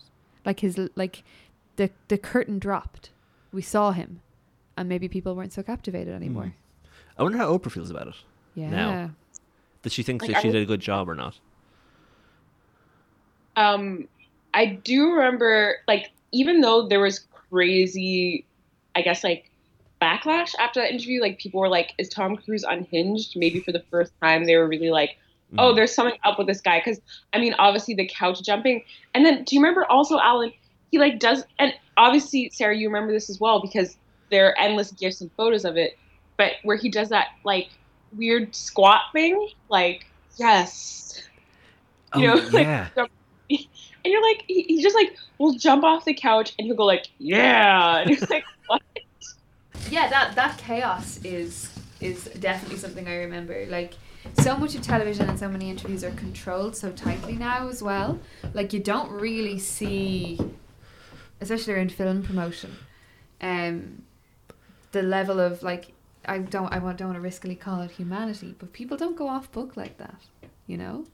Like, 0.45 0.62
his, 0.62 0.79
like, 0.95 1.23
the, 1.75 1.89
the 2.08 2.17
curtain 2.17 2.60
dropped. 2.60 3.10
We 3.51 3.62
saw 3.62 3.91
him. 3.91 4.21
And 4.77 4.89
maybe 4.89 5.07
people 5.07 5.35
weren't 5.35 5.53
so 5.53 5.63
captivated 5.63 6.13
anymore. 6.13 6.53
I 7.17 7.23
wonder 7.23 7.38
how 7.38 7.57
Oprah 7.57 7.71
feels 7.71 7.89
about 7.89 8.07
it. 8.07 8.15
Yeah. 8.55 8.69
Now. 8.69 9.11
Did 9.83 9.91
she 9.93 10.03
think 10.03 10.21
Like, 10.21 10.31
that 10.31 10.41
she 10.41 10.49
I- 10.49 10.51
did 10.51 10.63
a 10.63 10.65
good 10.65 10.81
job 10.81 11.07
or 11.09 11.15
not? 11.15 11.39
Um, 13.55 14.07
I 14.53 14.65
do 14.65 15.11
remember, 15.13 15.75
like, 15.88 16.11
even 16.31 16.61
though 16.61 16.88
there 16.88 16.99
was 16.99 17.19
crazy, 17.49 18.45
I 18.95 19.01
guess, 19.01 19.23
like, 19.23 19.49
backlash 20.01 20.53
after 20.59 20.81
that 20.81 20.91
interview, 20.91 21.21
like, 21.21 21.39
people 21.39 21.61
were 21.61 21.69
like, 21.69 21.93
is 21.97 22.09
Tom 22.09 22.35
Cruise 22.35 22.63
unhinged? 22.63 23.38
Maybe 23.38 23.59
for 23.61 23.71
the 23.71 23.83
first 23.91 24.11
time, 24.21 24.45
they 24.45 24.57
were 24.57 24.67
really 24.67 24.89
like, 24.89 25.17
oh, 25.57 25.71
Mm. 25.71 25.75
there's 25.77 25.93
something 25.95 26.17
up 26.25 26.38
with 26.38 26.47
this 26.47 26.59
guy. 26.59 26.79
Because, 26.79 26.99
I 27.33 27.39
mean, 27.39 27.53
obviously, 27.59 27.93
the 27.93 28.07
couch 28.07 28.41
jumping. 28.43 28.83
And 29.13 29.25
then, 29.25 29.43
do 29.45 29.55
you 29.55 29.61
remember 29.61 29.85
also, 29.89 30.19
Alan, 30.19 30.51
he, 30.91 30.99
like, 30.99 31.19
does, 31.19 31.45
and 31.59 31.73
obviously, 31.95 32.49
Sarah, 32.53 32.75
you 32.75 32.88
remember 32.89 33.13
this 33.13 33.29
as 33.29 33.39
well, 33.39 33.61
because 33.61 33.97
there 34.36 34.48
are 34.48 34.60
endless 34.60 34.91
gifs 34.91 35.21
and 35.21 35.32
photos 35.38 35.63
of 35.63 35.78
it, 35.78 35.98
but 36.38 36.54
where 36.63 36.76
he 36.76 36.89
does 36.89 37.10
that, 37.10 37.28
like, 37.45 37.69
weird 38.15 38.54
squat 38.54 39.02
thing, 39.13 39.50
like, 39.69 40.06
yes. 40.36 41.24
Oh, 42.13 42.19
you 42.19 42.28
know, 42.28 42.34
like, 42.52 42.67
yeah. 42.67 42.89
and 43.50 43.60
you're 44.04 44.21
like, 44.21 44.43
he, 44.48 44.63
he 44.63 44.84
just 44.84 44.95
like 44.95 45.15
will 45.38 45.54
jump 45.54 45.84
off 45.84 46.04
the 46.04 46.13
couch 46.13 46.54
and 46.60 46.65
he'll 46.65 46.76
go 46.76 46.86
like, 46.86 47.08
yeah, 47.17 48.00
and 48.00 48.12
it's 48.12 48.30
like, 48.30 48.43
what? 48.67 48.82
yeah 49.89 50.10
that 50.10 50.36
that 50.36 50.58
chaos 50.58 51.19
is 51.24 51.71
is 52.02 52.26
definitely 52.39 52.78
something 52.78 53.08
i 53.08 53.15
remember 53.15 53.65
like 53.67 53.93
so 54.39 54.58
much 54.58 54.74
of 54.74 54.82
television 54.82 55.30
and 55.30 55.38
so 55.38 55.48
many 55.48 55.69
interviews 55.69 56.04
are 56.04 56.12
controlled 56.12 56.76
so 56.76 56.91
tightly 56.91 57.34
now 57.34 57.67
as 57.67 57.84
well 57.84 58.19
like 58.54 58.74
you 58.74 58.80
don't 58.80 59.12
really 59.12 59.60
see 59.60 60.39
especially 61.39 61.74
around 61.74 61.91
film 61.91 62.24
promotion 62.24 62.76
um 63.41 64.02
the 64.95 65.03
level 65.03 65.39
of 65.39 65.63
like 65.63 65.93
i 66.25 66.38
don't 66.39 66.71
i 66.73 66.79
want- 66.79 66.97
don't 66.97 67.10
want 67.12 67.21
to 67.21 67.27
riskily 67.29 67.60
call 67.60 67.81
it 67.81 67.91
humanity 67.91 68.55
but 68.60 68.73
people 68.73 68.97
don't 68.97 69.17
go 69.17 69.27
off 69.27 69.51
book 69.51 69.75
like 69.77 69.97
that 69.97 70.21
you 70.67 70.77
know 70.77 71.05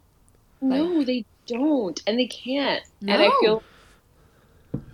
No, 0.62 1.04
they 1.04 1.26
don't, 1.48 2.00
and 2.08 2.20
they 2.20 2.28
can't. 2.28 2.84
no. 3.02 3.14
And 3.14 3.22
I 3.22 3.30
feel, 3.42 3.64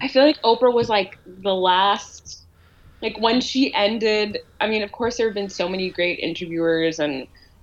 I 0.02 0.08
feel 0.08 0.23
like 0.23 0.41
Oprah 0.43 0.73
was 0.73 0.89
like 0.89 1.19
the 1.26 1.54
last, 1.54 2.45
like 3.02 3.17
when 3.19 3.41
she 3.41 3.73
ended. 3.73 4.39
I 4.60 4.67
mean, 4.67 4.84
of 4.84 4.91
course, 4.91 5.17
there 5.17 5.28
have 5.28 5.36
been 5.36 5.50
so 5.50 5.69
many 5.69 5.91
great 5.91 6.19
interviewers 6.19 7.00
and 7.00 7.13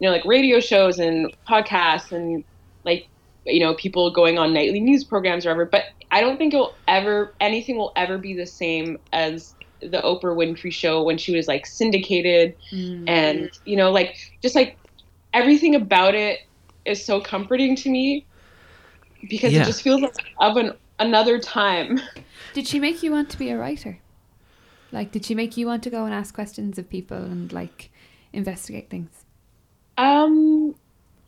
you 0.01 0.09
know, 0.09 0.11
like 0.13 0.25
radio 0.25 0.61
shows 0.61 0.99
and 0.99 1.33
podcasts 1.49 2.13
and 2.13 2.45
like 2.85 3.09
you 3.47 3.61
know 3.61 3.75
people 3.75 4.13
going 4.13 4.39
on 4.39 4.53
nightly 4.55 4.81
news 4.81 5.05
programs 5.05 5.47
or 5.47 5.51
whatever. 5.51 5.67
But 5.71 5.85
I 6.11 6.21
don't 6.21 6.39
think 6.39 6.55
it'll 6.55 6.79
ever 6.89 7.35
anything 7.41 7.77
will 7.77 7.93
ever 7.97 8.19
be 8.19 8.35
the 8.37 8.47
same 8.47 8.99
as 9.13 9.55
the 9.91 10.01
Oprah 10.03 10.37
Winfrey 10.37 10.73
show 10.73 11.03
when 11.03 11.19
she 11.19 11.35
was 11.37 11.49
like 11.49 11.67
syndicated 11.67 12.55
Mm. 12.73 13.05
and 13.09 13.51
you 13.65 13.77
know 13.77 13.91
like 13.93 14.17
just 14.43 14.55
like 14.55 14.79
everything 15.33 15.75
about 15.75 16.15
it 16.15 16.39
is 16.85 17.05
so 17.05 17.21
comforting 17.21 17.77
to 17.77 17.91
me 17.91 18.27
because 19.29 19.53
Yeah. 19.53 19.63
it 19.63 19.65
just 19.65 19.83
feels 19.83 20.01
like 20.03 20.15
of 20.41 20.57
an 20.57 20.73
another 20.99 21.39
time 21.39 22.01
Did 22.53 22.67
she 22.67 22.79
make 22.81 23.03
you 23.03 23.11
want 23.11 23.31
to 23.31 23.39
be 23.39 23.51
a 23.51 23.59
writer? 23.59 23.99
Like, 24.93 25.11
did 25.11 25.25
she 25.25 25.35
make 25.35 25.57
you 25.57 25.67
want 25.67 25.83
to 25.83 25.91
go 25.91 26.05
and 26.05 26.15
ask 26.15 26.33
questions 26.35 26.79
of 26.79 26.89
people 26.89 27.17
and 27.17 27.53
like 27.53 27.91
investigate 28.33 28.91
things? 28.91 29.25
um 29.99 30.75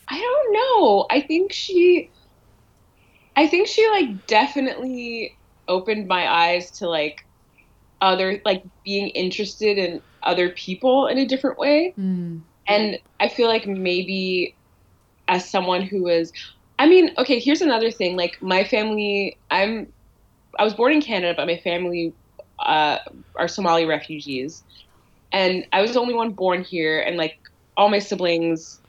i 0.08 0.18
don't 0.18 0.52
know 0.52 1.06
i 1.10 1.20
think 1.20 1.52
she 1.52 2.10
i 3.36 3.46
think 3.46 3.68
she 3.68 3.88
like 3.90 4.26
definitely 4.26 5.38
opened 5.68 6.06
my 6.08 6.28
eyes 6.28 6.70
to 6.72 6.88
like 6.88 7.25
other 8.00 8.40
like 8.44 8.62
being 8.84 9.08
interested 9.10 9.78
in 9.78 10.02
other 10.22 10.50
people 10.50 11.06
in 11.06 11.18
a 11.18 11.26
different 11.26 11.58
way 11.58 11.94
Mm. 11.96 12.42
And 12.66 12.98
I 13.20 13.28
feel 13.28 13.48
like 13.48 13.66
maybe 13.66 14.54
as 15.28 15.48
someone 15.48 15.82
who 15.82 16.08
is, 16.08 16.32
I 16.78 16.88
mean, 16.88 17.12
okay, 17.18 17.38
here's 17.38 17.60
another 17.60 17.90
thing. 17.90 18.16
Like 18.16 18.40
my 18.42 18.64
family, 18.64 19.36
I'm 19.50 19.92
I 20.58 20.64
was 20.64 20.74
born 20.74 20.92
in 20.92 21.00
Canada, 21.00 21.34
but 21.36 21.46
my 21.46 21.58
family 21.58 22.12
uh, 22.58 22.98
are 23.36 23.48
Somali 23.48 23.84
refugees, 23.84 24.62
and 25.32 25.66
I 25.72 25.80
was 25.80 25.92
the 25.92 26.00
only 26.00 26.14
one 26.14 26.32
born 26.32 26.64
here, 26.64 27.00
and 27.00 27.16
like 27.16 27.38
all 27.76 27.88
my 27.88 27.98
siblings 27.98 28.80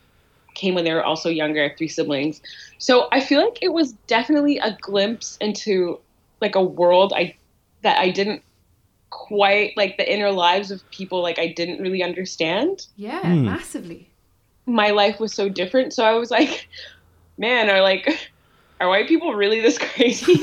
came 0.56 0.74
when 0.76 0.86
they 0.86 0.93
were 0.93 1.04
also 1.04 1.30
younger. 1.30 1.63
I 1.63 1.67
have 1.67 1.78
three 1.78 1.88
siblings, 1.88 2.41
so 2.78 3.08
I 3.12 3.20
feel 3.20 3.43
like 3.43 3.60
it 3.62 3.74
was 3.74 3.93
definitely 4.08 4.58
a 4.58 4.78
glimpse 4.82 5.38
into 5.39 6.00
like 6.41 6.56
a 6.56 6.63
world 6.63 7.13
I 7.15 7.36
that 7.84 8.00
I 8.00 8.10
didn't 8.10 8.41
quite 9.10 9.76
like 9.78 9.98
the 9.98 10.12
inner 10.12 10.32
lives 10.32 10.70
of 10.72 10.88
people 10.91 11.22
like 11.22 11.39
I 11.39 11.48
didn't 11.48 11.82
really 11.82 12.04
understand. 12.04 12.88
Yeah, 12.96 13.22
Hmm. 13.22 13.46
massively. 13.46 14.10
My 14.65 14.89
life 14.89 15.20
was 15.20 15.34
so 15.34 15.48
different, 15.50 15.93
so 15.93 16.04
I 16.04 16.13
was 16.15 16.30
like, 16.30 16.67
man, 17.38 17.70
are 17.70 17.82
like 17.82 18.30
are 18.80 18.89
white 18.89 19.08
people 19.08 19.34
really 19.34 19.60
this 19.62 19.78
crazy? 19.96 20.41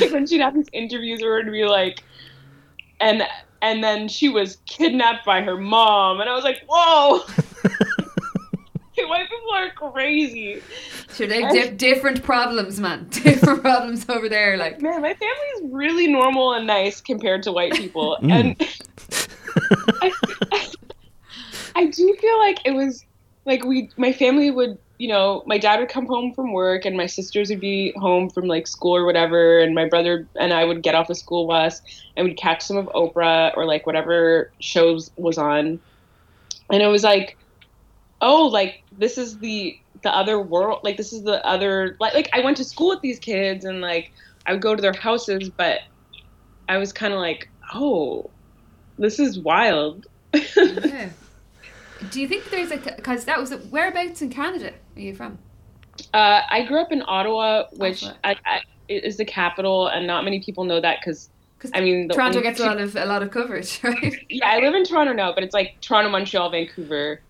like 0.00 0.10
when 0.12 0.26
she'd 0.26 0.40
have 0.40 0.54
these 0.54 0.68
interviews 0.72 1.20
where 1.20 1.38
it'd 1.38 1.52
be 1.52 1.64
like 1.64 2.02
and 3.00 3.22
and 3.62 3.82
then 3.82 4.08
she 4.08 4.28
was 4.28 4.58
kidnapped 4.66 5.24
by 5.24 5.40
her 5.42 5.56
mom 5.56 6.20
and 6.20 6.28
I 6.28 6.34
was 6.34 6.44
like, 6.44 6.62
whoa 6.68 7.20
white 9.08 9.28
people 9.28 9.52
are 9.54 9.70
crazy. 9.70 10.62
Sure, 11.14 11.26
they 11.26 11.42
have 11.42 11.52
di- 11.52 11.70
different 11.70 12.22
problems, 12.22 12.80
man. 12.80 13.06
Different 13.10 13.62
problems 13.62 14.08
over 14.08 14.28
there. 14.28 14.56
Like, 14.56 14.80
Man, 14.80 15.02
my 15.02 15.14
family 15.14 15.46
is 15.56 15.62
really 15.72 16.06
normal 16.06 16.54
and 16.54 16.66
nice 16.66 17.00
compared 17.00 17.42
to 17.44 17.52
white 17.52 17.72
people. 17.74 18.18
Mm. 18.24 18.30
And 18.32 18.56
I, 20.00 20.12
I 21.76 21.86
do 21.86 22.16
feel 22.20 22.38
like 22.38 22.58
it 22.64 22.72
was 22.72 23.04
like 23.44 23.64
we, 23.64 23.90
my 23.96 24.12
family 24.12 24.50
would, 24.50 24.78
you 24.98 25.08
know, 25.08 25.42
my 25.46 25.58
dad 25.58 25.78
would 25.80 25.88
come 25.88 26.06
home 26.06 26.32
from 26.32 26.52
work 26.52 26.84
and 26.84 26.96
my 26.96 27.06
sisters 27.06 27.50
would 27.50 27.60
be 27.60 27.92
home 27.96 28.30
from 28.30 28.46
like 28.46 28.66
school 28.66 28.96
or 28.96 29.04
whatever. 29.04 29.58
And 29.60 29.74
my 29.74 29.86
brother 29.86 30.26
and 30.36 30.52
I 30.52 30.64
would 30.64 30.82
get 30.82 30.94
off 30.94 31.08
the 31.08 31.14
school 31.14 31.46
bus 31.46 31.82
and 32.16 32.26
we'd 32.26 32.36
catch 32.36 32.62
some 32.62 32.76
of 32.76 32.86
Oprah 32.86 33.56
or 33.56 33.64
like 33.66 33.86
whatever 33.86 34.50
shows 34.60 35.10
was 35.16 35.38
on. 35.38 35.78
And 36.70 36.82
it 36.82 36.88
was 36.88 37.04
like, 37.04 37.36
oh, 38.20 38.46
like 38.46 38.82
this 38.96 39.18
is 39.18 39.38
the, 39.38 39.78
the 40.02 40.14
other 40.14 40.40
world. 40.40 40.80
Like 40.82 40.96
this 40.96 41.12
is 41.12 41.22
the 41.22 41.44
other, 41.46 41.96
like, 42.00 42.14
like 42.14 42.30
I 42.32 42.40
went 42.40 42.56
to 42.58 42.64
school 42.64 42.90
with 42.90 43.00
these 43.00 43.18
kids 43.18 43.64
and 43.64 43.80
like, 43.80 44.12
I 44.46 44.52
would 44.52 44.62
go 44.62 44.74
to 44.74 44.82
their 44.82 44.92
houses, 44.92 45.50
but 45.50 45.80
I 46.68 46.78
was 46.78 46.92
kind 46.92 47.12
of 47.14 47.20
like, 47.20 47.48
oh, 47.72 48.30
this 48.98 49.18
is 49.18 49.38
wild. 49.38 50.06
yeah. 50.56 51.10
Do 52.10 52.20
you 52.20 52.28
think 52.28 52.50
there's 52.50 52.70
a 52.70 52.76
because 52.76 53.24
that 53.24 53.38
was 53.38 53.54
whereabouts 53.70 54.20
in 54.20 54.30
Canada 54.30 54.72
are 54.96 55.00
you 55.00 55.14
from? 55.14 55.38
Uh, 56.12 56.42
I 56.48 56.64
grew 56.66 56.80
up 56.80 56.92
in 56.92 57.02
Ottawa, 57.06 57.64
which 57.72 58.04
I, 58.24 58.36
I, 58.44 58.60
is 58.88 59.16
the 59.16 59.24
capital, 59.24 59.86
and 59.86 60.06
not 60.06 60.24
many 60.24 60.40
people 60.40 60.64
know 60.64 60.80
that 60.80 60.98
because 61.00 61.30
I 61.72 61.80
mean, 61.80 62.08
the 62.08 62.14
Toronto 62.14 62.42
gets 62.42 62.60
a 62.60 62.66
lot 62.66 62.80
of 62.80 62.96
a 62.96 63.06
lot 63.06 63.22
of 63.22 63.30
coverage, 63.30 63.80
right? 63.82 64.14
Yeah, 64.28 64.48
I 64.48 64.58
live 64.58 64.74
in 64.74 64.84
Toronto 64.84 65.12
now, 65.12 65.32
but 65.32 65.44
it's 65.44 65.54
like 65.54 65.80
Toronto, 65.80 66.10
Montreal, 66.10 66.50
Vancouver, 66.50 67.20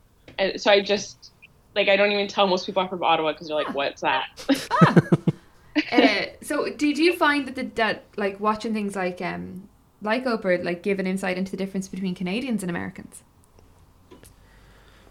so 0.56 0.70
I 0.70 0.80
just 0.80 1.32
like 1.74 1.88
I 1.88 1.96
don't 1.96 2.12
even 2.12 2.28
tell 2.28 2.46
most 2.46 2.66
people 2.66 2.82
I'm 2.82 2.88
from 2.88 3.02
Ottawa 3.02 3.32
because 3.32 3.48
they're 3.48 3.56
like, 3.56 3.74
"What's 3.74 4.00
that?" 4.02 4.26
ah. 4.70 5.00
uh, 5.92 6.24
so 6.42 6.68
did 6.70 6.98
you 6.98 7.16
find 7.16 7.46
that 7.48 7.54
the, 7.56 7.64
that 7.74 8.04
like 8.16 8.38
watching 8.40 8.72
things 8.74 8.94
like 8.96 9.20
um 9.20 9.68
like 10.02 10.24
Oprah 10.24 10.62
like 10.64 10.82
give 10.82 10.98
an 10.98 11.06
insight 11.06 11.36
into 11.38 11.50
the 11.50 11.56
difference 11.56 11.88
between 11.88 12.14
Canadians 12.14 12.62
and 12.62 12.70
Americans? 12.70 13.22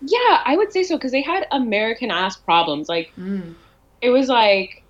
yeah, 0.06 0.42
I 0.46 0.58
would 0.58 0.72
say 0.74 0.84
so 0.84 0.98
because 0.98 1.12
they 1.12 1.22
had 1.22 1.48
American 1.52 2.12
ass 2.12 2.36
problems. 2.36 2.90
Like 2.90 3.12
Mm. 3.18 3.56
it 4.02 4.10
was 4.10 4.28
like 4.28 4.84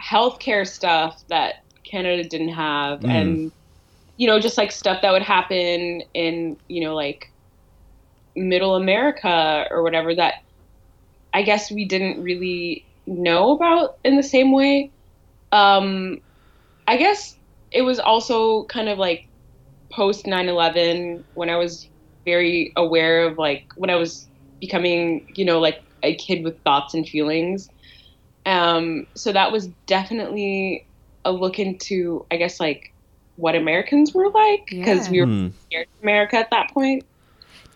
healthcare 0.00 0.66
stuff 0.66 1.22
that 1.28 1.64
Canada 1.84 2.24
didn't 2.28 2.48
have, 2.50 3.00
Mm. 3.00 3.10
and 3.10 3.52
you 4.16 4.26
know, 4.26 4.40
just 4.40 4.58
like 4.58 4.72
stuff 4.72 5.00
that 5.02 5.12
would 5.12 5.22
happen 5.22 6.02
in 6.14 6.56
you 6.68 6.80
know 6.82 6.94
like 6.94 7.27
Middle 8.38 8.76
America 8.76 9.66
or 9.70 9.82
whatever 9.82 10.14
that 10.14 10.34
I 11.32 11.42
guess 11.42 11.70
we 11.70 11.86
didn't 11.86 12.22
really 12.22 12.86
know 13.06 13.52
about 13.52 13.94
in 14.04 14.16
the 14.16 14.22
same 14.22 14.52
way. 14.52 14.92
Um, 15.52 16.18
I 16.86 16.96
guess 16.96 17.36
it 17.70 17.82
was 17.82 17.98
also 17.98 18.64
kind 18.66 18.88
of 18.88 18.98
like 18.98 19.24
post 19.92 20.26
9/11 20.26 21.24
when 21.34 21.50
I 21.50 21.56
was 21.56 21.88
very 22.24 22.72
aware 22.76 23.26
of 23.26 23.38
like 23.38 23.64
when 23.76 23.90
I 23.90 23.96
was 23.96 24.28
becoming, 24.60 25.26
you 25.34 25.44
know, 25.44 25.60
like 25.60 25.78
a 26.02 26.16
kid 26.16 26.44
with 26.44 26.62
thoughts 26.64 26.94
and 26.94 27.08
feelings. 27.08 27.68
Um, 28.46 29.06
so 29.16 29.32
that 29.32 29.52
was 29.52 29.68
definitely 29.86 30.86
a 31.24 31.32
look 31.32 31.58
into, 31.58 32.26
I 32.30 32.36
guess, 32.36 32.60
like 32.60 32.82
what 33.36 33.54
Americans 33.54 34.12
were 34.14 34.30
like 34.30 34.62
because 34.68 35.06
Yeah. 35.06 35.12
we 35.12 35.20
were 35.20 35.50
scared 35.66 35.86
of 35.98 36.02
America 36.02 36.36
at 36.36 36.50
that 36.50 36.70
point. 36.72 37.04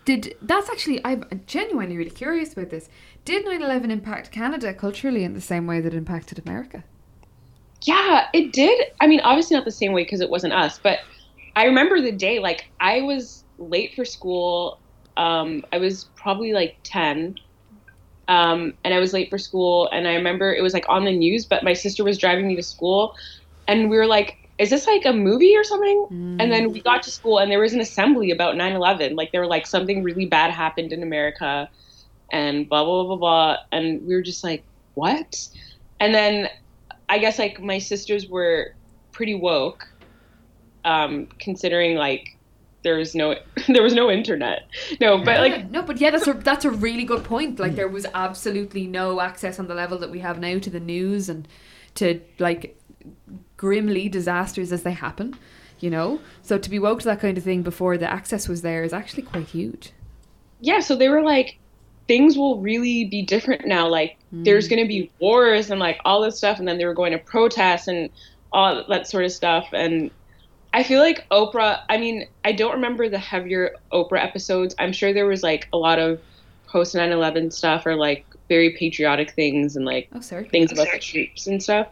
Did 0.05 0.35
that's 0.41 0.69
actually 0.69 1.01
I'm 1.05 1.41
genuinely 1.47 1.97
really 1.97 2.09
curious 2.09 2.53
about 2.53 2.69
this. 2.69 2.89
Did 3.25 3.45
9/11 3.45 3.89
impact 3.89 4.31
Canada 4.31 4.73
culturally 4.73 5.23
in 5.23 5.33
the 5.33 5.41
same 5.41 5.65
way 5.65 5.79
that 5.79 5.93
it 5.93 5.97
impacted 5.97 6.41
America? 6.45 6.83
Yeah, 7.83 8.27
it 8.33 8.53
did. 8.53 8.91
I 9.01 9.07
mean, 9.07 9.19
obviously 9.21 9.55
not 9.55 9.65
the 9.65 9.71
same 9.71 9.93
way 9.93 10.03
because 10.03 10.21
it 10.21 10.29
wasn't 10.29 10.53
us, 10.53 10.79
but 10.79 10.99
I 11.55 11.65
remember 11.65 12.01
the 12.01 12.11
day. 12.11 12.39
Like, 12.39 12.69
I 12.79 13.01
was 13.01 13.43
late 13.57 13.93
for 13.93 14.05
school. 14.05 14.79
Um, 15.17 15.63
I 15.71 15.77
was 15.77 16.05
probably 16.15 16.53
like 16.53 16.77
ten, 16.83 17.35
um, 18.27 18.73
and 18.83 18.93
I 18.93 18.99
was 18.99 19.13
late 19.13 19.29
for 19.29 19.37
school. 19.37 19.89
And 19.91 20.07
I 20.07 20.15
remember 20.15 20.53
it 20.53 20.61
was 20.61 20.73
like 20.73 20.85
on 20.89 21.05
the 21.05 21.15
news, 21.15 21.45
but 21.45 21.63
my 21.63 21.73
sister 21.73 22.03
was 22.03 22.17
driving 22.17 22.47
me 22.47 22.55
to 22.55 22.63
school, 22.63 23.15
and 23.67 23.89
we 23.89 23.97
were 23.97 24.07
like, 24.07 24.42
"Is 24.63 24.69
this 24.69 24.87
like 24.87 25.05
a 25.05 25.13
movie 25.13 25.55
or 25.55 25.63
something?" 25.63 26.07
And 26.39 26.51
then 26.51 26.71
we 26.71 26.81
got 26.81 27.03
to 27.03 27.11
school, 27.11 27.39
and 27.39 27.51
there 27.51 27.59
was 27.59 27.73
an 27.73 27.81
assembly 27.81 28.31
about 28.31 28.55
9/11. 28.55 29.15
Like, 29.15 29.31
they 29.31 29.39
were 29.39 29.51
like 29.55 29.65
something 29.67 30.03
really 30.03 30.25
bad 30.25 30.51
happened 30.51 30.91
in 30.93 31.03
America, 31.03 31.69
and 32.31 32.67
blah 32.69 32.83
blah 32.83 33.03
blah 33.03 33.15
blah 33.15 33.23
blah. 33.25 33.57
And 33.71 33.85
we 34.07 34.15
were 34.15 34.21
just 34.31 34.43
like, 34.43 34.63
"What?" 34.95 35.29
And 35.99 36.13
then 36.13 36.49
I 37.09 37.19
guess 37.19 37.39
like 37.39 37.61
my 37.61 37.79
sisters 37.79 38.27
were 38.27 38.73
pretty 39.11 39.35
woke, 39.35 39.87
um, 40.83 41.27
considering 41.39 41.95
like 41.95 42.37
there 42.83 42.97
was 42.97 43.15
no 43.15 43.35
there 43.67 43.83
was 43.83 43.93
no 43.93 44.11
internet. 44.11 44.67
No, 44.99 45.17
but 45.17 45.35
Yeah, 45.35 45.41
like 45.41 45.71
no, 45.71 45.81
but 45.81 45.99
yeah, 45.99 46.11
that's 46.11 46.27
a 46.27 46.33
that's 46.33 46.65
a 46.65 46.71
really 46.71 47.05
good 47.05 47.23
point. 47.23 47.59
Like 47.59 47.75
there 47.75 47.87
was 47.87 48.05
absolutely 48.13 48.87
no 48.87 49.21
access 49.21 49.59
on 49.59 49.67
the 49.67 49.75
level 49.75 49.97
that 49.99 50.11
we 50.11 50.19
have 50.19 50.39
now 50.39 50.59
to 50.59 50.69
the 50.69 50.79
news 50.79 51.29
and 51.29 51.47
to 51.95 52.19
like 52.39 52.79
grimly 53.63 54.09
disasters 54.09 54.73
as 54.73 54.83
they 54.83 54.91
happen. 54.91 55.33
You 55.79 55.89
know, 55.89 56.19
so 56.41 56.57
to 56.57 56.69
be 56.69 56.79
woke 56.79 56.99
to 56.99 57.05
that 57.05 57.21
kind 57.21 57.37
of 57.37 57.45
thing 57.45 57.61
before 57.61 57.97
the 57.97 58.09
access 58.09 58.47
was 58.49 58.61
there 58.61 58.83
is 58.83 58.93
actually 58.93 59.23
quite 59.23 59.47
huge. 59.47 59.91
yeah, 60.61 60.79
so 60.81 60.95
they 60.95 61.09
were 61.09 61.21
like 61.21 61.57
things 62.07 62.37
will 62.37 62.59
really 62.59 63.05
be 63.05 63.21
different 63.21 63.65
now. 63.65 63.87
Like 63.87 64.17
there's 64.31 64.65
hmm. 64.65 64.75
going 64.75 64.83
to 64.83 64.87
be 64.87 65.09
wars 65.19 65.69
and 65.71 65.79
like 65.79 65.99
all 66.03 66.21
this 66.21 66.37
stuff, 66.37 66.59
and 66.59 66.67
then 66.67 66.77
they 66.77 66.85
were 66.85 66.93
going 66.93 67.13
to 67.13 67.17
protests 67.17 67.87
and 67.87 68.09
all 68.51 68.83
that 68.87 69.07
sort 69.07 69.23
of 69.23 69.31
stuff. 69.31 69.67
And 69.73 70.11
I 70.73 70.83
feel 70.83 70.99
like 70.99 71.25
Oprah. 71.29 71.81
I 71.89 71.97
mean, 71.97 72.27
I 72.43 72.51
don't 72.51 72.73
remember 72.73 73.09
the 73.09 73.19
heavier 73.19 73.75
Oprah 73.91 74.23
episodes. 74.23 74.75
I'm 74.79 74.91
sure 74.91 75.13
there 75.13 75.25
was 75.25 75.43
like 75.43 75.69
a 75.71 75.77
lot 75.77 75.99
of 75.99 76.21
post 76.67 76.95
9/11 76.95 77.51
stuff 77.53 77.85
or 77.85 77.95
like 77.95 78.25
very 78.49 78.71
patriotic 78.71 79.31
things 79.31 79.75
and 79.77 79.85
like 79.85 80.09
Oh, 80.13 80.19
things 80.19 80.71
about 80.71 80.87
the 80.91 80.99
troops 80.99 81.47
and 81.47 81.61
stuff. 81.63 81.87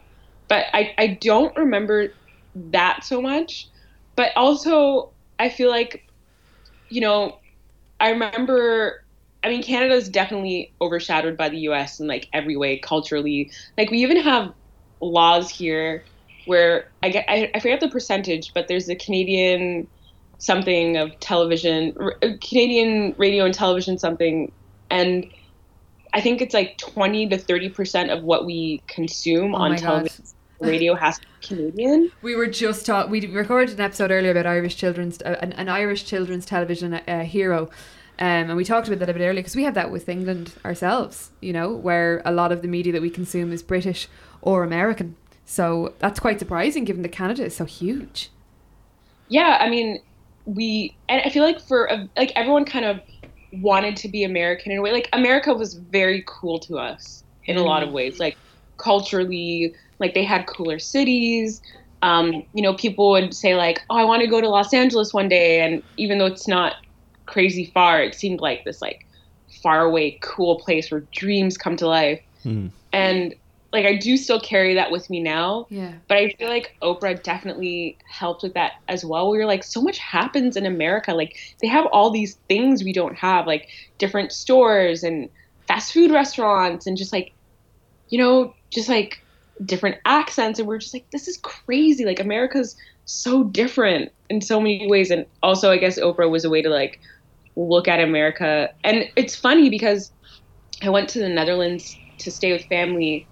But 0.51 0.65
I, 0.73 0.93
I 0.97 1.07
don't 1.21 1.55
remember 1.55 2.09
that 2.55 3.05
so 3.05 3.21
much. 3.21 3.69
But 4.17 4.33
also, 4.35 5.13
I 5.39 5.47
feel 5.47 5.69
like, 5.69 6.03
you 6.89 6.99
know, 6.99 7.39
I 8.01 8.09
remember, 8.09 9.01
I 9.45 9.47
mean, 9.47 9.63
Canada 9.63 9.95
is 9.95 10.09
definitely 10.09 10.73
overshadowed 10.81 11.37
by 11.37 11.47
the 11.47 11.59
US 11.59 12.01
in 12.01 12.07
like 12.07 12.27
every 12.33 12.57
way 12.57 12.79
culturally. 12.79 13.49
Like, 13.77 13.91
we 13.91 13.99
even 13.99 14.17
have 14.17 14.51
laws 14.99 15.49
here 15.49 16.03
where 16.47 16.91
I 17.01 17.11
get, 17.11 17.23
I, 17.29 17.49
I 17.55 17.61
forget 17.61 17.79
the 17.79 17.87
percentage, 17.87 18.51
but 18.53 18.67
there's 18.67 18.89
a 18.89 18.95
Canadian 18.95 19.87
something 20.39 20.97
of 20.97 21.17
television, 21.21 21.95
r- 21.97 22.17
uh, 22.21 22.31
Canadian 22.45 23.15
radio 23.17 23.45
and 23.45 23.53
television 23.53 23.97
something. 23.97 24.51
And 24.89 25.31
I 26.13 26.19
think 26.19 26.41
it's 26.41 26.53
like 26.53 26.77
20 26.77 27.29
to 27.29 27.37
30% 27.37 28.09
of 28.09 28.25
what 28.25 28.45
we 28.45 28.83
consume 28.89 29.55
Oh 29.55 29.59
on 29.59 29.77
television, 29.77 30.25
radio 30.62 30.95
has 30.95 31.19
to 31.19 31.26
be 31.26 31.47
Canadian. 31.47 32.12
We 32.21 32.36
were 32.36 32.47
just 32.47 32.86
taught. 32.86 33.10
We 33.10 33.26
recorded 33.28 33.76
an 33.76 33.82
episode 33.82 34.12
earlier 34.12 34.32
about 34.32 34.45
Irish 34.45 34.76
children's, 34.76 35.21
uh, 35.21 35.38
an, 35.41 35.54
an 35.54 35.69
Irish 35.69 36.06
children's 36.06 36.45
television 36.45 36.93
uh, 36.93 37.24
hero, 37.24 37.69
um, 38.19 38.50
and 38.50 38.56
we 38.56 38.63
talked 38.63 38.88
about 38.88 39.00
that 39.00 39.10
a 39.10 39.13
bit 39.13 39.21
earlier 39.21 39.41
because 39.41 39.56
we 39.56 39.63
have 39.63 39.74
that 39.74 39.91
with 39.91 40.08
England 40.08 40.54
ourselves. 40.63 41.32
You 41.41 41.54
know, 41.54 41.71
where 41.74 42.21
a 42.26 42.32
lot 42.32 42.52
of 42.52 42.62
the 42.62 42.67
media 42.67 42.93
that 42.93 43.02
we 43.02 43.10
consume 43.10 43.52
is 43.52 43.63
British 43.63 44.08
or 44.41 44.63
American. 44.63 45.15
So 45.45 45.93
that's 46.00 46.19
quite 46.19 46.39
surprising, 46.39 46.86
given 46.86 47.02
that 47.02 47.12
Canada 47.12 47.43
is 47.43 47.56
so 47.56 47.65
huge. 47.65 48.30
Yeah, 49.28 49.58
I 49.60 49.69
mean, 49.69 50.02
we 50.45 50.95
and 51.10 51.21
I 51.26 51.30
feel 51.30 51.43
like 51.43 51.60
for 51.60 51.89
like 52.15 52.32
everyone 52.36 52.65
kind 52.65 52.86
of 52.86 53.00
wanted 53.54 53.95
to 53.97 54.08
be 54.08 54.24
American 54.24 54.71
in 54.71 54.78
a 54.78 54.82
way. 54.82 54.91
Like 54.91 55.10
America 55.13 55.54
was 55.54 55.74
very 55.74 56.24
cool 56.28 56.60
to 56.60 56.78
us 56.78 57.24
in 57.45 57.58
a 57.58 57.63
lot 57.63 57.84
of 57.84 57.91
ways, 57.91 58.19
like 58.19 58.38
culturally, 58.78 59.74
Like 60.01 60.13
they 60.13 60.25
had 60.25 60.47
cooler 60.47 60.79
cities. 60.79 61.61
Um, 62.01 62.43
you 62.53 62.63
know, 62.63 62.73
people 62.73 63.11
would 63.11 63.33
say 63.33 63.55
like, 63.55 63.81
"Oh, 63.89 63.95
I 63.95 64.03
want 64.03 64.21
to 64.21 64.27
go 64.27 64.41
to 64.41 64.49
Los 64.49 64.73
Angeles 64.73 65.13
one 65.13 65.29
day," 65.29 65.61
and 65.61 65.81
even 65.97 66.17
though 66.17 66.25
it's 66.25 66.47
not 66.47 66.75
crazy 67.27 67.71
far, 67.73 68.01
it 68.01 68.15
seemed 68.15 68.41
like 68.41 68.65
this 68.65 68.81
like 68.81 69.05
far 69.61 69.85
away, 69.85 70.17
cool 70.21 70.57
place 70.57 70.91
where 70.91 71.01
dreams 71.11 71.57
come 71.57 71.77
to 71.77 71.87
life. 71.87 72.19
Hmm. 72.43 72.67
And 72.91 73.35
like 73.71 73.85
I 73.85 73.95
do 73.95 74.17
still 74.17 74.39
carry 74.39 74.73
that 74.73 74.91
with 74.91 75.09
me 75.09 75.21
now. 75.21 75.67
Yeah. 75.69 75.93
But 76.07 76.17
I 76.17 76.29
feel 76.31 76.49
like 76.49 76.75
Oprah 76.81 77.21
definitely 77.21 77.97
helped 78.09 78.43
with 78.43 78.53
that 78.53 78.73
as 78.87 79.05
well. 79.05 79.29
We 79.29 79.37
were 79.37 79.45
like, 79.45 79.63
so 79.63 79.81
much 79.81 79.97
happens 79.97 80.57
in 80.57 80.65
America. 80.65 81.13
Like 81.13 81.37
they 81.61 81.67
have 81.67 81.85
all 81.87 82.09
these 82.09 82.35
things 82.49 82.83
we 82.83 82.93
don't 82.93 83.15
have, 83.15 83.47
like 83.47 83.69
different 83.97 84.31
stores 84.31 85.03
and 85.03 85.29
fast 85.67 85.93
food 85.93 86.11
restaurants 86.11 86.85
and 86.85 86.97
just 86.97 87.13
like, 87.13 87.31
you 88.09 88.17
know, 88.17 88.53
just 88.71 88.89
like 88.89 89.20
different 89.65 89.97
accents. 90.06 90.60
And 90.60 90.67
we're 90.67 90.78
just 90.80 90.93
like, 90.93 91.10
this 91.12 91.28
is 91.28 91.38
crazy. 91.38 92.06
Like 92.06 92.19
America's 92.19 92.76
so 93.06 93.43
different 93.43 94.12
in 94.30 94.41
so 94.41 94.60
many 94.60 94.88
ways. 94.88 95.12
And 95.12 95.26
also, 95.43 95.71
I 95.71 95.78
guess 95.78 96.00
Oprah 96.00 96.30
was 96.30 96.45
a 96.45 96.50
way 96.50 96.62
to 96.62 96.69
like 96.69 97.00
look 97.56 97.88
at 97.88 98.00
America. 98.00 98.69
And 98.84 99.10
it's 99.15 99.36
funny 99.36 99.69
because 99.69 100.12
I 100.82 100.89
went 100.89 101.10
to 101.10 101.19
the 101.19 101.30
Netherlands 101.30 101.95
to 102.19 102.32
stay 102.32 102.52
with 102.52 102.63
family 102.65 103.28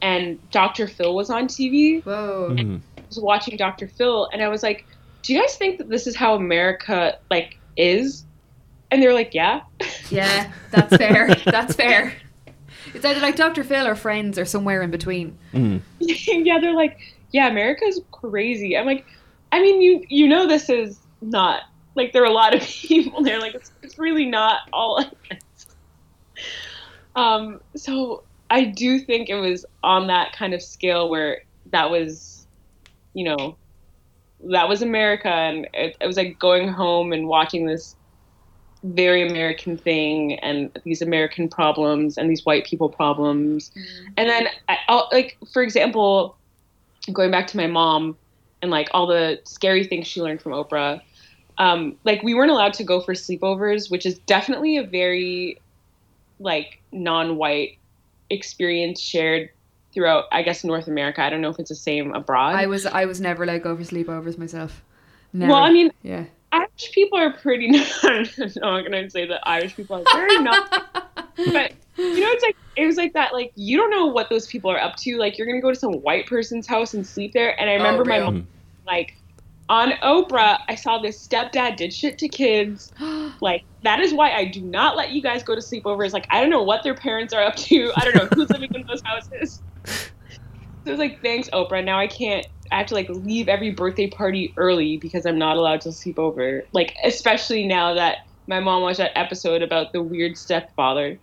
and 0.00 0.38
Dr. 0.50 0.86
Phil 0.86 1.14
was 1.14 1.28
on 1.30 1.48
TV. 1.48 2.02
Whoa. 2.04 2.50
Mhm. 2.52 2.80
I 2.96 3.02
was 3.08 3.20
watching 3.20 3.56
Dr. 3.56 3.88
Phil 3.88 4.28
and 4.32 4.42
I 4.42 4.48
was 4.48 4.62
like, 4.62 4.86
"Do 5.22 5.34
you 5.34 5.40
guys 5.40 5.56
think 5.56 5.78
that 5.78 5.88
this 5.88 6.06
is 6.06 6.14
how 6.14 6.34
America 6.34 7.18
like 7.30 7.58
is?" 7.76 8.24
And 8.90 9.02
they're 9.02 9.14
like, 9.14 9.34
"Yeah." 9.34 9.62
Yeah, 10.10 10.52
that's 10.70 10.96
fair. 10.96 11.34
that's 11.44 11.74
fair. 11.74 12.14
It's 12.94 13.04
either 13.04 13.20
like 13.20 13.36
Dr. 13.36 13.64
Phil 13.64 13.86
or 13.86 13.94
Friends 13.94 14.38
or 14.38 14.44
somewhere 14.44 14.82
in 14.82 14.90
between. 14.90 15.36
Mm. 15.52 15.80
yeah, 16.00 16.58
they're 16.60 16.74
like, 16.74 16.98
"Yeah, 17.32 17.48
America's 17.48 18.00
crazy." 18.12 18.76
I'm 18.76 18.86
like, 18.86 19.04
"I 19.52 19.60
mean, 19.60 19.80
you 19.80 20.04
you 20.08 20.28
know 20.28 20.46
this 20.46 20.68
is 20.68 20.98
not 21.20 21.62
like 21.94 22.12
there 22.12 22.22
are 22.22 22.26
a 22.26 22.32
lot 22.32 22.54
of 22.54 22.62
people 22.66 23.22
there 23.22 23.40
like 23.40 23.54
it's, 23.54 23.72
it's 23.82 23.98
really 23.98 24.26
not 24.26 24.60
all. 24.72 25.04
Um 27.16 27.60
so 27.74 28.22
I 28.50 28.64
do 28.64 29.00
think 29.00 29.28
it 29.28 29.34
was 29.34 29.66
on 29.82 30.06
that 30.06 30.32
kind 30.32 30.54
of 30.54 30.62
scale 30.62 31.10
where 31.10 31.42
that 31.70 31.90
was 31.90 32.46
you 33.14 33.24
know 33.24 33.56
that 34.44 34.68
was 34.68 34.82
America 34.82 35.28
and 35.28 35.66
it, 35.74 35.96
it 36.00 36.06
was 36.06 36.16
like 36.16 36.38
going 36.38 36.68
home 36.68 37.12
and 37.12 37.26
watching 37.26 37.66
this 37.66 37.96
very 38.84 39.28
American 39.28 39.76
thing 39.76 40.38
and 40.40 40.70
these 40.84 41.02
American 41.02 41.48
problems 41.48 42.16
and 42.16 42.30
these 42.30 42.44
white 42.44 42.64
people 42.64 42.88
problems. 42.88 43.70
And 44.16 44.28
then, 44.28 44.48
I, 44.68 44.78
I'll, 44.88 45.08
like 45.12 45.36
for 45.52 45.62
example, 45.62 46.36
going 47.12 47.30
back 47.30 47.46
to 47.48 47.56
my 47.56 47.66
mom 47.66 48.16
and 48.62 48.70
like 48.70 48.88
all 48.92 49.06
the 49.06 49.40
scary 49.44 49.84
things 49.84 50.06
she 50.06 50.22
learned 50.22 50.40
from 50.40 50.52
Oprah. 50.52 51.00
Um, 51.58 51.96
like 52.04 52.22
we 52.22 52.34
weren't 52.34 52.50
allowed 52.50 52.74
to 52.74 52.84
go 52.84 53.00
for 53.00 53.14
sleepovers, 53.14 53.90
which 53.90 54.06
is 54.06 54.18
definitely 54.20 54.76
a 54.76 54.84
very 54.84 55.60
like 56.38 56.80
non-white 56.92 57.78
experience 58.30 59.00
shared 59.00 59.50
throughout, 59.92 60.24
I 60.30 60.42
guess, 60.42 60.62
North 60.62 60.86
America. 60.86 61.22
I 61.22 61.30
don't 61.30 61.40
know 61.40 61.48
if 61.48 61.58
it's 61.58 61.70
the 61.70 61.74
same 61.74 62.14
abroad. 62.14 62.54
I 62.54 62.66
was 62.66 62.86
I 62.86 63.06
was 63.06 63.20
never 63.20 63.44
let 63.44 63.62
go 63.62 63.76
for 63.76 63.82
sleepovers 63.82 64.38
myself. 64.38 64.82
Never. 65.32 65.52
well, 65.52 65.62
I 65.62 65.72
mean, 65.72 65.90
yeah. 66.02 66.24
Irish 66.52 66.92
people 66.92 67.18
are 67.18 67.32
pretty. 67.32 67.68
no, 67.68 67.80
I'm 67.82 68.24
not 68.62 68.84
gonna 68.84 69.10
say 69.10 69.26
that 69.26 69.40
Irish 69.44 69.76
people 69.76 69.96
are 69.96 70.04
very 70.14 70.42
not. 70.42 70.70
but 71.36 71.72
you 71.96 72.20
know, 72.20 72.30
it's 72.30 72.42
like 72.42 72.56
it 72.76 72.86
was 72.86 72.96
like 72.96 73.12
that. 73.12 73.32
Like 73.32 73.52
you 73.54 73.76
don't 73.76 73.90
know 73.90 74.06
what 74.06 74.30
those 74.30 74.46
people 74.46 74.70
are 74.70 74.80
up 74.80 74.96
to. 74.96 75.16
Like 75.18 75.36
you're 75.36 75.46
gonna 75.46 75.60
go 75.60 75.70
to 75.70 75.78
some 75.78 75.94
white 75.94 76.26
person's 76.26 76.66
house 76.66 76.94
and 76.94 77.06
sleep 77.06 77.32
there. 77.32 77.58
And 77.60 77.68
I 77.68 77.74
oh, 77.74 77.76
remember 77.78 78.04
my 78.04 78.20
mom 78.20 78.48
like 78.86 79.14
on 79.68 79.92
Oprah. 80.02 80.60
I 80.68 80.74
saw 80.74 80.98
this 80.98 81.26
stepdad 81.26 81.76
did 81.76 81.92
shit 81.92 82.18
to 82.18 82.28
kids. 82.28 82.92
Like 83.40 83.62
that 83.84 84.00
is 84.00 84.12
why 84.12 84.32
I 84.32 84.46
do 84.46 84.60
not 84.60 84.96
let 84.96 85.12
you 85.12 85.22
guys 85.22 85.44
go 85.44 85.54
to 85.54 85.60
sleepovers. 85.60 86.12
Like 86.12 86.26
I 86.30 86.40
don't 86.40 86.50
know 86.50 86.62
what 86.62 86.82
their 86.82 86.94
parents 86.94 87.32
are 87.32 87.42
up 87.42 87.54
to. 87.56 87.92
I 87.94 88.04
don't 88.04 88.16
know 88.16 88.26
who's 88.34 88.50
living 88.50 88.74
in 88.74 88.84
those 88.84 89.02
houses. 89.02 89.62
So 90.88 90.92
it's 90.92 91.00
like, 91.00 91.20
thanks, 91.22 91.50
Oprah. 91.50 91.84
Now 91.84 91.98
I 91.98 92.06
can't. 92.06 92.46
I 92.70 92.78
have 92.78 92.86
to 92.88 92.94
like 92.94 93.08
leave 93.08 93.48
every 93.48 93.70
birthday 93.70 94.08
party 94.08 94.52
early 94.56 94.96
because 94.96 95.26
I'm 95.26 95.38
not 95.38 95.56
allowed 95.56 95.80
to 95.82 95.92
sleep 95.92 96.18
over. 96.18 96.64
Like 96.72 96.96
especially 97.04 97.66
now 97.66 97.94
that 97.94 98.26
my 98.46 98.60
mom 98.60 98.82
watched 98.82 98.98
that 98.98 99.16
episode 99.16 99.62
about 99.62 99.92
the 99.92 100.02
weird 100.02 100.36
stepfather. 100.36 101.18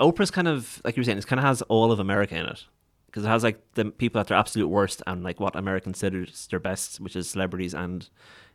Oprah's 0.00 0.30
kind 0.30 0.48
of 0.48 0.80
like 0.84 0.96
you 0.96 1.00
were 1.00 1.04
saying, 1.04 1.18
it 1.18 1.26
kind 1.26 1.38
of 1.38 1.44
has 1.44 1.62
all 1.62 1.92
of 1.92 2.00
America 2.00 2.36
in 2.36 2.46
it 2.46 2.64
because 3.06 3.24
it 3.24 3.28
has 3.28 3.42
like 3.42 3.60
the 3.74 3.86
people 3.86 4.20
at 4.20 4.26
their 4.26 4.36
absolute 4.36 4.68
worst 4.68 5.02
and 5.06 5.22
like 5.22 5.38
what 5.38 5.54
America 5.54 5.84
considers 5.84 6.46
their 6.48 6.58
best, 6.58 7.00
which 7.00 7.14
is 7.14 7.28
celebrities 7.28 7.74
and 7.74 8.08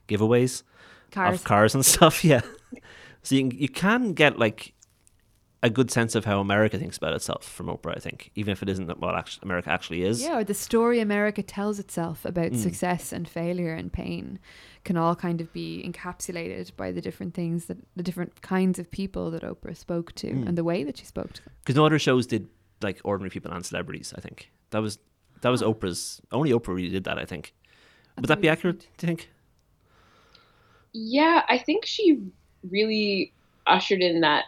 giveaways 0.07 0.63
Cars. 1.11 1.39
of 1.39 1.43
cars 1.45 1.75
and 1.75 1.85
stuff. 1.85 2.25
Yeah, 2.25 2.41
so 3.23 3.35
you 3.35 3.49
can, 3.49 3.59
you 3.59 3.69
can 3.69 4.13
get 4.13 4.37
like 4.39 4.73
a 5.63 5.69
good 5.71 5.89
sense 5.89 6.13
of 6.13 6.25
how 6.25 6.39
America 6.39 6.77
thinks 6.77 6.97
about 6.97 7.13
itself 7.13 7.43
from 7.43 7.65
Oprah. 7.67 7.95
I 7.97 7.99
think, 7.99 8.29
even 8.35 8.51
if 8.51 8.61
it 8.61 8.69
isn't 8.69 8.99
what 8.99 9.15
actually 9.15 9.41
America 9.43 9.71
actually 9.71 10.03
is. 10.03 10.21
Yeah, 10.21 10.37
or 10.37 10.43
the 10.43 10.53
story 10.53 10.99
America 10.99 11.41
tells 11.41 11.79
itself 11.79 12.25
about 12.25 12.51
Mm. 12.51 12.57
success 12.57 13.11
and 13.11 13.27
failure 13.27 13.73
and 13.73 13.91
pain 13.91 14.39
can 14.83 14.97
all 14.97 15.15
kind 15.15 15.41
of 15.41 15.51
be 15.51 15.83
encapsulated 15.85 16.75
by 16.77 16.91
the 16.91 17.01
different 17.01 17.33
things 17.33 17.65
that 17.65 17.77
the 17.95 18.03
different 18.03 18.41
kinds 18.41 18.77
of 18.79 18.89
people 18.91 19.31
that 19.31 19.41
Oprah 19.43 19.75
spoke 19.75 20.13
to 20.15 20.27
Mm. 20.27 20.47
and 20.47 20.57
the 20.57 20.63
way 20.63 20.83
that 20.83 20.97
she 20.97 21.05
spoke 21.05 21.33
to 21.33 21.43
them. 21.43 21.53
because 21.63 21.75
no 21.75 21.85
other 21.85 21.99
shows 21.99 22.27
did 22.27 22.47
like 22.81 23.01
ordinary 23.03 23.31
people 23.31 23.51
and 23.51 23.65
celebrities. 23.65 24.13
I 24.15 24.21
think 24.21 24.51
that 24.69 24.81
was 24.81 24.99
that 25.41 25.49
was 25.49 25.61
Oh. 25.63 25.73
Oprah's 25.73 26.21
only 26.31 26.51
Oprah 26.51 26.75
really 26.75 26.89
did 26.89 27.03
that. 27.05 27.17
I 27.17 27.25
think. 27.25 27.53
Would 28.15 28.23
That's 28.23 28.29
that 28.29 28.41
be 28.41 28.49
accurate? 28.49 28.81
sweet. 28.83 28.97
Do 28.97 29.05
you 29.05 29.07
think? 29.15 29.29
Yeah, 30.93 31.43
I 31.47 31.57
think 31.57 31.85
she 31.85 32.21
really 32.69 33.33
ushered 33.67 34.01
in 34.01 34.21
that 34.21 34.45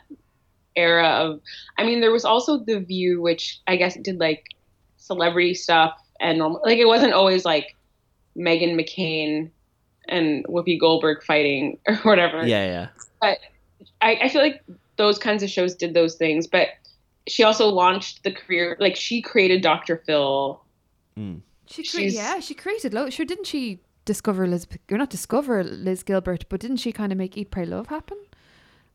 era 0.80 1.08
of. 1.08 1.42
I 1.78 1.84
mean, 1.84 2.02
there 2.02 2.12
was 2.12 2.26
also 2.26 2.58
The 2.58 2.80
View, 2.80 3.22
which 3.22 3.60
I 3.68 3.76
guess 3.76 3.98
did 3.98 4.20
like 4.20 4.44
celebrity 4.98 5.54
stuff 5.54 5.94
and 6.20 6.38
normal. 6.38 6.62
Like 6.64 6.78
it 6.78 6.86
wasn't 6.86 7.14
always 7.14 7.46
like 7.46 7.76
Meghan 8.38 8.76
McCain 8.76 9.50
and 10.08 10.46
Whoopi 10.46 10.80
Goldberg 10.80 11.24
fighting 11.24 11.78
or 11.88 11.96
whatever. 11.98 12.46
Yeah, 12.46 12.88
yeah. 13.22 13.38
I, 14.02 14.18
I 14.24 14.30
feel 14.30 14.42
like 14.42 14.64
those 14.98 15.18
kinds 15.18 15.44
of 15.44 15.50
shows 15.50 15.76
did 15.76 15.94
those 15.94 16.16
things, 16.16 16.48
but 16.48 16.70
she 17.28 17.44
also 17.44 17.68
launched 17.68 18.24
the 18.24 18.32
career. 18.32 18.78
Like 18.80 18.96
she 18.96 19.22
created 19.22 19.62
Dr. 19.62 20.02
Phil. 20.06 20.62
Mm. 21.18 21.42
She 21.68 21.84
cre- 21.84 22.00
yeah, 22.00 22.40
she 22.40 22.54
created 22.54 22.94
lo- 22.94 23.10
sure 23.10 23.26
didn't 23.26 23.46
she 23.46 23.80
discover 24.06 24.48
Liz 24.48 24.66
or 24.90 24.98
not 24.98 25.10
discover 25.10 25.64
Liz 25.64 26.04
Gilbert, 26.04 26.46
but 26.50 26.60
didn't 26.60 26.78
she 26.78 26.92
kind 26.92 27.12
of 27.12 27.18
make 27.18 27.38
Eat 27.38 27.52
Pray 27.52 27.66
Love 27.66 27.88
happen? 27.88 28.18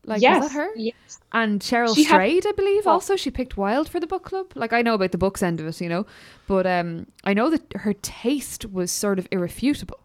Like 0.07 0.21
yes, 0.21 0.41
was 0.43 0.51
that 0.51 0.57
her? 0.57 0.69
Yes. 0.75 1.19
And 1.33 1.59
Cheryl 1.61 1.95
She 1.95 2.03
had- 2.03 2.15
Strayed, 2.15 2.45
I 2.45 2.51
believe, 2.51 2.85
Oh. 2.85 2.91
also 2.91 3.15
she 3.15 3.31
picked 3.31 3.57
Wild 3.57 3.89
for 3.89 3.99
the 3.99 4.07
book 4.07 4.23
club. 4.23 4.51
Like 4.55 4.71
I 4.71 4.81
know 4.81 4.93
about 4.93 5.11
the 5.11 5.17
books 5.17 5.41
end 5.41 5.59
of 5.59 5.67
it, 5.67 5.81
you 5.81 5.89
know, 5.89 6.05
but 6.47 6.67
um, 6.67 7.07
I 7.23 7.33
know 7.33 7.49
that 7.49 7.63
her 7.77 7.93
taste 7.93 8.65
was 8.71 8.91
sort 8.91 9.17
of 9.19 9.27
irrefutable. 9.31 9.99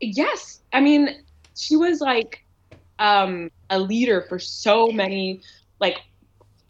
Yes. 0.00 0.60
I 0.72 0.80
mean, 0.80 1.22
she 1.56 1.76
was 1.76 2.00
like 2.00 2.44
um, 2.98 3.50
a 3.70 3.78
leader 3.78 4.24
for 4.28 4.38
so 4.38 4.88
many. 4.88 5.40
Like, 5.80 5.98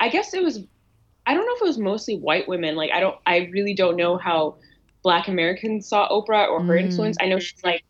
I 0.01 0.09
guess 0.09 0.35
it 0.35 0.42
was. 0.42 0.61
I 1.27 1.35
don't 1.35 1.45
know 1.45 1.55
if 1.57 1.62
it 1.62 1.66
was 1.66 1.79
mostly 1.79 2.16
white 2.19 2.47
women. 2.47 2.77
Like, 2.77 2.90
I 2.92 3.01
don't. 3.01 3.16
I 3.27 3.49
really 3.53 3.75
don't 3.75 3.97
know 3.97 4.16
how 4.16 4.57
Black 5.03 5.29
Americans 5.29 5.88
saw 5.88 6.09
Oprah 6.09 6.49
or 6.49 6.62
her 6.62 6.75
Mm. 6.75 6.83
influence. 6.83 7.16
I 7.21 7.27
know 7.27 7.38
she's 7.38 7.64
like 7.64 7.83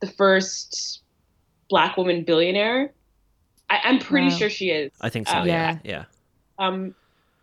the 0.00 0.06
first 0.06 1.02
Black 1.68 1.96
woman 1.96 2.24
billionaire. 2.24 2.92
I, 3.68 3.80
I'm 3.84 3.98
pretty 3.98 4.28
Wow. 4.28 4.36
sure 4.36 4.50
she 4.50 4.70
is. 4.70 4.92
I 5.00 5.08
think 5.08 5.28
so. 5.28 5.38
Um, 5.38 5.48
yeah, 5.48 5.78
yeah. 5.84 6.04
Um, 6.58 6.94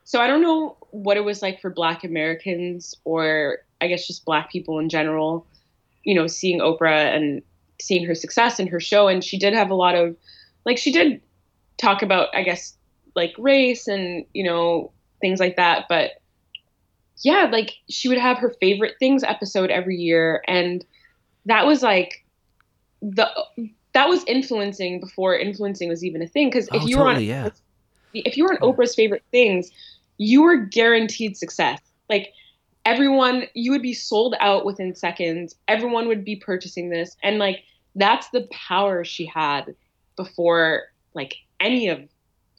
so 0.06 0.22
I 0.22 0.28
don't 0.28 0.42
know 0.42 0.78
what 0.92 1.18
it 1.18 1.24
was 1.24 1.42
like 1.42 1.62
for 1.62 1.70
Black 1.70 2.04
Americans 2.04 2.96
or 3.04 3.60
I 3.82 3.88
guess 3.88 4.08
just 4.08 4.26
Black 4.26 4.52
people 4.52 4.80
in 4.80 4.90
general, 4.90 5.46
you 6.04 6.16
know, 6.16 6.28
seeing 6.28 6.60
Oprah 6.60 7.14
and 7.16 7.42
seeing 7.82 8.06
her 8.06 8.16
success 8.16 8.60
in 8.60 8.68
her 8.68 8.80
show. 8.80 9.08
And 9.08 9.24
she 9.24 9.38
did 9.38 9.54
have 9.54 9.70
a 9.70 9.76
lot 9.76 9.96
of, 9.96 10.16
like, 10.66 10.78
she 10.78 10.92
did 10.92 11.22
talk 11.78 12.02
about, 12.02 12.30
I 12.34 12.44
guess, 12.44 12.78
like 13.16 13.34
race 13.38 13.88
and, 13.88 14.26
you 14.34 14.44
know, 14.44 14.92
things 15.20 15.40
like 15.40 15.58
that. 15.58 15.86
But 15.90 16.12
yeah, 17.24 17.50
like 17.52 17.74
she 17.90 18.10
would 18.10 18.18
have 18.18 18.38
her 18.38 18.54
favorite 18.62 18.96
things 19.00 19.24
episode 19.24 19.70
every 19.70 19.98
year. 19.98 20.42
And 20.48 20.86
that 21.46 21.66
was 21.66 21.84
like 21.84 22.26
the, 23.02 23.30
that 23.94 24.10
was 24.10 24.24
influencing 24.26 25.00
before 25.00 25.36
influencing 25.38 25.90
was 25.90 26.04
even 26.04 26.22
a 26.22 26.28
thing. 26.28 26.50
Because 26.50 26.68
if 26.74 26.84
Oh, 26.84 26.88
you 26.88 26.98
were 26.98 27.08
on 27.10 27.24
yeah. 27.24 27.50
if 28.14 28.38
you 28.38 28.44
were 28.44 28.54
on 28.54 28.60
Oprah's 28.60 28.96
favorite 28.96 29.24
things, 29.32 29.72
you 30.18 30.44
were 30.44 30.58
guaranteed 30.58 31.38
success. 31.38 31.80
Like 32.10 32.34
everyone, 32.86 33.46
you 33.54 33.72
would 33.72 33.82
be 33.82 33.94
sold 33.94 34.36
out 34.40 34.66
within 34.66 34.96
seconds. 34.96 35.56
Everyone 35.68 36.08
would 36.08 36.26
be 36.26 36.36
purchasing 36.36 36.90
this, 36.90 37.16
and 37.24 37.38
like 37.38 37.64
that's 37.96 38.30
the 38.30 38.48
power 38.52 39.04
she 39.04 39.26
had 39.26 39.76
before 40.16 40.84
like 41.14 41.36
any 41.60 41.88
of 41.90 42.02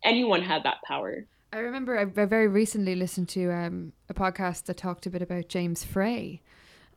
anyone 0.03 0.43
had 0.43 0.63
that 0.65 0.77
power. 0.87 1.25
I 1.53 1.59
remember 1.59 1.99
I 1.99 2.03
I 2.03 2.25
very 2.25 2.49
recently 2.49 2.95
listened 2.95 3.29
to 3.31 3.53
um, 3.53 3.93
a 4.09 4.15
podcast 4.15 4.65
that 4.65 4.77
talked 4.77 5.07
a 5.07 5.11
bit 5.11 5.23
about 5.23 5.49
James 5.49 5.85
Frey 5.85 6.41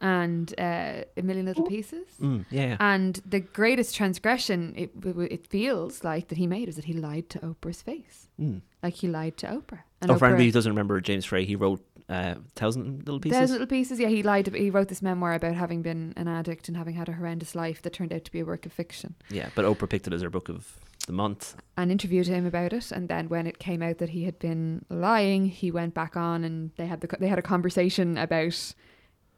and 0.01 0.53
uh, 0.57 1.03
A 1.15 1.21
Million 1.21 1.45
Little 1.45 1.65
Pieces. 1.65 2.07
Mm, 2.21 2.45
yeah, 2.49 2.65
yeah. 2.67 2.77
And 2.79 3.21
the 3.25 3.39
greatest 3.39 3.95
transgression 3.95 4.73
it, 4.75 4.91
it 5.31 5.47
feels 5.47 6.03
like 6.03 6.27
that 6.29 6.37
he 6.37 6.47
made 6.47 6.69
is 6.69 6.75
that 6.75 6.85
he 6.85 6.93
lied 6.93 7.29
to 7.31 7.39
Oprah's 7.39 7.81
face. 7.81 8.27
Mm. 8.39 8.61
Like 8.83 8.95
he 8.95 9.07
lied 9.07 9.37
to 9.37 9.47
Oprah. 9.47 9.79
And 10.01 10.11
Oh, 10.11 10.17
for 10.17 10.25
anybody 10.25 10.45
who 10.45 10.51
doesn't 10.51 10.71
remember 10.71 11.01
James 11.01 11.25
Frey, 11.25 11.45
he 11.45 11.55
wrote 11.55 11.83
uh, 12.09 12.35
Thousand 12.55 12.99
Little 13.05 13.19
Pieces. 13.19 13.37
There's 13.37 13.51
little 13.51 13.67
pieces. 13.67 13.99
Yeah, 13.99 14.07
he 14.09 14.23
lied. 14.23 14.53
He 14.55 14.69
wrote 14.69 14.87
this 14.87 15.01
memoir 15.01 15.33
about 15.33 15.55
having 15.55 15.81
been 15.81 16.13
an 16.15 16.27
addict 16.27 16.67
and 16.67 16.77
having 16.77 16.95
had 16.95 17.09
a 17.09 17.13
horrendous 17.13 17.55
life 17.55 17.81
that 17.81 17.93
turned 17.93 18.13
out 18.13 18.23
to 18.25 18.31
be 18.31 18.39
a 18.39 18.45
work 18.45 18.65
of 18.65 18.73
fiction. 18.73 19.15
Yeah, 19.29 19.49
but 19.55 19.65
Oprah 19.65 19.89
picked 19.89 20.07
it 20.07 20.13
as 20.13 20.21
her 20.21 20.29
book 20.29 20.49
of 20.49 20.77
the 21.07 21.13
month. 21.13 21.55
And 21.75 21.91
interviewed 21.91 22.27
him 22.27 22.45
about 22.45 22.73
it. 22.73 22.91
And 22.91 23.09
then 23.09 23.29
when 23.29 23.47
it 23.47 23.59
came 23.59 23.81
out 23.81 23.97
that 23.97 24.09
he 24.09 24.23
had 24.23 24.39
been 24.39 24.85
lying, 24.89 25.47
he 25.47 25.71
went 25.71 25.93
back 25.93 26.15
on 26.15 26.43
and 26.43 26.71
they 26.77 26.85
had 26.85 27.01
the 27.01 27.07
they 27.19 27.27
had 27.27 27.39
a 27.39 27.43
conversation 27.43 28.17
about 28.17 28.73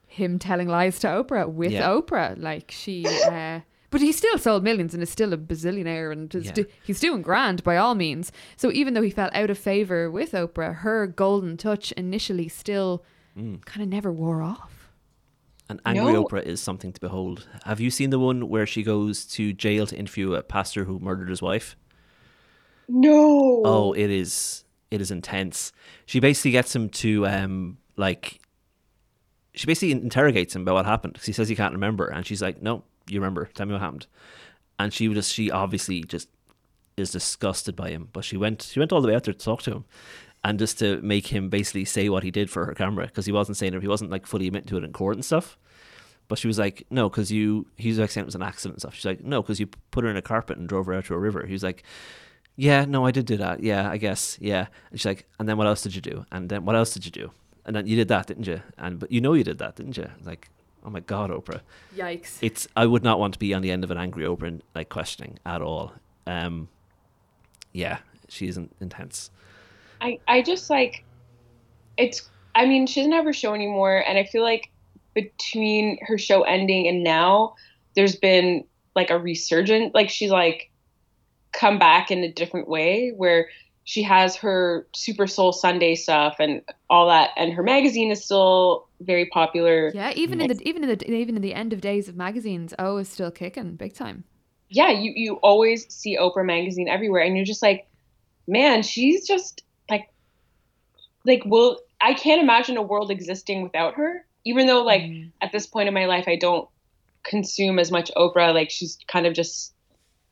him 0.09 0.37
telling 0.39 0.67
lies 0.67 0.99
to 0.99 1.07
Oprah 1.07 1.49
with 1.51 1.71
Yeah. 1.71 1.89
Oprah. 1.89 2.35
Like 2.37 2.71
she. 2.71 3.05
Uh, 3.25 3.61
but 3.91 4.01
he 4.01 4.11
still 4.11 4.37
sold 4.37 4.63
millions 4.63 4.93
and 4.93 5.01
is 5.01 5.09
still 5.09 5.33
a 5.33 5.37
bazillionaire 5.37 6.11
and 6.11 6.33
is 6.35 6.45
Yeah. 6.47 6.51
do- 6.51 6.65
he's 6.83 6.99
doing 6.99 7.21
grand 7.21 7.63
by 7.63 7.77
all 7.77 7.95
means. 7.95 8.31
So 8.57 8.71
even 8.71 8.93
though 8.93 9.01
he 9.01 9.09
fell 9.09 9.29
out 9.33 9.49
of 9.49 9.57
favor 9.57 10.11
with 10.11 10.33
Oprah, 10.33 10.75
her 10.77 11.07
golden 11.07 11.57
touch 11.57 11.91
initially 11.93 12.47
still 12.49 13.03
Mm. 13.37 13.63
kind 13.65 13.81
of 13.83 13.89
never 13.89 14.11
wore 14.11 14.41
off. 14.41 14.91
And 15.69 15.79
Angry 15.85 16.13
No. 16.13 16.23
Oprah 16.25 16.43
is 16.43 16.59
something 16.59 16.91
to 16.93 16.99
behold. 16.99 17.47
Have 17.65 17.79
you 17.79 17.91
seen 17.91 18.09
the 18.09 18.19
one 18.19 18.49
where 18.49 18.65
she 18.65 18.81
goes 18.83 19.23
to 19.27 19.53
jail 19.53 19.85
to 19.87 19.95
interview 19.97 20.33
a 20.33 20.41
pastor 20.43 20.85
who 20.85 20.99
murdered 20.99 21.29
his 21.29 21.41
wife? 21.41 21.75
No. 22.87 23.61
Oh, 23.65 23.93
it 23.93 24.09
is 24.09 24.63
it 24.91 25.01
is 25.01 25.11
intense. 25.11 25.71
She 26.07 26.19
basically 26.19 26.51
gets 26.51 26.75
him 26.75 26.89
to 26.89 27.27
um 27.27 27.77
like 27.97 28.39
she 29.59 29.65
basically 29.65 29.91
interrogates 29.91 30.55
him 30.55 30.61
about 30.61 30.75
what 30.75 30.85
happened 30.85 31.11
because 31.11 31.25
he 31.25 31.33
says 31.33 31.49
he 31.49 31.55
can't 31.55 31.73
remember, 31.73 32.07
and 32.07 32.25
she's 32.25 32.41
like, 32.41 32.61
"No, 32.61 32.83
you 33.09 33.19
remember. 33.19 33.49
Tell 33.53 33.65
me 33.65 33.73
what 33.73 33.81
happened." 33.81 34.07
And 34.79 34.93
she 34.93 35.13
just 35.13 35.33
she 35.33 35.51
obviously 35.51 36.01
just 36.01 36.29
is 36.95 37.11
disgusted 37.11 37.75
by 37.75 37.89
him, 37.89 38.07
but 38.13 38.23
she 38.23 38.37
went 38.37 38.61
she 38.61 38.79
went 38.79 38.93
all 38.93 39.01
the 39.01 39.09
way 39.09 39.15
out 39.15 39.25
there 39.25 39.33
to 39.33 39.45
talk 39.45 39.61
to 39.63 39.71
him, 39.71 39.85
and 40.45 40.59
just 40.59 40.79
to 40.79 41.01
make 41.01 41.27
him 41.27 41.49
basically 41.49 41.83
say 41.83 42.07
what 42.07 42.23
he 42.23 42.31
did 42.31 42.49
for 42.49 42.65
her 42.67 42.73
camera 42.73 43.07
because 43.07 43.25
he 43.25 43.33
wasn't 43.33 43.57
saying 43.57 43.73
it, 43.73 43.81
he 43.81 43.87
wasn't 43.89 44.09
like 44.09 44.25
fully 44.25 44.47
admitting 44.47 44.69
to 44.69 44.77
it 44.77 44.85
in 44.85 44.93
court 44.93 45.17
and 45.17 45.25
stuff. 45.25 45.57
But 46.29 46.37
she 46.37 46.47
was 46.47 46.57
like, 46.57 46.85
no, 46.89 47.09
because 47.09 47.29
you, 47.29 47.67
he 47.75 47.89
was 47.89 47.99
like 47.99 48.11
saying 48.11 48.23
it 48.23 48.27
was 48.27 48.35
an 48.35 48.43
accident 48.43 48.75
and 48.75 48.81
stuff. 48.81 48.95
She's 48.95 49.03
like, 49.03 49.25
no, 49.25 49.41
because 49.41 49.59
you 49.59 49.67
put 49.91 50.05
her 50.05 50.09
in 50.09 50.15
a 50.15 50.21
carpet 50.21 50.57
and 50.57 50.69
drove 50.69 50.85
her 50.85 50.93
out 50.93 51.05
to 51.05 51.15
a 51.15 51.17
river. 51.17 51.45
He 51.45 51.53
was 51.53 51.63
like, 51.63 51.83
yeah, 52.55 52.85
no, 52.85 53.05
I 53.05 53.11
did 53.11 53.25
do 53.25 53.35
that. 53.37 53.61
Yeah, 53.61 53.89
I 53.89 53.97
guess. 53.97 54.37
Yeah. 54.39 54.67
And 54.91 54.99
she's 54.99 55.07
like, 55.07 55.27
and 55.39 55.49
then 55.49 55.57
what 55.57 55.65
else 55.65 55.81
did 55.81 55.95
you 55.95 56.01
do? 56.01 56.25
And 56.31 56.47
then 56.47 56.65
what 56.65 56.75
else 56.75 56.93
did 56.93 57.03
you 57.03 57.11
do? 57.11 57.31
And 57.69 57.75
then 57.75 57.85
you 57.85 57.95
did 57.95 58.07
that, 58.07 58.25
didn't 58.25 58.47
you? 58.47 58.63
And 58.79 58.97
but 58.97 59.11
you 59.11 59.21
know 59.21 59.33
you 59.33 59.43
did 59.43 59.59
that, 59.59 59.75
didn't 59.75 59.95
you? 59.95 60.09
Like, 60.25 60.49
oh 60.83 60.89
my 60.89 61.01
god, 61.01 61.29
Oprah. 61.29 61.61
Yikes. 61.95 62.39
It's 62.41 62.67
I 62.75 62.87
would 62.87 63.03
not 63.03 63.19
want 63.19 63.33
to 63.33 63.39
be 63.39 63.53
on 63.53 63.61
the 63.61 63.69
end 63.69 63.83
of 63.83 63.91
an 63.91 63.97
angry 63.99 64.25
Oprah 64.25 64.47
and, 64.47 64.63
like 64.73 64.89
questioning 64.89 65.37
at 65.45 65.61
all. 65.61 65.93
Um, 66.25 66.67
yeah, 67.71 67.99
she 68.27 68.47
isn't 68.47 68.75
intense. 68.81 69.29
I, 70.01 70.17
I 70.27 70.41
just 70.41 70.71
like 70.71 71.03
it's 71.95 72.27
I 72.55 72.65
mean, 72.65 72.87
she 72.87 73.01
doesn't 73.01 73.11
have 73.11 73.25
her 73.25 73.33
show 73.33 73.53
anymore 73.53 74.03
and 74.07 74.17
I 74.17 74.23
feel 74.23 74.41
like 74.41 74.71
between 75.13 75.99
her 76.07 76.17
show 76.17 76.41
ending 76.41 76.87
and 76.87 77.03
now 77.03 77.53
there's 77.95 78.15
been 78.15 78.63
like 78.95 79.11
a 79.11 79.19
resurgence 79.19 79.93
like 79.93 80.09
she's 80.09 80.31
like 80.31 80.71
come 81.51 81.77
back 81.77 82.09
in 82.09 82.23
a 82.23 82.31
different 82.31 82.67
way 82.67 83.11
where 83.15 83.47
she 83.89 84.03
has 84.03 84.35
her 84.35 84.85
Super 84.93 85.25
Soul 85.25 85.51
Sunday 85.51 85.95
stuff 85.95 86.35
and 86.39 86.61
all 86.91 87.07
that 87.07 87.31
and 87.35 87.51
her 87.53 87.63
magazine 87.63 88.11
is 88.11 88.23
still 88.23 88.87
very 89.01 89.25
popular. 89.25 89.91
Yeah, 89.95 90.11
even 90.15 90.39
in 90.41 90.47
the 90.47 90.61
even 90.69 90.83
in 90.83 90.89
the 90.95 91.11
even 91.11 91.35
in 91.35 91.41
the 91.41 91.55
end 91.55 91.73
of 91.73 91.81
days 91.81 92.07
of 92.07 92.15
magazines, 92.15 92.71
O 92.77 92.97
is 92.97 93.09
still 93.09 93.31
kicking 93.31 93.75
big 93.75 93.93
time. 93.95 94.25
yeah, 94.69 94.91
you 94.91 95.11
you 95.15 95.29
always 95.41 95.91
see 95.91 96.15
Oprah 96.17 96.45
magazine 96.45 96.87
everywhere, 96.87 97.23
and 97.23 97.35
you're 97.35 97.45
just 97.53 97.63
like, 97.63 97.87
man, 98.47 98.83
she's 98.83 99.25
just 99.27 99.63
like, 99.89 100.05
like, 101.25 101.41
well, 101.45 101.79
I 101.99 102.13
can't 102.13 102.41
imagine 102.43 102.77
a 102.77 102.83
world 102.83 103.09
existing 103.09 103.63
without 103.63 103.95
her. 103.95 104.23
Even 104.45 104.67
though, 104.67 104.83
like, 104.83 105.01
Mm. 105.01 105.31
at 105.41 105.51
this 105.51 105.65
point 105.67 105.87
in 105.87 105.93
my 105.95 106.05
life, 106.05 106.27
I 106.27 106.35
don't 106.35 106.69
consume 107.23 107.79
as 107.79 107.91
much 107.91 108.11
Oprah. 108.15 108.53
Like, 108.53 108.69
she's 108.69 108.99
kind 109.07 109.25
of 109.25 109.33
just 109.33 109.73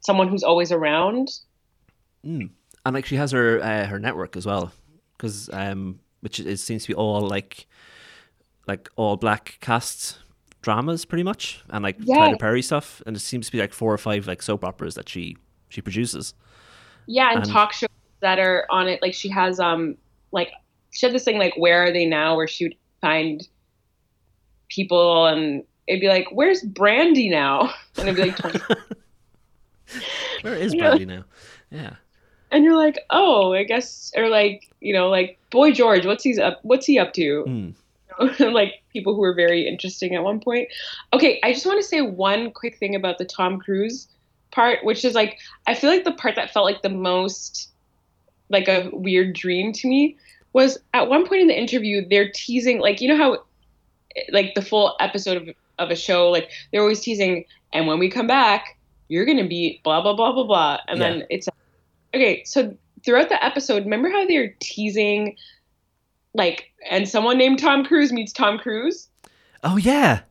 someone 0.02 0.28
who's 0.30 0.44
always 0.44 0.72
around. 0.72 1.28
Mm. 2.24 2.50
And 2.88 2.94
like 2.94 3.06
she 3.06 3.16
has 3.18 3.32
her 3.32 3.62
uh, 3.62 3.86
her 3.86 4.00
network 4.00 4.36
as 4.38 4.46
well, 4.46 4.72
because 5.18 5.50
um, 5.52 6.00
which 6.22 6.40
is 6.40 6.64
seems 6.64 6.84
to 6.84 6.88
be 6.90 6.94
all 6.94 7.22
like 7.22 7.68
like 8.68 8.90
all 8.96 9.18
black 9.18 9.58
cast 9.62 10.20
dramas 10.62 11.06
pretty 11.06 11.24
much, 11.24 11.64
and 11.70 11.84
like 11.84 11.98
Yeah. 12.00 12.16
Tyler 12.16 12.38
Perry 12.38 12.62
stuff, 12.62 13.02
and 13.06 13.16
it 13.16 13.20
seems 13.20 13.46
to 13.48 13.52
be 13.52 13.60
like 13.60 13.74
four 13.74 13.94
or 13.94 13.98
five 13.98 14.26
like 14.28 14.42
soap 14.42 14.64
operas 14.64 14.96
that 14.96 15.10
she 15.10 15.38
she 15.70 15.82
produces. 15.82 16.34
Yeah, 17.08 17.30
and 17.32 17.44
And- 17.44 17.52
talk 17.52 17.74
shows 17.74 17.90
that 18.22 18.40
are 18.40 18.66
on 18.70 18.88
it. 18.88 19.02
Like, 19.02 19.14
she 19.14 19.30
has 19.30 19.60
um, 19.60 19.96
like, 20.32 20.50
she 20.92 21.06
had 21.06 21.14
this 21.16 21.24
thing 21.24 21.38
like, 21.38 21.54
where 21.58 21.84
are 21.84 21.92
they 21.92 22.06
now? 22.06 22.36
Where 22.36 22.48
she 22.48 22.66
would 22.66 22.76
find 23.00 23.48
people 24.70 25.26
and 25.28 25.64
it'd 25.88 26.02
be 26.02 26.08
like, 26.10 26.28
where's 26.32 26.64
Brandy 26.64 27.30
now? 27.30 27.74
And 27.98 28.10
it'd 28.10 28.16
be 28.16 28.32
like, 28.32 28.62
Where 30.42 30.56
is 30.56 30.76
Brandy 30.80 31.06
now? 31.06 31.24
Yeah. 31.72 31.94
And 32.52 32.64
you're 32.64 32.76
like, 32.76 33.00
oh, 33.10 33.54
I 33.54 33.64
guess, 33.64 34.12
or 34.16 34.30
like, 34.30 34.70
you 34.80 34.94
know, 34.94 35.10
like 35.10 35.38
Boy 35.50 35.72
George, 35.72 36.06
what's 36.06 36.24
he's 36.24 36.40
up, 36.40 36.60
what's 36.64 36.86
he 36.86 36.98
up 37.00 37.14
to? 37.14 37.46
Mm. 37.48 37.74
like 38.52 38.82
people 38.92 39.14
who 39.14 39.22
were 39.22 39.34
very 39.34 39.68
interesting 39.68 40.16
at 40.16 40.24
one 40.24 40.40
point. 40.40 40.70
Okay, 41.14 41.40
I 41.44 41.54
just 41.54 41.66
want 41.66 41.80
to 41.82 41.88
say 41.88 42.02
one 42.02 42.52
quick 42.52 42.78
thing 42.78 42.96
about 42.96 43.18
the 43.20 43.26
Tom 43.26 43.60
Cruise 43.60 44.08
part, 44.52 44.84
which 44.84 45.06
is 45.06 45.14
like, 45.14 45.38
I 45.68 45.76
feel 45.76 45.90
like 45.90 46.04
the 46.04 46.14
part 46.14 46.36
that 46.36 46.52
felt 46.52 46.66
like 46.66 46.82
the 46.82 46.90
most 46.90 47.70
like 48.50 48.68
a 48.68 48.90
weird 48.94 49.34
dream 49.34 49.74
to 49.74 49.88
me 49.88 50.18
was 50.54 50.78
at 50.94 51.08
one 51.10 51.28
point 51.28 51.42
in 51.42 51.48
the 51.48 51.60
interview, 51.60 52.08
they're 52.10 52.32
teasing, 52.34 52.80
like, 52.80 53.02
you 53.02 53.08
know 53.08 53.18
how, 53.18 53.44
like, 54.32 54.56
the 54.56 54.62
full 54.62 54.96
episode 55.00 55.38
of, 55.38 55.56
of 55.78 55.92
a 55.92 55.96
show, 55.96 56.30
like, 56.30 56.50
they're 56.72 56.82
always 56.82 57.02
teasing, 57.02 57.46
and 57.74 57.86
when 57.86 58.00
we 58.00 58.10
come 58.10 58.26
back, 58.26 58.78
you're 59.10 59.26
going 59.26 59.38
to 59.38 59.48
be 59.48 59.80
blah, 59.84 60.02
blah, 60.02 60.16
blah, 60.16 60.32
blah, 60.32 60.46
blah. 60.46 60.80
And 60.88 61.00
Yeah. 61.00 61.10
then 61.10 61.28
it's, 61.30 61.48
okay, 62.14 62.44
so 62.46 62.76
throughout 63.06 63.30
the 63.30 63.44
episode, 63.44 63.84
remember 63.84 64.10
how 64.10 64.26
they're 64.26 64.56
teasing, 64.60 65.36
like, 66.34 66.72
and 66.90 67.08
someone 67.08 67.38
named 67.38 67.60
Tom 67.60 67.86
Cruise 67.86 68.12
meets 68.12 68.34
Tom 68.34 68.58
Cruise? 68.58 69.10
Oh 69.64 69.78
yeah, 69.78 70.22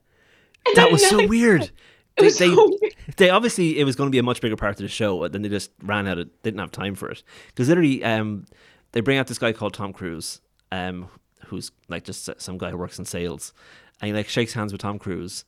And 0.66 0.76
that 0.76 0.92
was 0.92 1.06
so 1.08 1.16
like, 1.16 1.28
weird. 1.28 1.70
They, 2.16 2.24
was 2.24 2.38
they, 2.38 2.48
so 2.48 2.76
weird. 2.80 2.94
they 3.16 3.30
obviously 3.30 3.78
it 3.78 3.84
was 3.84 3.96
going 3.96 4.08
to 4.08 4.12
be 4.12 4.18
a 4.18 4.22
much 4.22 4.40
bigger 4.40 4.56
part 4.56 4.72
of 4.72 4.78
the 4.78 4.88
show, 4.88 5.18
but 5.18 5.32
then 5.32 5.42
they 5.42 5.48
just 5.48 5.70
ran 5.82 6.06
out 6.06 6.18
of 6.18 6.30
didn't 6.42 6.60
have 6.60 6.72
time 6.72 6.94
for 6.94 7.10
it 7.10 7.22
because 7.48 7.68
literally 7.68 8.02
um 8.04 8.46
they 8.92 9.00
bring 9.00 9.18
out 9.18 9.26
this 9.26 9.38
guy 9.38 9.52
called 9.52 9.74
Tom 9.74 9.92
Cruise 9.92 10.40
um 10.72 11.08
who's 11.46 11.72
like 11.88 12.04
just 12.04 12.30
some 12.40 12.56
guy 12.56 12.70
who 12.70 12.78
works 12.78 12.98
in 12.98 13.04
sales 13.04 13.52
and 14.00 14.08
he 14.08 14.14
like 14.14 14.28
shakes 14.28 14.54
hands 14.54 14.72
with 14.72 14.80
Tom 14.80 14.98
Cruise 14.98 15.44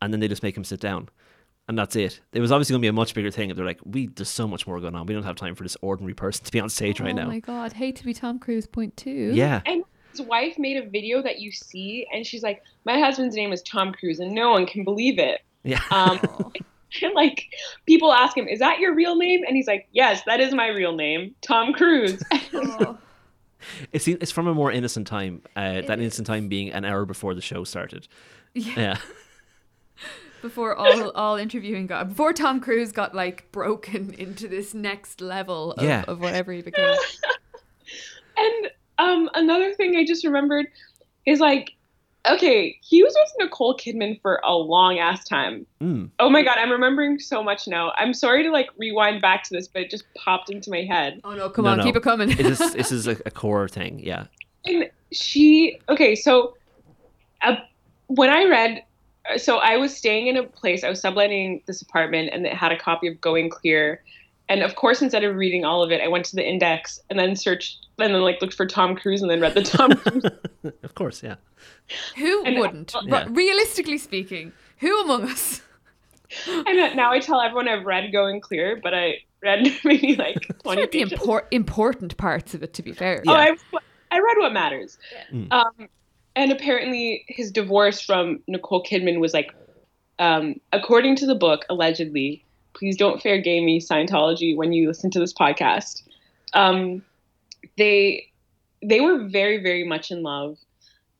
and 0.00 0.12
then 0.12 0.20
they 0.20 0.28
just 0.28 0.42
make 0.42 0.56
him 0.56 0.64
sit 0.64 0.80
down 0.80 1.08
and 1.68 1.78
that's 1.78 1.96
it. 1.96 2.20
It 2.32 2.40
was 2.40 2.52
obviously 2.52 2.74
going 2.74 2.80
to 2.80 2.84
be 2.84 2.88
a 2.88 2.92
much 2.92 3.14
bigger 3.14 3.30
thing. 3.30 3.50
if 3.50 3.56
They're 3.56 3.66
like, 3.66 3.80
we 3.84 4.06
there's 4.08 4.28
so 4.28 4.46
much 4.46 4.66
more 4.66 4.80
going 4.80 4.94
on. 4.94 5.06
We 5.06 5.14
don't 5.14 5.24
have 5.24 5.36
time 5.36 5.54
for 5.54 5.62
this 5.62 5.76
ordinary 5.82 6.14
person 6.14 6.44
to 6.44 6.52
be 6.52 6.60
on 6.60 6.68
stage 6.68 7.00
right 7.00 7.14
now. 7.14 7.24
oh 7.24 7.28
my 7.28 7.40
god, 7.40 7.72
hate 7.72 7.96
to 7.96 8.04
be 8.04 8.14
Tom 8.14 8.38
Cruise. 8.38 8.66
Point 8.66 8.96
two. 8.96 9.32
Yeah, 9.34 9.62
And 9.66 9.82
his 10.10 10.22
wife 10.22 10.58
made 10.58 10.76
a 10.76 10.88
video 10.88 11.22
that 11.22 11.40
you 11.40 11.50
see, 11.52 12.06
and 12.12 12.26
she's 12.26 12.42
like, 12.42 12.62
"My 12.84 12.98
husband's 12.98 13.36
name 13.36 13.52
is 13.52 13.62
Tom 13.62 13.92
Cruise, 13.92 14.18
and 14.20 14.32
no 14.32 14.50
one 14.50 14.66
can 14.66 14.84
believe 14.84 15.18
it." 15.18 15.40
yeah. 15.64 15.80
Um, 15.90 16.20
Oh. 16.22 16.52
and 17.02 17.14
like, 17.14 17.46
people 17.86 18.12
ask 18.12 18.36
him, 18.36 18.46
"Is 18.48 18.60
that 18.60 18.78
your 18.78 18.94
real 18.94 19.16
name?" 19.16 19.42
And 19.46 19.56
he's 19.56 19.66
like, 19.66 19.88
"Yes, 19.92 20.22
that 20.26 20.40
is 20.40 20.54
my 20.54 20.68
real 20.68 20.94
name, 20.94 21.34
Tom 21.42 21.72
Cruise." 21.72 22.22
Oh. 22.54 22.98
It's 23.92 24.06
it's 24.06 24.30
from 24.30 24.46
a 24.46 24.54
more 24.54 24.70
innocent 24.70 25.08
time. 25.08 25.42
Uh, 25.56 25.80
that 25.82 25.90
It 25.90 25.98
innocent 26.00 26.26
time 26.28 26.48
being 26.48 26.70
an 26.70 26.84
hour 26.84 27.04
before 27.04 27.34
the 27.34 27.40
show 27.40 27.64
started. 27.64 28.06
Yeah. 28.54 28.72
Yeah. 28.76 28.98
Before 30.48 30.74
all 30.76 31.10
all 31.10 31.36
interviewing 31.36 31.86
got 31.86 32.08
before 32.08 32.32
Tom 32.32 32.60
Cruise 32.60 32.92
got 32.92 33.14
like 33.14 33.50
broken 33.52 34.14
into 34.18 34.46
this 34.48 34.74
next 34.74 35.20
level 35.20 35.72
of, 35.72 35.84
Yeah. 35.84 36.04
of 36.06 36.20
whatever 36.20 36.52
he 36.52 36.62
became. 36.62 36.94
and 38.36 38.70
um, 38.98 39.28
another 39.34 39.74
thing 39.74 39.96
I 39.96 40.04
just 40.04 40.24
remembered 40.24 40.66
is 41.26 41.40
like, 41.40 41.72
okay, 42.30 42.78
he 42.82 43.02
was 43.02 43.14
with 43.18 43.32
Nicole 43.46 43.76
Kidman 43.76 44.20
for 44.20 44.40
a 44.44 44.54
long 44.54 44.98
ass 44.98 45.24
time. 45.24 45.66
Mm. 45.82 46.10
Oh 46.18 46.30
my 46.30 46.42
god, 46.42 46.58
I'm 46.58 46.70
remembering 46.70 47.18
so 47.18 47.42
much 47.42 47.66
now. 47.68 47.92
I'm 47.96 48.14
sorry 48.14 48.42
to 48.44 48.50
like 48.50 48.68
rewind 48.78 49.20
back 49.22 49.42
to 49.44 49.54
this, 49.54 49.68
but 49.68 49.82
it 49.82 49.90
just 49.90 50.04
popped 50.14 50.50
into 50.50 50.70
my 50.70 50.82
head. 50.82 51.20
Oh 51.24 51.34
no, 51.34 51.50
come 51.50 51.64
No, 51.64 51.72
on, 51.72 51.78
no. 51.78 51.84
keep 51.84 51.96
it 51.96 52.02
coming. 52.02 52.30
It 52.30 52.40
is 52.40 52.58
this 52.72 52.92
is 52.92 53.06
a, 53.06 53.16
a 53.26 53.30
core 53.30 53.68
thing. 53.68 54.00
Yeah. 54.00 54.26
And 54.64 54.90
she, 55.12 55.78
okay, 55.88 56.14
so 56.14 56.56
uh, 57.42 57.56
when 58.08 58.30
I 58.30 58.44
read, 58.44 58.82
so 59.36 59.58
I 59.58 59.76
was 59.76 59.96
staying 59.96 60.26
in 60.28 60.36
a 60.36 60.42
place, 60.44 60.84
I 60.84 60.88
was 60.88 61.00
subletting 61.00 61.62
this 61.66 61.82
apartment, 61.82 62.30
and 62.32 62.46
it 62.46 62.54
had 62.54 62.72
a 62.72 62.78
copy 62.78 63.08
of 63.08 63.20
Going 63.20 63.50
Clear, 63.50 64.02
And 64.48 64.62
of 64.62 64.76
course, 64.76 65.02
instead 65.02 65.24
of 65.24 65.34
reading 65.36 65.64
all 65.64 65.82
of 65.82 65.90
it, 65.90 66.00
I 66.00 66.06
went 66.08 66.24
to 66.26 66.36
the 66.36 66.46
index 66.48 67.00
and 67.10 67.18
then 67.18 67.34
searched, 67.34 67.86
and 67.98 68.14
then 68.14 68.20
like 68.22 68.40
looked 68.40 68.54
for 68.54 68.66
Tom 68.66 68.94
Cruise 68.94 69.20
and 69.22 69.30
then 69.30 69.40
read 69.40 69.54
the 69.54 69.62
Tom 69.62 69.92
Cruise. 69.96 70.24
of 70.82 70.94
course, 70.94 71.22
yeah. 71.22 71.36
Who 72.16 72.44
And- 72.44 72.58
wouldn't? 72.58 72.94
Yeah. 72.94 73.10
But 73.10 73.34
realistically 73.36 73.98
speaking, 73.98 74.52
who 74.78 75.00
among 75.02 75.24
us? 75.24 75.62
and 76.46 76.96
now 76.96 77.12
I 77.12 77.18
tell 77.20 77.40
everyone 77.40 77.68
I've 77.68 77.84
read 77.86 78.12
Going 78.12 78.40
Clear, 78.40 78.78
but 78.82 78.94
I 78.94 79.18
read 79.42 79.66
maybe 79.84 80.14
like 80.16 80.36
20 80.62 80.80
read 80.80 80.92
the 80.92 81.04
pages. 81.04 81.18
impor- 81.18 81.46
important 81.50 82.16
parts 82.16 82.54
of 82.54 82.62
it, 82.62 82.72
to 82.74 82.82
be 82.82 82.92
fair. 82.92 83.22
Oh, 83.26 83.32
I, 83.32 83.56
I 84.10 84.18
read 84.18 84.36
what 84.38 84.52
matters. 84.52 84.98
Mm. 85.32 85.50
Um, 85.52 85.88
and 86.36 86.52
apparently, 86.52 87.24
his 87.26 87.50
divorce 87.50 88.00
from 88.00 88.40
Nicole 88.46 88.84
Kidman 88.84 89.20
was 89.20 89.32
like, 89.32 89.52
um, 90.18 90.60
according 90.72 91.16
to 91.16 91.26
the 91.26 91.34
book, 91.34 91.64
allegedly. 91.70 92.44
Please 92.74 92.96
don't 92.98 93.22
fair 93.22 93.40
game 93.40 93.64
me 93.64 93.80
Scientology 93.80 94.54
when 94.54 94.74
you 94.74 94.86
listen 94.86 95.10
to 95.12 95.18
this 95.18 95.32
podcast. 95.32 96.02
Um, 96.52 97.02
they 97.78 98.30
they 98.84 99.00
were 99.00 99.24
very 99.24 99.62
very 99.62 99.82
much 99.82 100.10
in 100.10 100.22
love, 100.22 100.58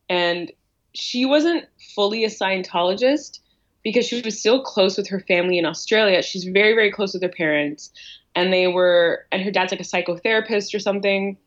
and 0.07 0.51
she 0.93 1.25
wasn't 1.25 1.65
fully 1.95 2.23
a 2.23 2.29
Scientologist 2.29 3.39
because 3.83 4.05
she 4.05 4.21
was 4.21 4.39
still 4.39 4.61
close 4.61 4.97
with 4.97 5.07
her 5.07 5.19
family 5.21 5.57
in 5.57 5.65
Australia. 5.65 6.21
She's 6.21 6.43
very 6.43 6.73
very 6.73 6.91
close 6.91 7.13
with 7.13 7.23
her 7.23 7.29
parents, 7.29 7.91
and 8.35 8.53
they 8.53 8.67
were 8.67 9.25
and 9.31 9.41
her 9.41 9.49
dad's 9.49 9.71
like 9.71 9.81
a 9.81 9.83
psychotherapist 9.83 10.75
or 10.75 10.79
something 10.79 11.37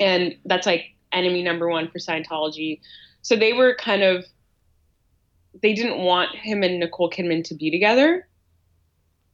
and 0.00 0.36
that's 0.44 0.66
like 0.66 0.94
enemy 1.16 1.42
number 1.42 1.68
one 1.68 1.88
for 1.88 1.98
Scientology. 1.98 2.80
So 3.22 3.36
they 3.36 3.52
were 3.52 3.74
kind 3.74 4.02
of 4.02 4.24
they 5.62 5.72
didn't 5.72 5.98
want 5.98 6.34
him 6.36 6.62
and 6.62 6.78
Nicole 6.80 7.10
Kidman 7.10 7.42
to 7.44 7.54
be 7.54 7.70
together. 7.70 8.28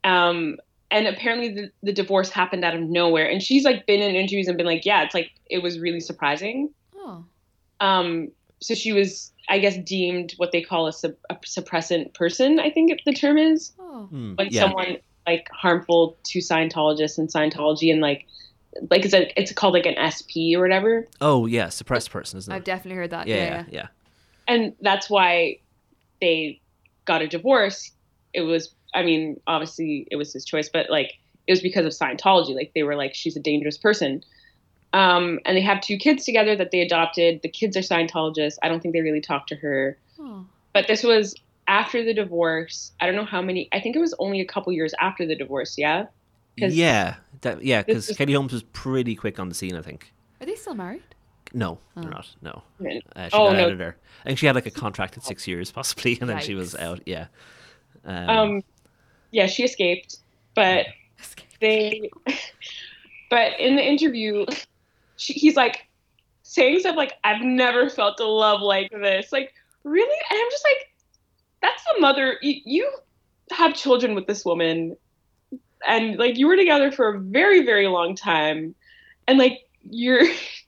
Um, 0.05 0.59
and 0.91 1.07
apparently 1.07 1.53
the, 1.53 1.70
the 1.83 1.93
divorce 1.93 2.30
happened 2.30 2.64
out 2.64 2.74
of 2.74 2.80
nowhere. 2.80 3.28
And 3.28 3.43
she's 3.43 3.64
like 3.64 3.87
been 3.87 4.01
in 4.01 4.14
interviews 4.14 4.47
and 4.47 4.57
been 4.57 4.66
like, 4.66 4.87
yeah, 4.87 5.03
it's 5.03 5.14
like 5.14 5.30
it 5.51 5.62
was 5.62 5.80
really 5.80 6.01
surprising. 6.01 6.70
Oh. 6.97 7.24
Um, 7.80 8.30
so 8.61 8.74
she 8.74 8.93
was, 8.93 9.33
I 9.49 9.59
guess, 9.59 9.76
deemed 9.78 10.35
what 10.37 10.53
they 10.53 10.62
call 10.62 10.87
a, 10.87 10.93
sub, 10.93 11.14
a 11.28 11.35
suppressant 11.37 12.14
person. 12.14 12.61
I 12.61 12.70
think 12.70 12.93
the 13.05 13.12
term 13.12 13.37
is 13.37 13.72
Oh. 13.93 14.07
Hmm, 14.07 14.35
when 14.37 14.49
yeah. 14.51 14.62
someone 14.62 14.97
like 15.26 15.49
harmful 15.53 16.16
to 16.24 16.39
Scientologists 16.39 17.18
and 17.18 17.28
Scientology 17.28 17.93
and 17.93 18.01
like 18.01 18.26
like 18.91 19.05
it's 19.05 19.14
a, 19.14 19.41
it's 19.41 19.53
called 19.53 19.75
like 19.75 19.87
an 19.87 19.97
SP 20.01 20.55
or 20.57 20.61
whatever. 20.61 21.07
Oh 21.20 21.47
yeah, 21.47 21.68
suppressed 21.68 22.11
person, 22.11 22.39
isn't 22.39 22.53
it? 22.53 22.57
I've 22.57 22.64
definitely 22.64 22.97
heard 22.97 23.11
that. 23.11 23.27
Yeah, 23.27 23.37
Yeah. 23.37 23.45
yeah, 23.51 23.64
yeah. 23.70 23.87
and 24.49 24.75
that's 24.81 25.09
why 25.11 25.59
they 26.20 26.61
got 27.05 27.23
a 27.23 27.29
divorce. 27.29 27.91
It 28.33 28.43
was, 28.43 28.75
I 28.95 29.03
mean, 29.03 29.41
obviously 29.47 30.07
it 30.11 30.16
was 30.16 30.33
his 30.33 30.45
choice, 30.45 30.68
but 30.68 30.89
like 30.91 31.12
it 31.47 31.53
was 31.53 31.61
because 31.61 31.85
of 31.85 31.93
Scientology. 31.93 32.55
Like 32.55 32.73
they 32.75 32.83
were 32.83 32.97
like, 32.97 33.14
she's 33.14 33.37
a 33.37 33.41
dangerous 33.41 33.77
person. 33.77 34.23
Um, 34.95 35.41
and 35.45 35.57
they 35.57 35.62
have 35.62 35.81
two 35.81 35.97
kids 35.97 36.25
together 36.25 36.55
that 36.57 36.70
they 36.70 36.81
adopted. 36.81 37.41
The 37.43 37.49
kids 37.49 37.77
are 37.77 37.81
Scientologists. 37.81 38.59
I 38.62 38.68
don't 38.68 38.81
think 38.81 38.95
they 38.95 39.01
really 39.01 39.20
talked 39.23 39.49
to 39.49 39.57
her. 39.57 39.97
Oh. 40.20 40.45
But 40.73 40.87
this 40.87 41.03
was 41.03 41.35
after 41.66 42.05
the 42.05 42.14
divorce. 42.14 42.93
I 43.01 43.07
don't 43.07 43.16
know 43.16 43.25
how 43.25 43.43
many. 43.43 43.68
I 43.73 43.81
think 43.81 43.97
it 43.97 44.01
was 44.01 44.14
only 44.18 44.41
a 44.41 44.45
couple 44.47 44.73
years 44.73 44.95
after 45.01 45.27
the 45.27 45.35
divorce. 45.35 45.77
Yeah. 45.79 46.07
'Cause- 46.59 46.74
Yeah, 46.74 47.16
that, 47.42 47.64
yeah, 47.64 47.82
because 47.82 48.07
This 48.07 48.11
is- 48.11 48.16
Katie 48.16 48.32
Holmes 48.34 48.53
was 48.53 48.62
pretty 48.62 49.14
quick 49.14 49.38
on 49.40 49.48
the 49.48 49.55
scene. 49.55 49.74
I 49.76 49.82
think. 49.82 50.12
Are 50.40 50.46
they 50.46 50.55
still 50.55 50.74
married? 50.74 51.03
No, 51.55 51.78
Oh. 51.96 52.00
they're 52.00 52.11
not. 52.11 52.34
No, 52.40 52.62
uh, 52.80 52.84
she 53.28 53.30
Oh, 53.34 53.48
got 53.50 53.57
no. 53.57 53.64
out 53.66 53.72
of 53.72 53.78
there. 53.78 53.96
I 54.22 54.24
think 54.28 54.38
she 54.38 54.46
had 54.46 54.55
like 54.55 54.66
a 54.66 54.70
contract 54.70 55.16
at 55.16 55.22
six 55.24 55.46
years, 55.46 55.70
possibly, 55.70 56.18
and 56.20 56.28
then 56.30 56.40
she 56.40 56.55
was 56.55 56.74
out. 56.76 57.00
Yeah. 57.07 57.26
Um, 58.05 58.28
Um, 58.28 58.62
yeah, 59.30 59.46
she 59.46 59.62
escaped, 59.64 60.16
but 60.55 60.86
they 61.61 62.11
but 63.30 63.59
in 63.61 63.76
the 63.76 63.82
interview 63.86 64.44
she, 65.16 65.32
he's 65.34 65.57
like 65.57 65.86
saying 66.42 66.80
stuff 66.80 66.96
like 66.96 67.14
i've 67.24 67.40
never 67.42 67.88
felt 67.88 68.18
a 68.20 68.24
love 68.26 68.61
like 68.61 68.90
this 68.90 69.30
like 69.32 69.55
really 69.84 70.16
and 70.30 70.38
i'm 70.40 70.50
just 70.50 70.64
like 70.64 70.90
that's 71.62 71.82
the 71.94 72.00
mother 72.00 72.36
you, 72.42 72.61
you 72.64 72.90
have 73.53 73.74
children 73.74 74.14
with 74.16 74.26
this 74.26 74.44
woman 74.44 74.96
and 75.87 76.18
like 76.18 76.37
you 76.37 76.47
were 76.47 76.57
together 76.57 76.91
for 76.91 77.14
a 77.14 77.18
very 77.18 77.64
very 77.64 77.89
long 77.89 78.14
time 78.14 78.74
and 79.26 79.39
like 79.39 79.66
you're 79.91 80.22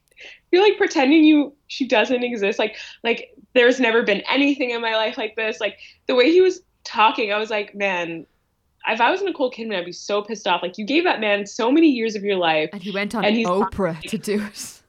you're 0.51 0.63
like 0.63 0.77
pretending 0.77 1.23
you 1.23 1.53
she 1.67 1.87
doesn't 1.87 2.23
exist 2.23 2.59
like 2.59 2.77
like 3.03 3.33
there's 3.53 3.79
never 3.79 4.03
been 4.03 4.21
anything 4.31 4.71
in 4.71 4.81
my 4.81 4.95
life 4.95 5.17
like 5.17 5.35
this 5.35 5.59
like 5.59 5.77
the 6.07 6.15
way 6.15 6.31
he 6.31 6.41
was 6.41 6.61
talking 6.83 7.31
i 7.31 7.37
was 7.37 7.49
like 7.49 7.73
man 7.75 8.25
if 8.87 9.01
I 9.01 9.11
was 9.11 9.21
Nicole 9.21 9.51
Kidman, 9.51 9.75
I'd 9.77 9.85
be 9.85 9.91
so 9.91 10.21
pissed 10.21 10.47
off. 10.47 10.61
Like 10.61 10.77
you 10.77 10.85
gave 10.85 11.03
that 11.05 11.19
man 11.19 11.45
so 11.45 11.71
many 11.71 11.87
years 11.87 12.15
of 12.15 12.23
your 12.23 12.35
life, 12.35 12.69
And 12.73 12.81
he 12.81 12.91
went 12.91 13.15
on 13.15 13.25
And 13.25 13.35
he's 13.35 13.47
Oprah 13.47 13.99
to 14.09 14.17
do 14.17 14.41
it. 14.41 14.81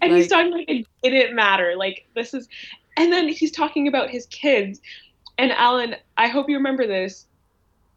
and 0.00 0.12
he's 0.12 0.28
talking 0.28 0.52
like 0.52 0.68
it 0.68 0.86
didn't 1.02 1.34
matter. 1.34 1.74
Like 1.76 2.06
this 2.14 2.34
is, 2.34 2.48
and 2.96 3.12
then 3.12 3.28
he's 3.28 3.50
talking 3.50 3.88
about 3.88 4.10
his 4.10 4.26
kids. 4.26 4.80
And 5.38 5.52
Alan, 5.52 5.96
I 6.16 6.28
hope 6.28 6.48
you 6.48 6.56
remember 6.56 6.86
this. 6.86 7.26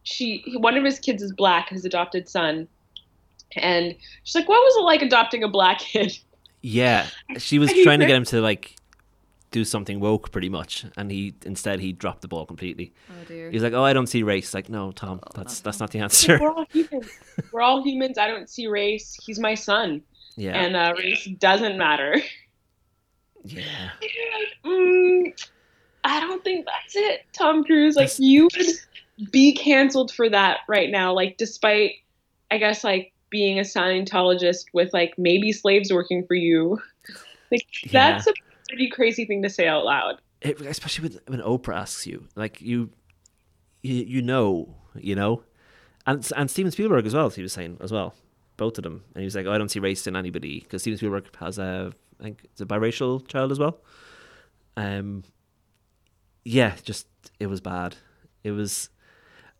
She, 0.09 0.41
one 0.57 0.77
of 0.77 0.85
his 0.85 0.99
kids 0.99 1.21
is 1.21 1.33
black, 1.33 1.67
his 1.67 1.83
adopted 1.83 2.29
son, 2.29 2.69
and 3.57 3.93
she's 4.23 4.35
like, 4.35 4.47
"What 4.47 4.61
was 4.63 4.75
it 4.77 4.83
like 4.83 5.01
adopting 5.01 5.43
a 5.43 5.49
black 5.49 5.79
kid?" 5.79 6.17
yeah, 6.61 7.07
she 7.37 7.59
was 7.59 7.69
I 7.71 7.73
hate 7.73 7.83
trying 7.83 7.99
to 7.99 8.05
get 8.05 8.15
him 8.15 8.23
to 8.25 8.39
like 8.39 8.77
do 9.51 9.65
something 9.65 9.99
woke, 9.99 10.31
pretty 10.31 10.47
much, 10.47 10.85
and 10.95 11.11
he 11.11 11.33
instead 11.45 11.81
he 11.81 11.91
dropped 11.91 12.21
the 12.21 12.29
ball 12.29 12.45
completely. 12.45 12.93
Oh 13.09 13.25
dear. 13.27 13.51
He's 13.51 13.61
like, 13.63 13.73
"Oh, 13.73 13.83
I 13.83 13.91
don't 13.91 14.07
see 14.07 14.23
race." 14.23 14.53
Like, 14.53 14.69
no, 14.69 14.91
Tom, 14.93 15.19
Oh, 15.21 15.29
that's 15.35 15.59
not 15.59 15.63
that's 15.65 15.79
not 15.81 15.91
the 15.91 15.99
answer. 15.99 16.39
We're 16.39 16.51
all 16.51 16.65
humans. 16.71 17.09
We're 17.51 17.61
all 17.61 17.83
humans. 17.83 18.17
I 18.17 18.27
don't 18.27 18.49
see 18.49 18.67
race. 18.67 19.17
He's 19.25 19.39
my 19.39 19.55
son, 19.55 20.01
Yeah, 20.37 20.53
and 20.57 20.73
uh, 20.77 20.93
race 20.97 21.25
doesn't 21.37 21.77
matter. 21.77 22.15
yeah. 23.43 23.89
mm, 24.65 25.45
I 26.05 26.19
don't 26.21 26.41
think 26.45 26.65
that's 26.65 26.95
it, 26.95 27.25
Tom 27.33 27.65
Cruise. 27.65 27.97
Like 27.97 28.03
That's- 28.05 28.19
you 28.21 28.43
would 28.55 28.67
be 29.31 29.53
canceled 29.53 30.11
for 30.11 30.29
that 30.29 30.59
right 30.67 30.89
now. 30.91 31.13
Like 31.13 31.37
despite, 31.37 31.95
I 32.51 32.57
guess, 32.57 32.83
like 32.83 33.13
being 33.29 33.59
a 33.59 33.63
Scientologist 33.63 34.65
with 34.73 34.93
like 34.93 35.13
maybe 35.17 35.51
slaves 35.51 35.91
working 35.91 36.25
for 36.25 36.35
you. 36.35 36.79
Like 37.51 37.65
Yeah. 37.83 38.11
that's 38.11 38.27
a 38.27 38.33
pretty 38.69 38.89
crazy 38.89 39.25
thing 39.25 39.41
to 39.43 39.49
say 39.49 39.67
out 39.67 39.85
loud. 39.85 40.19
It, 40.41 40.61
especially 40.61 41.09
when, 41.09 41.39
when 41.39 41.47
Oprah 41.47 41.77
asks 41.77 42.05
you, 42.05 42.27
like 42.35 42.61
you, 42.61 42.89
you, 43.81 43.95
you 43.95 44.21
know, 44.21 44.75
you 44.95 45.15
know, 45.15 45.43
and 46.05 46.29
and 46.35 46.49
Steven 46.51 46.71
Spielberg 46.71 47.05
as 47.05 47.13
well. 47.13 47.29
He 47.29 47.41
was 47.41 47.53
saying 47.53 47.77
as 47.81 47.91
well, 47.91 48.13
both 48.55 48.77
of 48.77 48.83
them, 48.83 49.03
and 49.13 49.21
he 49.21 49.25
was 49.25 49.35
like, 49.35 49.45
oh, 49.45 49.51
"I 49.51 49.57
don't 49.57 49.69
see 49.69 49.79
race 49.79 50.07
in 50.07 50.15
anybody," 50.15 50.59
because 50.59 50.81
Steven 50.83 50.97
Spielberg 50.97 51.25
has 51.37 51.57
a, 51.57 51.91
I 52.19 52.23
think, 52.23 52.41
it's 52.45 52.61
a 52.61 52.65
biracial 52.65 53.27
child 53.27 53.51
as 53.51 53.59
well. 53.59 53.79
Um, 54.75 55.23
yeah, 56.45 56.75
just 56.83 57.07
it 57.39 57.47
was 57.47 57.61
bad. 57.61 57.95
It 58.43 58.51
was, 58.51 58.89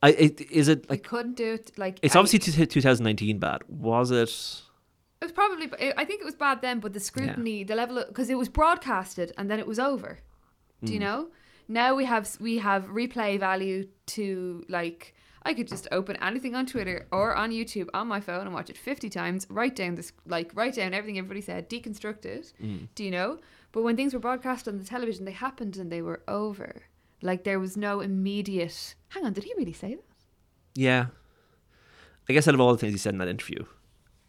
I 0.03 0.09
it, 0.11 0.41
is 0.51 0.67
it 0.67 0.89
like 0.89 1.03
couldn't 1.03 1.35
do 1.37 1.53
it. 1.53 1.71
Like 1.77 1.99
it's 2.01 2.15
I- 2.15 2.19
obviously 2.19 2.39
two, 2.39 2.65
2019 2.65 3.39
bad. 3.39 3.61
Was 3.67 4.11
it? 4.11 4.29
It 5.19 5.25
was 5.25 5.31
probably. 5.31 5.71
I 5.97 6.05
think 6.05 6.21
it 6.21 6.25
was 6.25 6.35
bad 6.35 6.61
then, 6.61 6.79
but 6.79 6.93
the 6.93 6.99
scrutiny, 6.99 7.63
the 7.63 7.73
level, 7.75 8.03
because 8.07 8.29
it 8.29 8.37
was 8.37 8.49
broadcasted 8.49 9.31
and 9.37 9.49
then 9.49 9.59
it 9.59 9.65
was 9.67 9.79
over. 9.79 10.19
Do 10.83 10.91
Mm. 10.91 10.93
you 10.93 10.99
know? 10.99 11.29
Now 11.67 11.95
we 11.95 12.05
have 12.05 12.29
we 12.39 12.59
have 12.59 12.85
replay 12.85 13.39
value 13.39 13.87
to 14.07 14.63
like. 14.69 15.15
I 15.43 15.53
could 15.53 15.67
just 15.69 15.87
open 15.91 16.17
anything 16.21 16.55
on 16.55 16.65
Twitter 16.65 17.07
or 17.11 17.33
on 17.33 17.51
YouTube 17.51 17.87
on 17.93 18.07
my 18.07 18.19
phone 18.19 18.41
and 18.47 18.53
watch 18.53 18.69
it 18.69 18.77
fifty 18.77 19.09
times. 19.09 19.47
Write 19.49 19.75
down 19.75 19.95
this, 19.95 20.11
like 20.27 20.51
write 20.53 20.75
down 20.75 20.93
everything 20.93 21.17
everybody 21.17 21.41
said, 21.41 21.69
deconstruct 21.69 22.25
it. 22.25 22.53
Mm. 22.61 22.87
Do 22.95 23.03
you 23.03 23.11
know? 23.11 23.39
But 23.71 23.83
when 23.83 23.95
things 23.95 24.13
were 24.13 24.19
broadcast 24.19 24.67
on 24.67 24.77
the 24.77 24.83
television, 24.83 25.25
they 25.25 25.31
happened 25.31 25.77
and 25.77 25.91
they 25.91 26.01
were 26.01 26.21
over. 26.27 26.83
Like 27.21 27.43
there 27.43 27.59
was 27.59 27.75
no 27.77 27.99
immediate. 28.01 28.95
Hang 29.09 29.25
on, 29.25 29.33
did 29.33 29.43
he 29.43 29.53
really 29.57 29.73
say 29.73 29.95
that? 29.95 30.03
Yeah. 30.75 31.07
I 32.29 32.33
guess 32.33 32.47
out 32.47 32.53
of 32.53 32.59
all 32.61 32.71
the 32.71 32.77
things 32.77 32.93
he 32.93 32.97
said 32.99 33.13
in 33.13 33.19
that 33.19 33.27
interview, 33.29 33.63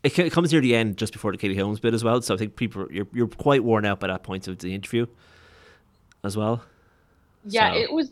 it, 0.05 0.17
it 0.19 0.33
comes 0.33 0.53
near 0.53 0.61
the 0.61 0.75
end 0.77 0.97
just 0.97 1.13
before 1.13 1.33
the 1.33 1.39
Katie 1.39 1.57
Holmes 1.57 1.81
bit 1.81 1.93
as 1.95 2.05
well. 2.05 2.23
So 2.23 2.33
I 2.35 2.37
think 2.39 2.57
people 2.57 2.87
you're 2.91 3.09
you're 3.13 3.27
quite 3.29 3.65
worn 3.65 3.85
out 3.85 3.99
by 4.01 4.07
that 4.07 4.23
point 4.23 4.47
of 4.49 4.59
the 4.59 4.75
interview, 4.75 5.07
as 6.25 6.37
well. 6.37 6.63
Yeah, 7.45 7.73
So- 7.73 7.79
it 7.81 7.93
was. 7.93 8.11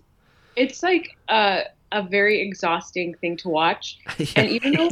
It's 0.56 0.82
like 0.82 1.16
a 1.28 1.64
a 1.92 2.02
very 2.02 2.40
exhausting 2.40 3.14
thing 3.20 3.36
to 3.38 3.48
watch, 3.48 3.98
and 4.36 4.50
even 4.50 4.72
though 4.72 4.88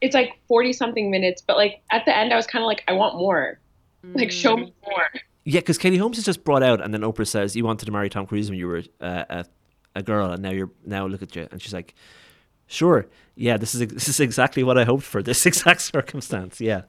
it's 0.00 0.14
like 0.14 0.38
forty 0.48 0.72
something 0.72 1.10
minutes, 1.10 1.42
but 1.46 1.56
like 1.56 1.82
at 1.90 2.04
the 2.06 2.16
end, 2.16 2.32
I 2.32 2.36
was 2.36 2.46
kind 2.46 2.62
of 2.62 2.66
like, 2.66 2.82
I 2.88 2.92
want 2.92 3.16
more. 3.16 3.58
Like 4.14 4.30
show 4.30 4.56
Mm. 4.56 4.60
me 4.66 4.72
more. 4.86 5.08
Yeah, 5.50 5.60
because 5.60 5.78
Katie 5.78 5.96
Holmes 5.96 6.18
is 6.18 6.24
just 6.24 6.44
brought 6.44 6.62
out, 6.62 6.82
and 6.82 6.92
then 6.92 7.00
Oprah 7.00 7.26
says 7.26 7.56
you 7.56 7.64
wanted 7.64 7.86
to 7.86 7.92
marry 7.92 8.10
Tom 8.10 8.26
Cruise 8.26 8.50
when 8.50 8.58
you 8.58 8.66
were 8.68 8.82
uh, 9.00 9.24
a 9.30 9.44
a 9.96 10.02
girl, 10.02 10.30
and 10.30 10.42
now 10.42 10.50
you're 10.50 10.70
now 10.84 11.06
look 11.06 11.22
at 11.22 11.34
you, 11.34 11.48
and 11.50 11.62
she's 11.62 11.72
like, 11.72 11.94
sure, 12.66 13.06
yeah, 13.34 13.56
this 13.56 13.74
is 13.74 13.86
this 13.98 14.08
is 14.08 14.20
exactly 14.20 14.62
what 14.62 14.76
I 14.76 14.84
hoped 14.84 15.04
for 15.04 15.22
this 15.22 15.46
exact 15.50 15.80
circumstance, 15.80 16.60
yeah. 16.60 16.82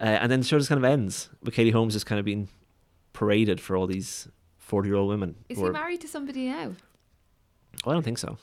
Uh, 0.00 0.04
and 0.22 0.30
then 0.30 0.40
the 0.40 0.46
show 0.46 0.56
just 0.58 0.68
kind 0.68 0.78
of 0.78 0.84
ends 0.90 1.28
with 1.42 1.52
Katie 1.54 1.72
Holmes 1.72 1.94
just 1.94 2.06
kind 2.06 2.18
of 2.18 2.24
being 2.24 2.48
paraded 3.12 3.60
for 3.60 3.76
all 3.76 3.86
these 3.88 4.28
forty 4.56 4.88
year 4.88 4.96
old 4.96 5.08
women. 5.08 5.34
Is 5.48 5.58
he 5.58 5.64
are- 5.64 5.72
married 5.72 6.00
to 6.02 6.08
somebody 6.08 6.48
now? 6.48 6.72
Oh, 7.84 7.90
I 7.90 7.94
don't 7.94 8.04
think 8.04 8.18
so. 8.18 8.38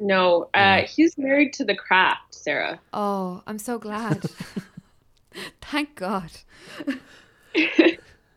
No, 0.00 0.44
uh, 0.44 0.48
Yeah. 0.54 0.80
he's 0.82 1.16
married 1.18 1.52
to 1.54 1.64
the 1.64 1.74
craft, 1.76 2.34
Sarah. 2.34 2.80
Oh, 2.92 3.42
I'm 3.46 3.58
so 3.58 3.78
glad. 3.78 4.22
Thank 5.60 5.94
God. 5.94 6.30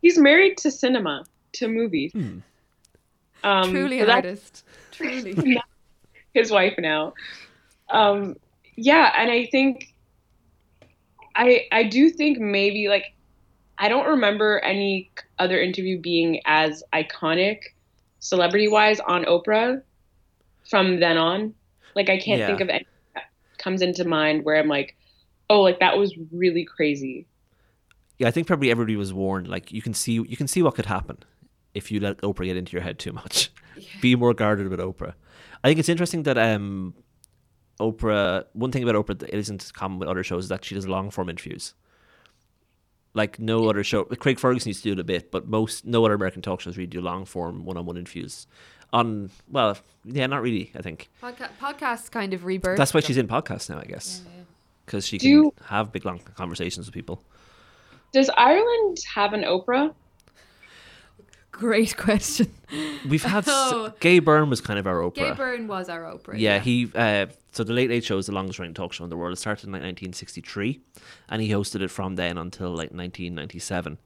He's 0.02 0.18
married 0.18 0.58
to 0.60 0.72
cinema, 0.72 1.26
to 1.54 1.68
movies. 1.68 2.12
Hmm. 2.14 2.40
Um, 3.44 3.72
Truly 3.72 4.00
so 4.00 4.04
an 4.06 4.10
artist. 4.12 4.64
Truly. 4.92 5.62
his 6.34 6.52
wife 6.52 6.76
now. 6.78 7.14
Um, 7.90 8.36
yeah, 8.76 9.12
and 9.18 9.30
I 9.32 9.48
think 9.48 9.88
I 11.36 11.68
I 11.72 11.84
do 11.84 12.10
think 12.10 12.40
maybe 12.40 12.88
like 12.88 13.06
I 13.78 13.90
don't 13.90 14.08
remember 14.08 14.60
any 14.60 15.12
other 15.40 15.60
interview 15.60 16.00
being 16.00 16.42
as 16.46 16.84
iconic 16.94 17.60
celebrity 18.20 18.68
wise 18.68 19.00
on 19.00 19.26
Oprah 19.26 19.82
from 20.70 21.00
then 21.00 21.18
on. 21.18 21.54
Like 21.96 22.10
I 22.10 22.18
can't 22.18 22.40
Yeah. 22.40 22.48
think 22.48 22.62
of 22.62 22.70
any 22.70 22.86
that 23.16 23.24
comes 23.58 23.82
into 23.82 24.06
mind 24.06 24.46
where 24.46 24.58
I'm 24.58 24.68
like, 24.68 24.96
oh, 25.50 25.62
like 25.62 25.80
that 25.80 25.98
was 25.98 26.16
really 26.32 26.66
crazy. 26.66 27.26
Yeah, 28.22 28.28
I 28.28 28.32
think 28.32 28.46
probably 28.46 28.70
everybody 28.70 28.96
was 28.96 29.12
warned. 29.12 29.48
Like 29.48 29.72
you 29.72 29.82
can 29.82 29.96
see, 29.96 30.14
you 30.14 30.38
can 30.38 30.48
see 30.48 30.62
what 30.62 30.76
could 30.76 30.86
happen 30.86 31.18
if 31.74 31.92
you 31.92 32.00
let 32.00 32.18
Oprah 32.18 32.46
get 32.46 32.56
into 32.56 32.74
your 32.74 32.84
head 32.84 33.00
too 33.00 33.12
much. 33.14 33.52
Be 34.00 34.16
more 34.16 34.36
guarded 34.36 34.68
with 34.68 34.80
Oprah. 34.80 35.16
I 35.64 35.68
think 35.68 35.80
it's 35.80 35.90
interesting 35.90 36.22
that 36.24 36.38
um, 36.38 36.94
Oprah. 37.80 38.46
One 38.54 38.72
thing 38.72 38.84
about 38.88 38.94
Oprah 38.94 39.18
that 39.18 39.36
isn't 39.36 39.72
common 39.74 39.98
with 39.98 40.08
other 40.08 40.24
shows 40.24 40.44
is 40.44 40.50
that 40.50 40.64
she 40.64 40.76
does 40.76 40.88
long 40.88 41.10
form 41.10 41.30
interviews. 41.30 41.74
Like 43.16 43.40
no 43.40 43.68
other 43.68 43.84
show, 43.84 44.04
Craig 44.04 44.38
Ferguson 44.40 44.70
used 44.70 44.84
to 44.84 44.90
do 44.90 44.94
it 44.94 45.00
a 45.00 45.04
bit, 45.04 45.32
but 45.32 45.48
most 45.48 45.84
no 45.84 46.06
other 46.06 46.14
American 46.14 46.44
talk 46.44 46.62
shows 46.62 46.78
really 46.78 46.86
do 46.86 47.02
long 47.02 47.26
form 47.26 47.66
one 47.66 47.76
on 47.76 47.88
one 47.88 47.98
interviews. 47.98 48.46
On 48.94 49.32
well, 49.50 49.80
yeah, 50.06 50.28
not 50.28 50.44
really. 50.44 50.72
I 50.76 50.84
think 50.84 51.10
Podca- 51.24 51.50
podcasts 51.60 52.12
kind 52.12 52.36
of 52.36 52.46
rebirth. 52.46 52.78
that's 52.78 52.94
why 52.94 53.00
she's 53.00 53.18
in 53.18 53.28
podcasts 53.28 53.68
now. 53.68 53.80
I 53.80 53.86
guess 53.86 54.22
because 54.86 55.08
she 55.08 55.18
Do- 55.18 55.52
can 55.58 55.66
have 55.66 55.92
big 55.92 56.06
long 56.06 56.20
conversations 56.36 56.86
with 56.86 56.94
people. 56.94 57.24
Does 58.12 58.30
Ireland 58.38 58.98
have 59.14 59.34
an 59.34 59.44
Oprah? 59.44 59.94
Great 61.52 61.96
question. 62.08 62.52
We've 63.08 63.24
had 63.24 63.48
s- 63.48 63.50
Oh. 63.50 63.94
Gay 64.00 64.20
Byrne 64.20 64.50
was 64.50 64.62
kind 64.62 64.80
of 64.80 64.88
our 64.88 64.96
Oprah. 65.02 65.14
Gay 65.16 65.32
Byrne 65.32 65.68
was 65.68 65.90
our 65.90 66.02
Oprah. 66.04 66.38
Yeah, 66.38 66.60
he. 66.60 66.90
Uh, 66.94 67.28
so 67.52 67.64
the 67.64 67.74
Late 67.74 67.90
Late 67.90 68.04
Show 68.04 68.18
is 68.18 68.28
the 68.28 68.32
longest 68.32 68.60
running 68.60 68.74
talk 68.74 68.94
show 68.94 69.04
in 69.04 69.10
the 69.10 69.18
world. 69.18 69.34
It 69.34 69.38
started 69.38 69.66
in 69.66 69.72
like 69.74 69.82
1963, 69.82 70.80
and 71.30 71.42
he 71.42 71.50
hosted 71.50 71.82
it 71.82 71.90
from 71.92 72.16
then 72.16 72.38
until 72.38 72.70
like 72.70 72.92
1997. 72.92 73.98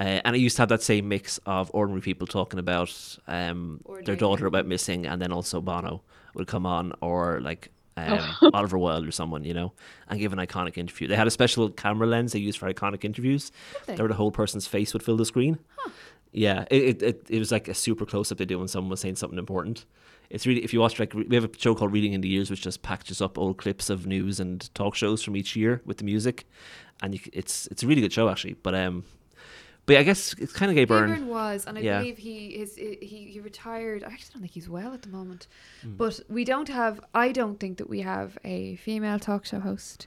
Uh, 0.00 0.02
and 0.24 0.34
it 0.34 0.38
used 0.38 0.56
to 0.56 0.62
have 0.62 0.70
that 0.70 0.82
same 0.82 1.06
mix 1.06 1.38
of 1.44 1.70
ordinary 1.74 2.00
people 2.00 2.26
talking 2.26 2.58
about 2.58 3.18
um, 3.28 3.80
their 4.06 4.16
daughter 4.16 4.46
about 4.46 4.66
missing, 4.66 5.06
and 5.06 5.20
then 5.20 5.30
also 5.32 5.60
Bono 5.60 6.00
would 6.34 6.46
come 6.46 6.64
on, 6.64 6.94
or 7.02 7.40
like 7.42 7.70
um, 7.96 8.20
Oliver 8.54 8.78
Wilde 8.78 9.06
or 9.06 9.12
someone, 9.12 9.44
you 9.44 9.54
know, 9.54 9.72
and 10.08 10.18
give 10.18 10.32
an 10.32 10.38
iconic 10.38 10.78
interview. 10.78 11.08
They 11.08 11.16
had 11.16 11.26
a 11.26 11.30
special 11.30 11.68
camera 11.70 12.06
lens 12.06 12.32
they 12.32 12.38
used 12.38 12.58
for 12.58 12.72
iconic 12.72 13.04
interviews, 13.04 13.52
they? 13.86 13.96
where 13.96 14.08
the 14.08 14.14
whole 14.14 14.30
person's 14.30 14.66
face 14.66 14.92
would 14.92 15.02
fill 15.02 15.16
the 15.16 15.26
screen. 15.26 15.58
Yeah, 16.32 16.64
it, 16.70 17.02
it, 17.02 17.26
it, 17.28 17.38
was 17.38 17.52
like 17.52 17.68
a 17.68 17.74
super 17.74 18.06
close 18.06 18.32
up 18.32 18.38
they 18.38 18.46
do 18.46 18.58
when 18.58 18.68
someone 18.68 18.90
was 18.90 19.00
saying 19.00 19.16
something 19.16 19.38
important. 19.38 19.84
It's 20.30 20.46
really 20.46 20.64
if 20.64 20.72
you 20.72 20.80
watch 20.80 20.98
like 20.98 21.12
we 21.12 21.34
have 21.34 21.44
a 21.44 21.50
show 21.58 21.74
called 21.74 21.92
Reeling 21.92 22.14
in 22.14 22.22
the 22.22 22.28
Years, 22.28 22.50
which 22.50 22.62
just 22.62 22.80
packages 22.80 23.20
up 23.20 23.36
old 23.36 23.58
clips 23.58 23.90
of 23.90 24.06
news 24.06 24.40
and 24.40 24.74
talk 24.74 24.94
shows 24.94 25.22
from 25.22 25.36
each 25.36 25.54
year 25.54 25.82
with 25.84 25.98
the 25.98 26.04
music, 26.04 26.46
and 27.02 27.14
you, 27.14 27.20
it's 27.34 27.66
it's 27.66 27.82
a 27.82 27.86
really 27.86 28.00
good 28.00 28.14
show 28.14 28.30
actually. 28.30 28.54
But 28.54 28.74
um, 28.74 29.04
but 29.86 29.94
yeah, 29.94 30.00
I 30.00 30.02
guess 30.04 30.34
it's 30.34 30.52
kind 30.52 30.70
of 30.70 30.76
Gay 30.76 30.84
Byrne. 30.84 31.08
Gay 31.08 31.14
Byrne. 31.14 31.20
Byrne 31.26 31.28
was, 31.28 31.66
and 31.66 31.76
I 31.78 31.80
Yeah. 31.80 31.98
believe 31.98 32.18
he 32.18 32.52
his 32.58 32.76
he 32.76 33.30
he 33.32 33.40
retired. 33.40 34.04
I 34.04 34.08
actually 34.08 34.32
don't 34.34 34.42
think 34.42 34.52
he's 34.52 34.68
well 34.68 34.92
at 34.94 35.02
the 35.02 35.08
moment. 35.08 35.46
Hmm. 35.82 35.96
But 35.96 36.20
we 36.28 36.44
don't 36.44 36.68
have. 36.68 37.00
I 37.14 37.32
don't 37.32 37.58
think 37.58 37.78
that 37.78 37.88
we 37.88 38.00
have 38.00 38.38
a 38.44 38.76
female 38.76 39.18
talk 39.18 39.44
show 39.44 39.60
host. 39.60 40.06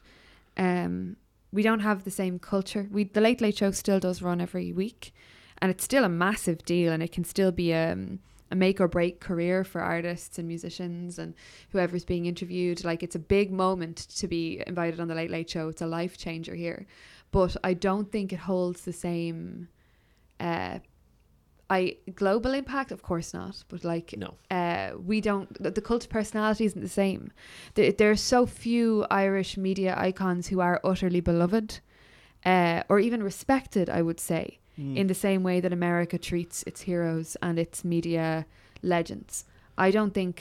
Um, 0.57 1.17
we 1.51 1.61
don't 1.63 1.81
have 1.81 2.03
the 2.03 2.11
same 2.11 2.39
culture. 2.39 2.87
We 2.91 3.05
the 3.05 3.21
Late 3.21 3.41
Late 3.41 3.57
Show 3.57 3.71
still 3.71 3.99
does 3.99 4.21
run 4.21 4.39
every 4.41 4.71
week, 4.71 5.13
and 5.61 5.69
it's 5.71 5.83
still 5.83 6.03
a 6.03 6.09
massive 6.09 6.63
deal, 6.65 6.91
and 6.93 7.03
it 7.03 7.11
can 7.11 7.23
still 7.23 7.51
be 7.51 7.73
um, 7.73 8.19
a 8.51 8.55
make 8.55 8.79
or 8.79 8.87
break 8.87 9.19
career 9.19 9.63
for 9.63 9.81
artists 9.81 10.37
and 10.37 10.47
musicians 10.47 11.17
and 11.19 11.33
whoever's 11.71 12.05
being 12.05 12.25
interviewed. 12.25 12.83
Like 12.85 13.03
it's 13.03 13.15
a 13.15 13.19
big 13.19 13.51
moment 13.51 13.97
to 14.17 14.27
be 14.27 14.61
invited 14.67 14.99
on 14.99 15.07
the 15.07 15.15
Late 15.15 15.31
Late 15.31 15.49
Show. 15.49 15.67
It's 15.69 15.81
a 15.81 15.87
life 15.87 16.17
changer 16.17 16.55
here, 16.55 16.85
but 17.35 17.57
I 17.69 17.73
don't 17.73 18.09
think 18.15 18.31
it 18.31 18.39
holds 18.51 18.81
the 18.81 18.93
same. 18.93 19.67
Uh, 20.39 20.79
I 21.69 21.97
global 22.23 22.53
impact, 22.53 22.91
of 22.91 23.01
course 23.09 23.29
not, 23.33 23.55
but 23.71 23.83
like 23.83 24.07
No. 24.17 24.31
uh, 24.59 24.91
we 25.09 25.17
don't. 25.19 25.49
The, 25.63 25.71
the 25.77 25.81
cult 25.81 26.03
of 26.05 26.09
personality 26.19 26.63
isn't 26.69 26.81
the 26.89 26.97
same. 27.03 27.21
There, 27.73 27.91
there 27.91 28.11
are 28.11 28.21
so 28.35 28.45
few 28.45 29.05
Irish 29.25 29.57
media 29.57 29.91
icons 30.09 30.47
who 30.47 30.59
are 30.67 30.79
utterly 30.91 31.21
beloved, 31.21 31.69
uh, 32.53 32.83
or 32.91 32.97
even 33.07 33.21
respected. 33.31 33.89
I 33.89 34.01
would 34.07 34.19
say 34.19 34.45
in 34.77 35.07
the 35.07 35.19
same 35.27 35.41
way 35.49 35.61
that 35.61 35.71
America 35.71 36.17
treats 36.17 36.57
its 36.69 36.81
heroes 36.81 37.37
and 37.41 37.57
its 37.57 37.83
media 37.85 38.45
legends. 38.81 39.45
I 39.77 39.89
don't 39.91 40.13
think 40.13 40.35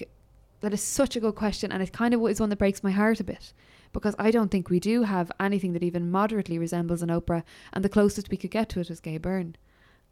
that 0.61 0.73
is 0.73 0.83
such 0.83 1.17
a 1.17 1.21
good 1.21 1.37
question, 1.45 1.73
and 1.73 1.83
it 1.83 1.93
kind 1.93 2.13
of 2.15 2.21
is 2.29 2.41
one 2.41 2.51
that 2.51 2.59
breaks 2.65 2.83
my 2.83 2.91
heart 2.91 3.21
a 3.21 3.25
bit 3.25 3.53
because 3.95 4.15
I 4.19 4.31
don't 4.31 4.51
think 4.51 4.69
we 4.69 4.79
do 4.81 5.05
have 5.05 5.33
anything 5.41 5.73
that 5.73 5.83
even 5.83 6.11
moderately 6.11 6.59
resembles 6.59 7.01
an 7.01 7.09
Oprah, 7.09 7.45
and 7.73 7.83
the 7.83 7.89
closest 7.89 8.29
we 8.31 8.37
could 8.37 8.51
get 8.51 8.69
to 8.71 8.81
it 8.81 8.91
was 8.91 9.01
Gay 9.01 9.17
Byrne, 9.17 9.57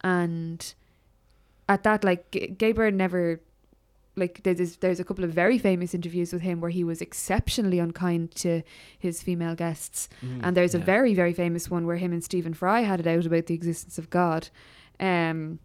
and 0.02 0.74
at 1.68 1.82
that, 1.82 2.02
like 2.02 2.30
G- 2.30 2.46
Gay 2.46 2.72
Byrne 2.72 2.96
never. 2.96 3.40
Like 4.14 4.42
there's 4.42 4.76
there's 4.76 5.00
a 5.00 5.04
couple 5.04 5.24
of 5.24 5.32
very 5.32 5.56
famous 5.56 5.94
interviews 5.94 6.34
with 6.34 6.42
him 6.42 6.60
where 6.60 6.70
he 6.70 6.84
was 6.84 7.00
exceptionally 7.00 7.78
unkind 7.78 8.34
to 8.36 8.60
his 8.98 9.22
female 9.22 9.54
guests, 9.54 10.08
and 10.42 10.54
there's 10.54 10.74
a 10.74 10.78
very 10.84 11.14
very 11.14 11.32
famous 11.32 11.70
one 11.70 11.86
where 11.86 11.96
him 11.96 12.12
and 12.12 12.22
Stephen 12.22 12.52
Fry 12.52 12.82
had 12.82 13.00
it 13.00 13.06
out 13.06 13.24
about 13.24 13.46
the 13.46 13.54
existence 13.54 13.96
of 13.96 14.10
God. 14.10 14.48
Um, 15.00 15.60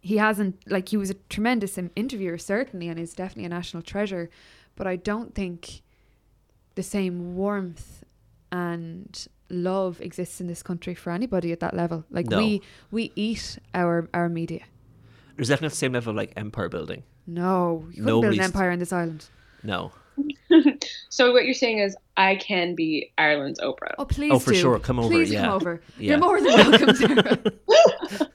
he 0.00 0.16
hasn't 0.16 0.56
like 0.68 0.88
he 0.88 0.96
was 0.96 1.10
a 1.10 1.14
tremendous 1.28 1.78
interviewer 1.78 2.36
certainly, 2.36 2.88
and 2.88 2.98
is 2.98 3.14
definitely 3.14 3.44
a 3.44 3.50
national 3.50 3.84
treasure, 3.84 4.28
but 4.74 4.88
I 4.88 4.96
don't 4.96 5.32
think 5.36 5.82
the 6.78 6.82
same 6.84 7.34
warmth 7.34 8.04
and 8.52 9.26
love 9.50 10.00
exists 10.00 10.40
in 10.40 10.46
this 10.46 10.62
country 10.62 10.94
for 10.94 11.10
anybody 11.10 11.50
at 11.52 11.58
that 11.58 11.74
level. 11.74 12.04
Like 12.10 12.26
No. 12.30 12.38
we 12.38 12.62
we 12.92 13.02
eat 13.16 13.58
our 13.74 14.08
our 14.14 14.28
media. 14.28 14.62
There's 15.34 15.48
definitely 15.48 15.70
the 15.74 15.82
same 15.84 15.92
level 15.92 16.10
of 16.12 16.16
like 16.16 16.32
empire 16.36 16.68
building. 16.68 17.02
No, 17.26 17.84
you 17.90 18.04
couldn't 18.04 18.20
build 18.22 18.34
an 18.34 18.40
empire 18.40 18.70
on 18.70 18.78
this 18.78 18.92
island. 18.92 19.26
No. 19.62 19.90
So 21.10 21.32
what 21.32 21.44
you're 21.46 21.54
saying 21.64 21.78
is 21.86 21.96
I 22.16 22.36
can 22.36 22.74
be 22.74 23.12
Ireland's 23.18 23.60
Oprah. 23.60 23.94
Oh 23.98 24.04
please, 24.04 24.32
Oh, 24.32 24.38
for 24.38 24.52
do. 24.52 24.58
sure. 24.62 24.78
Come 24.78 24.98
over, 25.00 25.08
Please 25.08 25.30
yeah. 25.32 25.42
come 25.42 25.52
over. 25.58 25.80
Yeah. 25.98 26.08
You're 26.10 26.18
more 26.18 26.40
than 26.40 26.52
welcome, 26.70 26.94
Sarah. 26.94 27.38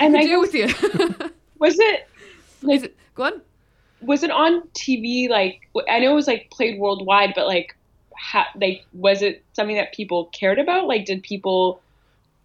and 0.00 0.16
I 0.16 0.20
I 0.20 0.24
do 0.26 0.40
with 0.40 0.54
you. 0.54 0.66
was 1.58 1.76
it 1.78 2.08
Is 2.70 2.82
it, 2.84 2.96
go 3.14 3.24
on. 3.24 3.40
Was 4.06 4.22
it 4.22 4.30
on 4.30 4.62
TV? 4.68 5.28
Like 5.28 5.68
I 5.88 6.00
know 6.00 6.12
it 6.12 6.14
was 6.14 6.26
like 6.26 6.50
played 6.50 6.78
worldwide, 6.78 7.32
but 7.34 7.46
like, 7.46 7.76
ha- 8.16 8.48
like 8.60 8.84
was 8.92 9.22
it 9.22 9.44
something 9.52 9.76
that 9.76 9.92
people 9.92 10.26
cared 10.26 10.58
about? 10.58 10.86
Like, 10.86 11.04
did 11.04 11.22
people 11.22 11.80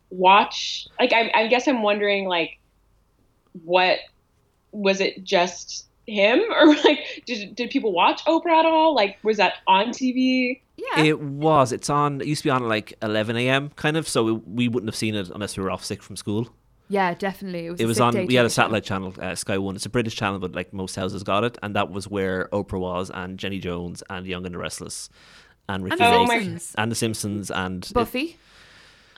watch? 0.10 0.88
Like, 1.00 1.14
I, 1.14 1.32
I 1.34 1.48
guess 1.48 1.68
I'm 1.68 1.82
wondering, 1.82 2.28
like, 2.28 2.60
what 3.64 4.00
was 4.72 5.00
it? 5.02 5.24
Just 5.24 5.86
him, 6.08 6.40
or 6.52 6.76
like, 6.76 7.24
did 7.26 7.56
did 7.56 7.70
people 7.70 7.92
watch 7.92 8.24
Oprah 8.26 8.60
at 8.60 8.66
all? 8.66 8.96
Like, 8.96 9.18
was 9.24 9.38
that 9.38 9.56
on 9.68 9.90
TV? 9.90 10.62
Yeah. 10.78 11.04
It 11.04 11.20
was. 11.20 11.72
It's 11.74 11.90
on. 11.90 12.22
It 12.22 12.28
used 12.28 12.42
to 12.44 12.48
be 12.48 12.52
on 12.52 12.64
at 12.64 12.70
like 12.70 12.94
11 13.02 13.36
a.m. 13.36 13.70
kind 13.76 13.98
of. 13.98 14.08
So 14.08 14.24
we, 14.24 14.32
we 14.32 14.68
wouldn't 14.70 14.88
have 14.88 14.96
seen 14.96 15.14
it 15.14 15.30
unless 15.30 15.58
we 15.58 15.64
were 15.64 15.72
off 15.72 15.84
sick 15.84 16.02
from 16.02 16.16
school. 16.16 16.50
Yeah, 16.90 17.14
definitely. 17.14 17.68
It 17.68 17.72
was, 17.72 17.80
It 17.80 17.86
was 17.86 18.00
on. 18.00 18.26
We 18.26 18.36
had 18.36 18.46
a 18.46 18.50
satellite 18.50 18.84
channel, 18.84 19.14
uh, 19.22 19.36
Sky 19.36 19.58
One. 19.58 19.76
It's 19.76 19.86
a 19.86 19.90
British 19.90 20.16
channel, 20.16 20.40
but 20.40 20.54
like 20.54 20.74
most 20.74 20.96
houses 20.96 21.24
got 21.24 21.44
it, 21.44 21.58
and 21.64 21.76
that 21.76 21.90
was 21.92 22.08
where 22.08 22.50
Oprah 22.52 22.80
was, 22.80 23.10
and 23.14 23.38
Jenny 23.40 23.60
Jones, 23.60 24.04
and 24.10 24.26
Young 24.26 24.46
and 24.46 24.54
the 24.56 24.60
Restless, 24.60 25.10
and 25.70 25.84
Ricky 25.84 26.04
And 26.04 26.14
the 26.14 26.20
Lake, 26.20 26.42
Simpsons. 26.42 26.76
and 26.78 26.92
the 26.92 26.96
Simpsons, 26.96 27.52
and 27.52 27.86
it- 27.86 27.94
Buffy. 27.94 28.38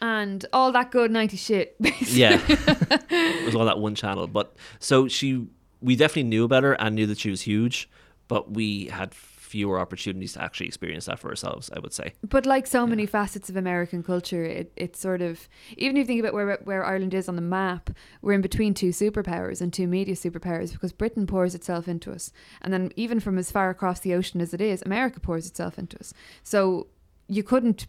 And 0.03 0.43
all 0.51 0.71
that 0.71 0.89
good 0.89 1.11
90 1.11 1.37
shit. 1.37 1.75
basically. 1.81 2.19
yeah, 2.21 2.41
it 2.49 3.45
was 3.45 3.53
all 3.55 3.65
that 3.65 3.77
one 3.77 3.93
channel. 3.93 4.25
But 4.25 4.55
so 4.79 5.07
she, 5.07 5.45
we 5.79 5.95
definitely 5.95 6.23
knew 6.23 6.43
about 6.43 6.63
her 6.63 6.73
and 6.73 6.95
knew 6.95 7.05
that 7.05 7.19
she 7.19 7.29
was 7.29 7.41
huge, 7.43 7.87
but 8.27 8.51
we 8.51 8.85
had 8.87 9.13
fewer 9.51 9.77
opportunities 9.79 10.33
to 10.33 10.41
actually 10.41 10.67
experience 10.67 11.05
that 11.05 11.19
for 11.19 11.29
ourselves. 11.29 11.69
I 11.75 11.79
would 11.79 11.93
say. 11.93 12.13
But 12.27 12.45
like 12.45 12.65
so 12.65 12.87
many 12.87 13.05
facets 13.05 13.49
of 13.49 13.57
American 13.57 14.01
culture, 14.01 14.43
it, 14.43 14.71
it's 14.75 14.99
sort 14.99 15.21
of 15.21 15.49
even 15.77 15.97
if 15.97 16.01
you 16.01 16.07
think 16.07 16.19
about 16.21 16.33
where 16.33 16.57
where 16.63 16.85
Ireland 16.85 17.13
is 17.13 17.27
on 17.27 17.35
the 17.35 17.41
map, 17.41 17.89
we're 18.21 18.33
in 18.33 18.41
between 18.41 18.73
two 18.73 18.89
superpowers 18.89 19.61
and 19.61 19.73
two 19.73 19.87
media 19.87 20.15
superpowers 20.15 20.71
because 20.71 20.93
Britain 20.93 21.27
pours 21.27 21.53
itself 21.53 21.87
into 21.87 22.11
us, 22.11 22.31
and 22.61 22.73
then 22.73 22.91
even 22.95 23.19
from 23.19 23.37
as 23.37 23.51
far 23.51 23.69
across 23.69 23.99
the 23.99 24.13
ocean 24.13 24.41
as 24.41 24.53
it 24.53 24.61
is, 24.61 24.81
America 24.83 25.19
pours 25.19 25.45
itself 25.47 25.77
into 25.77 25.99
us. 25.99 26.13
So 26.43 26.87
you 27.27 27.43
couldn't 27.43 27.87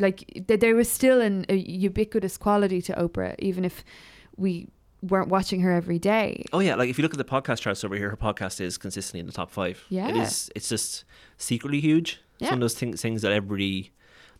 like 0.00 0.18
th- 0.48 0.60
there 0.60 0.74
was 0.74 0.90
still 0.90 1.20
an, 1.20 1.46
a 1.48 1.56
ubiquitous 1.56 2.36
quality 2.36 2.82
to 2.82 2.92
Oprah, 2.94 3.34
even 3.38 3.64
if 3.64 3.84
we 4.36 4.68
weren't 5.02 5.28
watching 5.28 5.60
her 5.60 5.72
every 5.72 5.98
day. 5.98 6.44
Oh 6.52 6.60
yeah, 6.60 6.74
like 6.74 6.88
if 6.90 6.98
you 6.98 7.02
look 7.02 7.12
at 7.14 7.18
the 7.18 7.24
podcast 7.24 7.60
charts 7.60 7.84
over 7.84 7.96
here, 7.96 8.10
her 8.10 8.16
podcast 8.16 8.60
is 8.60 8.76
consistently 8.78 9.20
in 9.20 9.26
the 9.26 9.32
top 9.32 9.50
five. 9.50 9.84
Yeah. 9.88 10.08
it 10.08 10.16
is. 10.16 10.50
It's 10.54 10.68
just 10.68 11.04
secretly 11.38 11.80
huge. 11.80 12.20
It's 12.34 12.42
Yeah. 12.42 12.48
one 12.50 12.54
of 12.54 12.60
those 12.60 12.74
things 12.74 13.00
things 13.02 13.22
that 13.22 13.32
everybody 13.32 13.92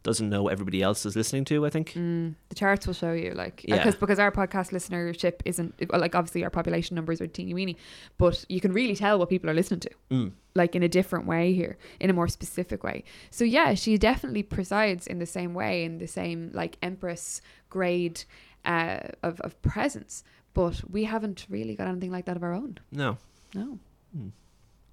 doesn't 0.03 0.31
know 0.31 0.49
everybody 0.49 0.81
else 0.83 1.05
is 1.05 1.15
listening 1.15 1.45
to. 1.45 1.67
I 1.67 1.71
think. 1.71 1.93
Mm, 1.93 2.35
the 2.49 2.55
charts 2.55 2.87
will 2.87 2.95
show 2.95 3.13
you, 3.13 3.33
like, 3.33 3.63
Yeah. 3.69 3.77
because 3.77 3.97
because 3.97 4.19
our 4.19 4.31
podcast 4.33 4.71
listenership 4.73 5.41
isn't 5.45 5.75
like 5.93 6.15
obviously 6.15 6.43
our 6.43 6.49
population 6.51 6.95
numbers 6.95 7.21
are 7.21 7.27
teeny 7.27 7.53
weeny, 7.55 7.77
but 8.17 8.45
you 8.49 8.61
can 8.61 8.73
really 8.73 8.97
tell 8.97 9.19
what 9.19 9.29
people 9.29 9.51
are 9.51 9.55
listening 9.55 9.81
to, 9.81 9.91
Mm. 10.11 10.33
like 10.55 10.75
in 10.75 10.83
a 10.83 10.89
different 10.89 11.27
way 11.27 11.53
here, 11.53 11.77
in 12.01 12.09
a 12.09 12.15
more 12.15 12.29
specific 12.29 12.83
way. 12.83 13.05
So 13.31 13.45
yeah, 13.45 13.75
she 13.75 13.99
definitely 13.99 14.43
presides 14.43 15.07
in 15.07 15.19
the 15.19 15.27
same 15.27 15.53
way, 15.53 15.85
in 15.85 15.99
the 15.99 16.07
same 16.07 16.51
like 16.55 16.77
empress 16.83 17.43
grade 17.69 18.25
uh, 18.65 19.01
of 19.23 19.41
of 19.41 19.61
presence. 19.63 20.23
But 20.55 20.83
we 20.91 21.05
haven't 21.05 21.47
really 21.49 21.75
got 21.75 21.89
anything 21.89 22.11
like 22.11 22.25
that 22.27 22.37
of 22.37 22.43
our 22.43 22.53
own. 22.53 22.79
No. 22.91 23.19
No. 23.55 23.79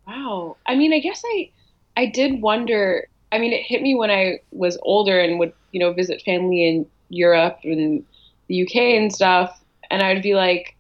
Wow. 0.07 0.57
I 0.65 0.75
mean, 0.75 0.93
I 0.93 0.99
guess 0.99 1.21
I 1.25 1.49
I 1.95 2.05
did 2.05 2.41
wonder. 2.41 3.07
I 3.31 3.39
mean, 3.39 3.51
it 3.51 3.63
hit 3.63 3.81
me 3.81 3.95
when 3.95 4.09
I 4.09 4.39
was 4.51 4.77
older 4.83 5.19
and 5.19 5.39
would, 5.39 5.51
you 5.71 5.79
know, 5.79 5.91
visit 5.91 6.21
family 6.21 6.67
in 6.67 6.85
Europe 7.09 7.59
and 7.63 8.05
the 8.47 8.63
UK 8.63 8.75
and 8.75 9.13
stuff, 9.13 9.59
and 9.89 10.01
I'd 10.01 10.23
be 10.23 10.33
like, 10.33 10.75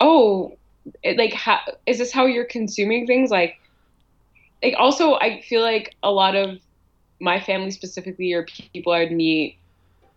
"Oh, 0.00 0.56
it, 1.02 1.18
like, 1.18 1.34
how, 1.34 1.58
is 1.84 1.98
this 1.98 2.12
how 2.12 2.24
you're 2.24 2.46
consuming 2.46 3.06
things?" 3.06 3.30
Like, 3.30 3.58
like 4.62 4.74
also, 4.78 5.14
I 5.14 5.42
feel 5.42 5.60
like 5.60 5.94
a 6.02 6.10
lot 6.10 6.34
of 6.34 6.58
my 7.20 7.40
family 7.40 7.70
specifically 7.70 8.32
or 8.32 8.44
people 8.44 8.92
I'd 8.92 9.12
meet, 9.12 9.58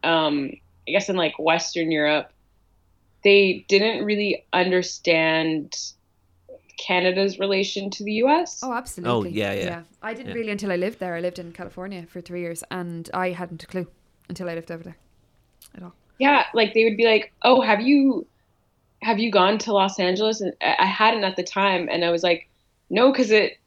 um, 0.03 0.51
I 0.87 0.91
guess 0.91 1.09
in 1.09 1.17
like 1.17 1.37
Western 1.39 1.91
Europe, 1.91 2.31
they 3.23 3.65
didn't 3.67 4.05
really 4.05 4.45
understand 4.53 5.75
Canada's 6.77 7.39
relation 7.39 7.89
to 7.91 8.03
the 8.03 8.13
US. 8.23 8.61
Oh, 8.63 8.73
absolutely. 8.73 9.31
Oh, 9.31 9.33
yeah, 9.33 9.53
yeah. 9.53 9.63
yeah. 9.65 9.81
I 10.01 10.13
didn't 10.13 10.29
Yeah. 10.29 10.35
really 10.35 10.51
until 10.51 10.71
I 10.71 10.77
lived 10.77 10.99
there. 10.99 11.15
I 11.15 11.19
lived 11.19 11.39
in 11.39 11.51
California 11.51 12.05
for 12.07 12.21
three 12.21 12.41
years, 12.41 12.63
and 12.71 13.09
I 13.13 13.31
hadn't 13.31 13.63
a 13.63 13.67
clue 13.67 13.87
until 14.29 14.49
I 14.49 14.55
lived 14.55 14.71
over 14.71 14.83
there. 14.83 14.97
At 15.75 15.83
all. 15.83 15.93
Yeah, 16.19 16.45
like 16.53 16.73
they 16.73 16.85
would 16.85 16.97
be 16.97 17.05
like, 17.05 17.31
"Oh, 17.43 17.61
have 17.61 17.81
you 17.81 18.25
have 19.01 19.19
you 19.19 19.31
gone 19.31 19.57
to 19.59 19.73
Los 19.73 19.99
Angeles?" 19.99 20.41
And 20.41 20.53
I 20.61 20.75
I 20.79 20.85
hadn't 20.85 21.23
at 21.23 21.35
the 21.35 21.43
time, 21.43 21.87
and 21.91 22.03
I 22.03 22.11
was 22.11 22.23
like, 22.23 22.49
"No, 22.89 23.11
because 23.11 23.31
it 23.31 23.59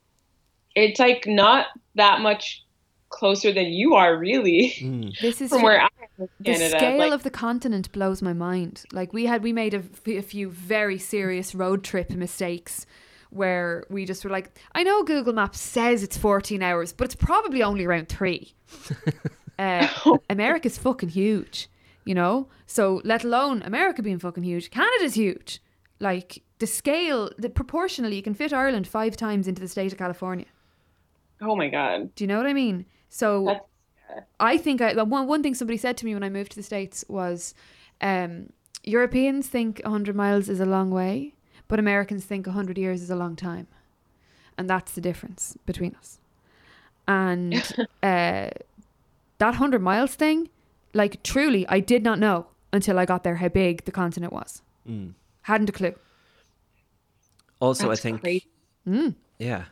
it's 0.75 0.99
like 0.99 1.27
not 1.27 1.67
that 1.95 2.21
much 2.21 2.65
closer 3.13 3.53
than 3.53 3.67
you 3.67 3.95
are, 3.95 4.17
really, 4.19 4.75
Mm. 4.81 5.17
This 5.21 5.41
is 5.41 5.51
from 5.51 5.63
where 5.63 5.81
I 5.81 5.85
am 5.85 5.91
in 6.19 6.29
the 6.41 6.45
Canada." 6.53 6.79
scale 6.79 6.99
like, 6.99 7.13
of 7.13 7.23
the 7.23 7.31
continent 7.31 7.93
blows 7.93 8.21
my 8.23 8.33
mind. 8.33 8.85
Like 8.93 9.13
we 9.13 9.27
had, 9.27 9.43
we 9.43 9.53
made 9.53 9.75
a 9.75 10.23
few 10.23 10.51
very 10.51 10.99
serious 10.99 11.55
road 11.55 11.85
trip 11.85 12.11
mistakes 12.11 12.87
where 13.31 13.85
we 13.89 14.05
just 14.05 14.25
were 14.25 14.31
like, 14.31 14.59
I 14.75 14.83
know 14.83 15.03
Google 15.05 15.33
Maps 15.33 15.61
says 15.61 16.03
it's 16.03 16.19
14 16.19 16.63
hours, 16.63 16.93
but 16.93 17.05
it's 17.07 17.15
probably 17.15 17.63
only 17.63 17.85
around 17.85 18.09
three. 18.09 18.55
uh, 19.59 19.89
America's 20.31 20.77
fucking 20.79 21.09
huge, 21.11 21.69
you 22.05 22.15
know. 22.15 22.49
So 22.67 23.01
let 23.05 23.25
alone 23.25 23.63
America 23.63 24.03
being 24.03 24.19
fucking 24.19 24.43
huge, 24.43 24.71
Canada's 24.71 25.15
huge. 25.15 25.63
Like 26.01 26.43
the 26.59 26.67
scale, 26.67 27.31
the 27.39 27.49
proportionally, 27.49 28.17
you 28.17 28.23
can 28.23 28.35
fit 28.35 28.53
Ireland 28.53 28.87
five 28.87 29.17
times 29.17 29.49
into 29.49 29.61
the 29.61 29.69
state 29.69 29.93
of 29.93 29.99
California. 29.99 30.47
oh 31.41 31.57
my 31.57 31.69
god, 31.69 32.15
Do 32.15 32.25
you 32.25 32.29
know 32.29 32.37
what 32.39 32.47
I 32.47 32.53
mean? 32.53 32.85
So 33.13 33.45
That's- 33.45 34.25
I 34.41 34.57
think 34.57 34.81
I 34.81 34.95
one 34.95 35.27
one 35.27 35.43
thing 35.43 35.55
somebody 35.55 35.77
said 35.77 35.97
to 35.99 36.07
me 36.07 36.15
when 36.15 36.23
I 36.23 36.31
moved 36.31 36.53
to 36.53 36.57
the 36.57 36.63
states 36.63 37.05
was, 37.09 37.55
um, 38.01 38.51
Europeans 38.85 39.49
think 39.49 39.83
hundred 39.85 40.17
miles 40.17 40.49
is 40.49 40.61
a 40.61 40.67
long 40.67 40.91
way, 40.91 41.35
but 41.69 41.79
Americans 41.79 42.25
think 42.25 42.47
hundred 42.47 42.79
years 42.79 43.03
is 43.03 43.11
a 43.11 43.17
long 43.17 43.37
time, 43.37 43.67
and 44.57 44.69
that's 44.69 44.93
the 44.93 45.01
difference 45.03 45.59
between 45.67 45.95
us. 45.95 46.19
And 47.07 47.55
uh, 48.03 48.49
that 49.39 49.55
hundred 49.55 49.83
miles 49.83 50.15
thing, 50.15 50.49
like 50.95 51.23
truly, 51.23 51.67
I 51.69 51.81
did 51.81 52.03
not 52.03 52.19
know 52.19 52.47
until 52.73 52.99
I 52.99 53.05
got 53.05 53.25
there 53.25 53.37
how 53.37 53.49
big 53.49 53.85
the 53.85 53.93
continent 53.93 54.33
was. 54.33 54.63
Mm. 54.89 55.13
Hadn't 55.43 55.69
a 55.69 55.73
clue. 55.73 55.95
Also, 57.61 57.89
That's 57.89 58.05
I 58.05 58.17
think. 58.17 58.47
Mm. 58.89 59.15
Yeah. 59.39 59.65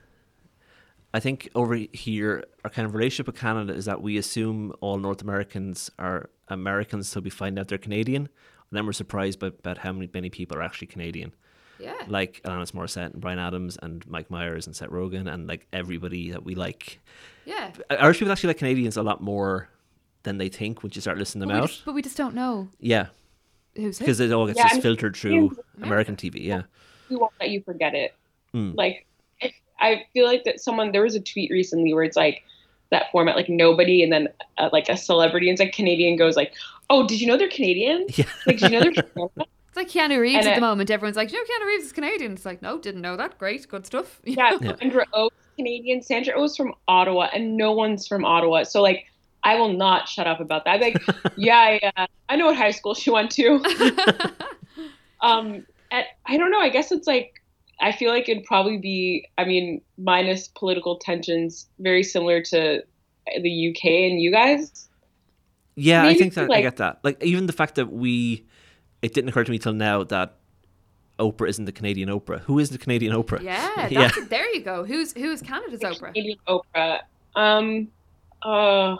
I 1.12 1.20
think 1.20 1.48
over 1.54 1.74
here, 1.74 2.44
our 2.64 2.70
kind 2.70 2.86
of 2.86 2.94
relationship 2.94 3.26
with 3.26 3.36
Canada 3.36 3.72
is 3.74 3.84
that 3.86 4.00
we 4.00 4.16
assume 4.16 4.72
all 4.80 4.96
North 4.98 5.22
Americans 5.22 5.90
are 5.98 6.30
Americans, 6.48 7.08
so 7.08 7.20
we 7.20 7.30
find 7.30 7.58
out 7.58 7.68
they're 7.68 7.78
Canadian, 7.78 8.22
and 8.22 8.72
then 8.72 8.86
we're 8.86 8.92
surprised 8.92 9.40
by, 9.40 9.48
about 9.48 9.78
how 9.78 9.92
many, 9.92 10.08
many 10.14 10.30
people 10.30 10.56
are 10.56 10.62
actually 10.62 10.86
Canadian. 10.86 11.32
Yeah. 11.80 11.94
Like 12.08 12.40
Alanis 12.44 12.72
Morissette 12.72 13.12
and 13.12 13.20
Bryan 13.20 13.38
Adams 13.38 13.78
and 13.82 14.06
Mike 14.06 14.30
Myers 14.30 14.66
and 14.66 14.76
Seth 14.76 14.90
Rogen 14.90 15.32
and 15.32 15.48
like 15.48 15.66
everybody 15.72 16.30
that 16.30 16.44
we 16.44 16.54
like. 16.54 17.00
Yeah. 17.46 17.72
Irish 17.88 18.18
people 18.18 18.30
actually 18.32 18.48
like 18.48 18.58
Canadians 18.58 18.96
a 18.98 19.02
lot 19.02 19.22
more 19.22 19.68
than 20.24 20.36
they 20.36 20.50
think 20.50 20.82
once 20.82 20.94
you 20.94 21.00
start 21.00 21.16
listing 21.16 21.40
them 21.40 21.48
But 21.48 21.56
out. 21.56 21.68
just, 21.70 21.84
but 21.86 21.94
we 21.94 22.02
just 22.02 22.18
don't 22.18 22.34
know 22.34 22.68
Yeah, 22.78 23.06
who's 23.74 23.98
because 23.98 24.20
it 24.20 24.30
all 24.30 24.46
gets 24.46 24.58
Yeah, 24.58 24.64
just 24.64 24.74
and 24.74 24.82
filtered 24.82 25.16
through 25.16 25.30
Canadians- 25.48 25.58
American 25.82 26.16
TV. 26.16 26.44
Yeah. 26.44 26.62
we 27.08 27.16
won't 27.16 27.32
let 27.40 27.48
you 27.48 27.62
forget 27.62 27.94
it. 27.94 28.14
Mm. 28.54 28.76
Like, 28.76 28.96
if, 29.00 29.06
I 29.80 30.04
feel 30.12 30.26
like 30.26 30.44
that 30.44 30.60
someone 30.60 30.92
there 30.92 31.02
was 31.02 31.14
a 31.14 31.20
tweet 31.20 31.50
recently 31.50 31.92
where 31.94 32.04
it's 32.04 32.16
like 32.16 32.42
that 32.90 33.10
format, 33.12 33.36
like 33.36 33.48
nobody, 33.48 34.02
and 34.02 34.12
then 34.12 34.28
uh, 34.58 34.68
like 34.72 34.88
a 34.88 34.96
celebrity, 34.96 35.48
and 35.48 35.54
it's 35.54 35.60
like 35.64 35.72
Canadian 35.74 36.16
goes 36.16 36.36
like, 36.36 36.52
"Oh, 36.90 37.06
did 37.06 37.20
you 37.20 37.26
know 37.26 37.36
they're 37.36 37.48
Canadian? 37.48 38.06
Yeah. 38.14 38.24
Like, 38.46 38.58
did 38.58 38.70
you 38.72 38.80
know 38.80 38.80
they're 38.92 39.02
Canadian?" 39.02 39.30
It's 39.68 39.76
like 39.76 39.88
Keanu 39.88 40.18
Reeves 40.20 40.38
And 40.38 40.46
at 40.48 40.52
it- 40.52 40.54
the 40.56 40.60
moment. 40.60 40.90
Everyone's 40.90 41.16
like, 41.16 41.30
you 41.30 41.38
know, 41.38 41.44
Keanu 41.44 41.66
Reeves 41.68 41.84
is 41.84 41.92
Canadian. 41.92 42.32
It's 42.32 42.44
like, 42.44 42.60
no, 42.60 42.76
didn't 42.78 43.02
know 43.02 43.16
that. 43.16 43.38
Great, 43.38 43.68
good 43.68 43.86
stuff. 43.86 44.20
Yeah, 44.24 44.58
Yeah. 44.60 44.74
Sandra 44.76 45.06
Oh's 45.14 45.30
Canadian. 45.56 46.02
Sandra 46.02 46.34
Oh's 46.34 46.56
from 46.56 46.74
Ottawa, 46.88 47.28
and 47.32 47.56
no 47.56 47.70
one's 47.70 48.08
from 48.08 48.24
Ottawa. 48.24 48.64
So 48.64 48.82
like, 48.82 49.06
I 49.44 49.54
will 49.54 49.72
not 49.72 50.08
shut 50.08 50.26
up 50.26 50.40
about 50.40 50.64
that. 50.64 50.74
I'm 50.74 50.80
like, 50.80 51.00
yeah, 51.36 51.78
yeah, 51.80 52.06
I 52.28 52.34
know 52.36 52.46
what 52.46 52.56
high 52.56 52.72
school 52.72 52.94
she 52.94 53.10
went 53.10 53.30
to. 53.32 53.62
Um, 55.20 55.66
and 55.90 56.04
I 56.26 56.36
don't 56.36 56.50
know. 56.50 56.60
I 56.60 56.68
guess 56.70 56.92
it's 56.92 57.06
like 57.06 57.39
I 57.80 57.92
feel 57.92 58.10
like 58.10 58.28
it'd 58.28 58.44
probably 58.44 58.78
be. 58.78 59.28
I 59.38 59.44
mean, 59.44 59.80
minus 59.98 60.48
political 60.48 60.98
tensions, 60.98 61.66
very 61.78 62.02
similar 62.02 62.42
to 62.42 62.82
the 63.40 63.68
UK 63.70 63.84
and 64.10 64.20
you 64.20 64.30
guys. 64.30 64.88
Yeah, 65.76 66.04
I 66.04 66.14
think 66.14 66.34
that 66.34 66.50
I 66.50 66.60
get 66.62 66.76
that. 66.78 67.00
Like 67.02 67.22
even 67.22 67.46
the 67.46 67.52
fact 67.52 67.76
that 67.76 67.90
we, 67.92 68.44
it 69.02 69.14
didn't 69.14 69.30
occur 69.30 69.44
to 69.44 69.50
me 69.50 69.58
till 69.58 69.72
now 69.72 70.04
that 70.04 70.36
Oprah 71.18 71.48
isn't 71.48 71.64
the 71.64 71.72
Canadian 71.72 72.08
Oprah. 72.08 72.40
Who 72.40 72.58
is 72.58 72.70
the 72.70 72.78
Canadian 72.78 73.14
Oprah? 73.14 73.40
yeah, 73.42 73.88
Yeah. 73.90 74.08
that's 74.08 74.28
there 74.28 74.52
you 74.54 74.60
go. 74.62 74.84
Who's 74.84 75.12
who's 75.12 75.40
Canada's 75.40 75.80
Oprah? 75.80 76.12
Canadian 76.12 76.38
Oprah. 76.48 77.00
Um, 77.34 77.88
uh, 78.42 78.96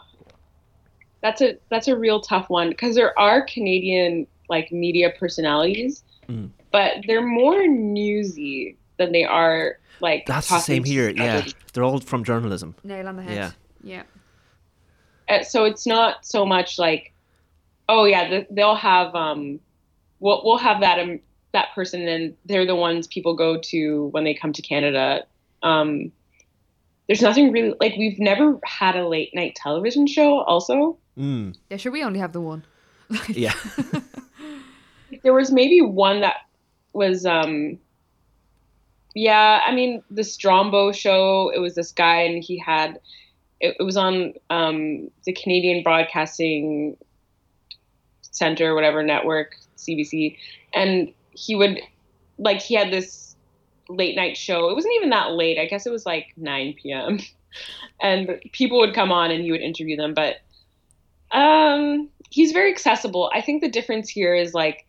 that's 1.23 1.43
a 1.43 1.59
that's 1.71 1.89
a 1.89 1.97
real 1.97 2.21
tough 2.21 2.49
one 2.49 2.71
because 2.71 2.95
there 2.95 3.19
are 3.19 3.43
Canadian 3.43 4.27
like 4.49 4.73
media 4.73 5.13
personalities, 5.19 6.03
Mm. 6.29 6.51
But 6.73 6.93
they're 7.07 7.27
more 7.27 7.67
newsy 7.67 8.77
than 8.99 9.13
they 9.13 9.25
are 9.25 9.79
like. 10.01 10.27
That's 10.27 10.49
the 10.49 10.59
same 10.59 10.85
to 10.85 10.91
here. 10.91 11.11
Yeah, 11.11 11.47
they're 11.73 11.85
all 11.85 12.01
from 12.01 12.25
journalism. 12.25 12.75
Nail 12.85 13.09
on 13.09 13.17
the 13.17 13.23
head. 13.23 13.37
Yeah. 13.37 13.51
Yeah. 13.83 14.03
Uh, 15.29 15.43
so 15.45 15.65
it's 15.65 15.87
not 15.87 16.27
so 16.27 16.45
much 16.45 16.79
like, 16.79 17.13
oh 17.89 18.05
yeah, 18.05 18.43
they'll 18.51 18.75
have 18.75 19.15
um, 19.15 19.61
we'll 20.19 20.43
we'll 20.45 20.59
have 20.59 20.81
that 20.81 20.99
um, 20.99 21.21
that 21.53 21.69
person, 21.75 22.07
and 22.09 22.37
they're 22.47 22.67
the 22.67 22.77
ones 22.77 23.07
people 23.07 23.35
go 23.35 23.59
to 23.59 24.07
when 24.09 24.25
they 24.25 24.35
come 24.35 24.53
to 24.53 24.63
Canada. 24.63 25.25
Um, 25.63 26.13
there's 27.07 27.23
nothing 27.23 27.53
really 27.53 27.75
like 27.81 27.95
we've 27.97 28.19
never 28.19 28.59
had 28.65 28.97
a 28.97 29.07
late 29.07 29.35
night 29.35 29.55
television 29.57 30.07
show. 30.07 30.41
Also, 30.43 30.99
Mm. 31.21 31.55
Yeah, 31.69 31.77
sure. 31.77 31.93
We 31.93 32.03
only 32.03 32.19
have 32.19 32.33
the 32.33 32.41
one. 32.41 32.65
Yeah. 33.29 33.55
there 35.25 35.35
was 35.35 35.51
maybe 35.51 35.81
one 35.81 36.21
that 36.21 36.37
was 36.93 37.27
um, 37.27 37.79
yeah. 39.15 39.61
I 39.67 39.75
mean, 39.75 40.03
the 40.11 40.23
Strombo 40.23 40.95
show. 40.95 41.51
It 41.55 41.59
was 41.59 41.75
this 41.75 41.93
guy, 41.93 42.23
and 42.23 42.43
he 42.43 42.59
had 42.59 43.01
it, 43.61 43.77
it 43.79 43.83
was 43.83 43.97
on 43.97 44.35
um, 44.49 45.11
the 45.25 45.33
Canadian 45.33 45.83
Broadcasting 45.83 46.97
Center, 48.23 48.75
whatever 48.75 49.03
network, 49.03 49.57
CBC, 49.77 50.37
and 50.73 51.13
he 51.33 51.55
would 51.55 51.81
like 52.39 52.61
he 52.61 52.75
had 52.75 52.91
this 52.91 53.37
late 53.89 54.17
night 54.17 54.37
show. 54.37 54.71
It 54.71 54.75
wasn't 54.75 54.95
even 54.97 55.11
that 55.11 55.33
late. 55.33 55.59
I 55.59 55.67
guess 55.67 55.87
it 55.87 55.91
was 55.91 56.07
like 56.07 56.33
9 56.37 56.75
p.m. 56.81 57.19
and 58.01 58.41
people 58.53 58.79
would 58.79 58.95
come 58.95 59.13
on 59.13 59.31
and 59.31 59.43
he 59.43 59.51
would 59.51 59.61
interview 59.61 59.97
them, 59.97 60.15
but 60.15 60.37
um 61.33 62.09
he's 62.31 62.53
very 62.53 62.73
accessible. 62.73 63.31
I 63.35 63.41
think 63.41 63.63
the 63.63 63.69
difference 63.69 64.09
here 64.09 64.35
is 64.35 64.55
like 64.55 64.87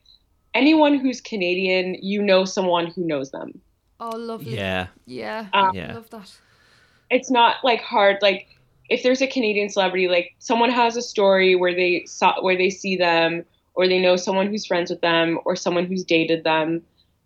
anyone 0.54 0.99
who's 0.99 1.22
Canadian, 1.22 1.95
you 2.02 2.22
know 2.22 2.45
someone 2.45 2.88
who 2.88 3.04
knows 3.06 3.32
them. 3.32 3.60
Oh, 3.99 4.16
lovely. 4.18 4.56
Yeah. 4.56 4.88
Yeah. 5.06 5.47
Um, 5.54 5.72
Yeah. 5.76 5.93
Love 5.93 6.10
that. 6.10 6.32
it's 7.10 7.30
not 7.30 7.58
like 7.64 7.82
hard 7.82 8.18
like 8.22 8.47
if 8.89 9.04
there's 9.04 9.22
a 9.22 9.28
Canadian 9.28 9.70
celebrity 9.70 10.08
like 10.08 10.34
someone 10.39 10.70
has 10.72 10.95
a 10.97 11.02
story 11.02 11.56
where 11.56 11.74
they 11.76 12.04
saw 12.06 12.41
where 12.41 12.58
they 12.58 12.70
see 12.70 12.95
them 12.97 13.43
or 13.74 13.88
they 13.88 13.99
know 13.99 14.16
someone 14.16 14.47
who's 14.47 14.66
friends 14.66 14.89
with 14.89 15.02
them 15.02 15.39
or 15.45 15.56
someone 15.56 15.86
who's 15.86 16.04
dated 16.04 16.43
them 16.43 16.82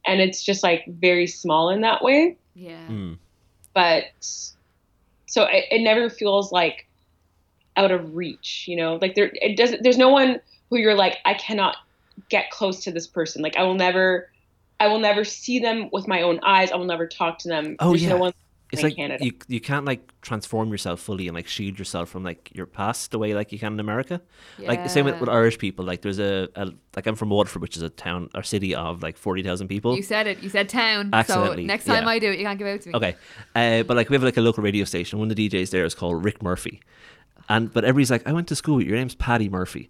and 0.05 0.21
it's 0.21 0.43
just 0.43 0.63
like 0.63 0.83
very 0.87 1.25
small 1.27 1.69
in 1.69 1.81
that 1.81 2.03
way 2.03 2.35
Yeah. 2.55 2.85
Mm. 2.87 3.17
but 3.73 4.05
so 5.27 5.43
it, 5.45 5.65
it 5.71 5.81
never 5.81 6.09
feels 6.09 6.51
like 6.51 6.87
out 7.77 7.91
of 7.91 8.15
reach 8.15 8.65
you 8.67 8.75
know 8.75 8.95
like 9.01 9.15
there 9.15 9.31
it 9.33 9.55
doesn't 9.57 9.81
there's 9.83 9.97
no 9.97 10.09
one 10.09 10.39
who 10.69 10.77
you're 10.77 10.95
like 10.95 11.17
i 11.25 11.33
cannot 11.33 11.75
get 12.29 12.49
close 12.51 12.83
to 12.83 12.91
this 12.91 13.07
person 13.07 13.41
like 13.41 13.55
i 13.57 13.63
will 13.63 13.75
never 13.75 14.29
i 14.79 14.87
will 14.87 14.99
never 14.99 15.23
see 15.23 15.59
them 15.59 15.89
with 15.91 16.07
my 16.07 16.21
own 16.21 16.39
eyes 16.43 16.71
i 16.71 16.75
will 16.75 16.85
never 16.85 17.07
talk 17.07 17.37
to 17.39 17.47
them 17.49 17.75
Oh, 17.79 17.89
there's 17.89 18.03
yeah. 18.03 18.09
no 18.09 18.17
one 18.17 18.33
It's 18.71 18.81
in 18.81 18.87
like 18.89 18.95
Canada. 18.95 19.23
you 19.25 19.31
you 19.47 19.61
can't 19.61 19.85
like 19.85 20.01
transform 20.21 20.71
yourself 20.71 20.99
fully 20.99 21.27
and 21.27 21.35
like 21.35 21.47
shield 21.47 21.77
yourself 21.77 22.09
from 22.09 22.23
like 22.23 22.49
your 22.53 22.65
past 22.65 23.11
the 23.11 23.19
way 23.19 23.33
like 23.35 23.51
you 23.51 23.59
can 23.59 23.73
in 23.73 23.79
America. 23.79 24.19
Yeah. 24.57 24.69
Like 24.69 24.81
the 24.83 24.89
same 24.89 25.05
with, 25.05 25.19
with 25.21 25.29
Irish 25.29 25.59
people. 25.59 25.85
Like 25.85 26.01
there's 26.01 26.17
a, 26.19 26.49
a 26.55 26.71
like 26.95 27.05
I'm 27.05 27.15
from 27.15 27.29
Waterford, 27.29 27.61
which 27.61 27.77
is 27.77 27.83
a 27.83 27.89
town 27.91 28.29
or 28.33 28.41
city 28.41 28.73
of 28.73 29.03
like 29.03 29.17
forty 29.17 29.43
thousand 29.43 29.67
people. 29.67 29.95
You 29.95 30.01
said 30.01 30.25
it. 30.25 30.41
You 30.41 30.49
said 30.49 30.67
town. 30.67 31.11
So 31.13 31.17
Accidentally, 31.19 31.65
next 31.65 31.85
time 31.85 32.03
yeah. 32.05 32.09
I 32.09 32.17
do 32.19 32.31
it, 32.31 32.39
you 32.39 32.45
can't 32.45 32.57
give 32.57 32.67
out 32.67 32.81
to 32.81 32.89
me. 32.89 32.95
Okay, 32.95 33.15
uh, 33.55 33.83
but 33.83 33.95
like 33.95 34.09
we 34.09 34.15
have 34.15 34.23
like 34.23 34.37
a 34.37 34.41
local 34.41 34.63
radio 34.63 34.83
station. 34.83 35.19
One 35.19 35.29
of 35.29 35.35
the 35.35 35.47
DJs 35.47 35.69
there 35.69 35.85
is 35.85 35.93
called 35.93 36.25
Rick 36.25 36.41
Murphy, 36.41 36.81
and 37.47 37.71
but 37.71 37.85
everybody's 37.85 38.09
like, 38.11 38.27
I 38.27 38.33
went 38.33 38.47
to 38.47 38.55
school. 38.55 38.81
Your 38.81 38.97
name's 38.97 39.15
Paddy 39.15 39.47
Murphy. 39.47 39.89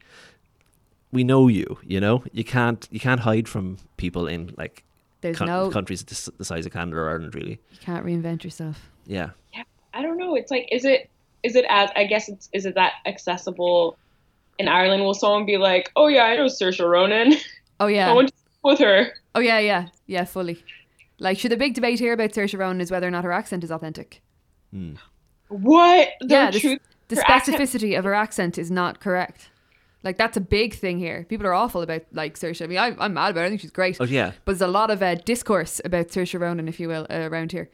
We 1.16 1.24
know 1.24 1.48
you. 1.48 1.78
You 1.84 2.00
know 2.00 2.24
you 2.32 2.44
can't 2.44 2.88
you 2.92 3.00
can't 3.00 3.22
hide 3.22 3.48
from 3.48 3.78
people 3.98 4.28
in 4.28 4.54
like 4.58 4.84
There's 5.22 5.38
coun- 5.38 5.48
no. 5.48 5.72
countries 5.72 6.04
the, 6.04 6.32
the 6.38 6.46
size 6.46 6.66
of 6.66 6.74
Canada 6.74 6.98
or 6.98 7.10
Ireland. 7.10 7.34
Really, 7.34 7.60
You 7.72 7.80
can't 7.82 8.06
reinvent 8.06 8.44
yourself. 8.44 8.90
yeah. 9.08 9.30
Yeah, 9.54 9.64
I 9.94 10.02
don't 10.02 10.18
know. 10.18 10.36
It's 10.36 10.52
like, 10.52 10.68
is 10.72 10.84
it, 10.86 11.10
is 11.44 11.56
it 11.56 11.66
as, 11.70 11.90
I 11.96 12.04
guess 12.06 12.28
it's, 12.28 12.50
is 12.52 12.66
it 12.66 12.76
that 12.76 12.94
accessible 13.06 13.98
in 14.60 14.68
Ireland? 14.68 15.04
Will 15.04 15.14
someone 15.14 15.46
be 15.46 15.58
like, 15.58 15.90
oh 15.96 16.08
yeah, 16.08 16.24
I 16.26 16.36
know 16.36 16.46
Saoirse 16.46 16.80
Ronan. 16.88 17.34
Oh 17.80 17.88
yeah. 17.88 18.06
I 18.06 18.10
yeah. 18.10 18.14
went 18.16 18.30
to 18.30 18.34
with 18.64 18.80
her. 18.80 19.08
Oh 19.36 19.40
yeah, 19.42 19.60
yeah, 19.60 19.88
yeah. 20.08 20.24
Fully. 20.26 20.64
Like, 21.20 21.38
should 21.38 21.52
the 21.52 21.58
big 21.58 21.74
debate 21.74 22.00
here 22.00 22.14
about 22.14 22.32
Saoirse 22.32 22.58
Ronan 22.58 22.80
is 22.82 22.90
whether 22.92 23.08
or 23.08 23.12
not 23.12 23.24
her 23.26 23.32
accent 23.34 23.64
is 23.66 23.72
authentic. 23.72 24.22
Hmm. 24.72 24.94
What? 25.50 26.10
The 26.22 26.28
yeah, 26.28 26.52
the, 26.52 26.60
truth. 26.60 26.80
the 27.10 27.16
her 27.18 27.24
accent- 27.28 27.58
specificity 27.58 27.98
of 27.98 28.04
her 28.06 28.14
accent 28.14 28.58
is 28.58 28.72
not 28.72 29.00
correct. 29.00 29.50
Like 30.06 30.18
that's 30.18 30.38
a 30.38 30.42
big 30.42 30.76
thing 30.76 31.00
here. 31.00 31.26
People 31.28 31.48
are 31.48 31.54
awful 31.54 31.82
about 31.82 32.04
like 32.14 32.38
Saoirse. 32.38 32.64
I 32.64 32.68
mean, 32.68 32.78
I, 32.78 32.96
I'm 33.00 33.14
mad 33.16 33.32
about. 33.32 33.42
it. 33.42 33.46
I 33.48 33.50
think 33.50 33.62
she's 33.62 33.72
great. 33.72 33.98
Oh 34.00 34.06
yeah, 34.06 34.32
But 34.46 34.54
there's 34.54 34.62
a 34.62 34.68
lot 34.68 34.92
of 34.92 35.02
uh, 35.02 35.16
discourse 35.16 35.82
about 35.84 36.08
Saoirse 36.10 36.40
Ronan, 36.40 36.68
if 36.68 36.80
you 36.80 36.88
will, 36.88 37.08
uh, 37.10 37.28
around 37.30 37.52
here. 37.52 37.70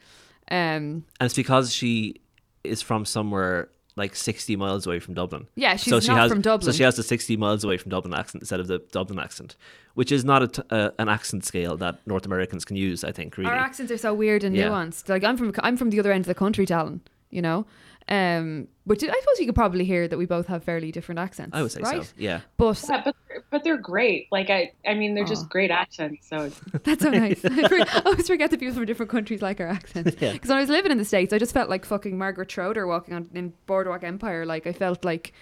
Um, 0.50 1.04
and 1.20 1.26
it's 1.26 1.34
because 1.34 1.72
she 1.72 2.20
is 2.64 2.82
from 2.82 3.04
somewhere 3.04 3.68
like 3.94 4.16
60 4.16 4.56
miles 4.56 4.86
away 4.86 4.98
from 5.00 5.12
Dublin. 5.12 5.46
yeah, 5.54 5.76
she's 5.76 5.90
so 5.92 6.00
she 6.00 6.08
not 6.08 6.16
has, 6.20 6.30
from 6.32 6.40
Dublin. 6.40 6.72
So 6.72 6.74
she 6.74 6.82
has 6.82 6.96
the 6.96 7.02
60 7.02 7.36
miles 7.36 7.62
away 7.62 7.76
from 7.76 7.90
Dublin 7.90 8.14
accent 8.14 8.40
instead 8.42 8.58
of 8.60 8.66
the 8.66 8.78
Dublin 8.90 9.18
accent, 9.18 9.54
which 9.94 10.10
is 10.10 10.24
not 10.24 10.42
a 10.42 10.48
t- 10.48 10.62
uh, 10.70 10.90
an 10.98 11.10
accent 11.10 11.44
scale 11.44 11.76
that 11.76 11.98
North 12.06 12.24
Americans 12.24 12.64
can 12.64 12.76
use. 12.76 13.04
I 13.04 13.12
think 13.12 13.36
really. 13.36 13.50
Our 13.50 13.56
accents 13.56 13.92
are 13.92 13.98
so 13.98 14.14
weird 14.14 14.44
and 14.44 14.56
Yeah. 14.56 14.68
nuanced. 14.70 15.10
Like 15.10 15.22
I'm 15.24 15.36
from 15.36 15.52
I'm 15.58 15.76
from 15.76 15.90
the 15.90 16.00
other 16.00 16.10
end 16.12 16.22
of 16.22 16.28
the 16.28 16.34
country, 16.34 16.64
Talon. 16.64 17.02
You 17.28 17.42
know, 17.42 17.66
um, 18.12 18.68
but 18.84 18.98
I 19.02 19.06
suppose 19.06 19.38
you 19.40 19.46
could 19.46 19.54
probably 19.54 19.84
hear 19.84 20.06
that 20.08 20.18
we 20.18 20.26
both 20.26 20.46
have 20.48 20.64
fairly 20.64 20.92
different 20.92 21.18
accents. 21.18 21.56
I 21.56 21.62
would 21.62 21.72
say 21.72 21.80
right? 21.80 22.04
so. 22.04 22.12
Yeah. 22.18 22.40
But 22.56 22.84
Yeah, 22.88 23.02
but 23.04 23.16
they're, 23.28 23.44
but 23.50 23.64
they're 23.64 23.76
great. 23.78 24.26
Like 24.30 24.50
I, 24.50 24.72
I 24.86 24.94
mean, 24.94 25.14
they're 25.14 25.24
Aw. 25.24 25.28
just 25.28 25.48
great 25.48 25.70
accents. 25.70 26.28
So 26.28 26.50
That's 26.84 27.02
so 27.02 27.10
nice. 27.24 27.40
I 27.44 28.02
always 28.04 28.26
forget 28.26 28.50
that 28.50 28.60
people 28.60 28.74
from 28.74 28.84
different 28.84 29.10
countries 29.10 29.40
like 29.40 29.60
our 29.60 29.68
accents. 29.68 30.16
Yeah. 30.20 30.32
Because 30.32 30.48
when 30.50 30.58
I 30.58 30.60
was 30.60 30.68
living 30.70 30.92
in 30.92 30.98
the 30.98 31.04
States, 31.04 31.32
I 31.32 31.38
just 31.38 31.54
felt 31.54 31.70
like 31.70 31.84
fucking 31.84 32.18
Margaret 32.18 32.50
Schroeder 32.50 32.86
walking 32.86 33.14
on 33.14 33.28
in 33.34 33.52
Boardwalk 33.66 34.04
Empire. 34.04 34.44
Like 34.44 34.66
I 34.66 34.72
felt 34.72 35.04
like 35.04 35.32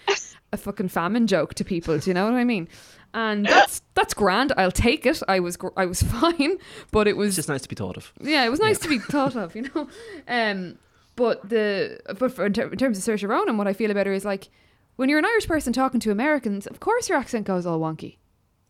a 0.52 0.56
fucking 0.56 0.88
famine 0.88 1.26
joke 1.26 1.54
to 1.54 1.64
people. 1.64 1.98
Do 1.98 2.08
you 2.10 2.14
know 2.14 2.24
what 2.24 2.34
I 2.34 2.44
mean? 2.44 2.68
And 3.14 3.46
that's 3.46 3.82
that's 3.94 4.14
grand. 4.14 4.52
I'll 4.56 4.70
take 4.70 5.04
it. 5.06 5.20
I 5.26 5.40
was 5.40 5.56
gr- 5.56 5.68
I 5.76 5.86
was 5.86 6.02
fine, 6.02 6.58
but 6.92 7.08
it 7.08 7.16
was 7.16 7.28
It's 7.30 7.36
just 7.36 7.48
nice 7.48 7.62
to 7.62 7.68
be 7.68 7.74
thought 7.74 7.96
of. 7.96 8.12
yeah, 8.20 8.44
it 8.44 8.50
was 8.50 8.60
nice 8.60 8.78
to 8.80 8.88
be 8.88 8.98
thought 8.98 9.34
of, 9.34 9.56
you 9.56 9.62
know. 9.74 9.88
Um, 10.28 10.76
but 11.20 11.36
the 11.48 12.00
but 12.18 12.32
for, 12.34 12.46
in, 12.46 12.52
ter- 12.54 12.68
in 12.74 12.78
terms 12.78 12.96
of 12.98 13.04
Saoirse 13.04 13.28
Ronan, 13.28 13.56
what 13.58 13.66
I 13.68 13.74
feel 13.80 13.90
about 13.90 14.06
her 14.06 14.12
is 14.20 14.24
like 14.24 14.48
when 14.96 15.08
you're 15.08 15.18
an 15.18 15.24
Irish 15.34 15.46
person 15.46 15.72
talking 15.72 16.00
to 16.00 16.10
Americans, 16.10 16.66
of 16.66 16.80
course 16.80 17.08
your 17.08 17.18
accent 17.18 17.46
goes 17.46 17.66
all 17.66 17.80
wonky 17.80 18.16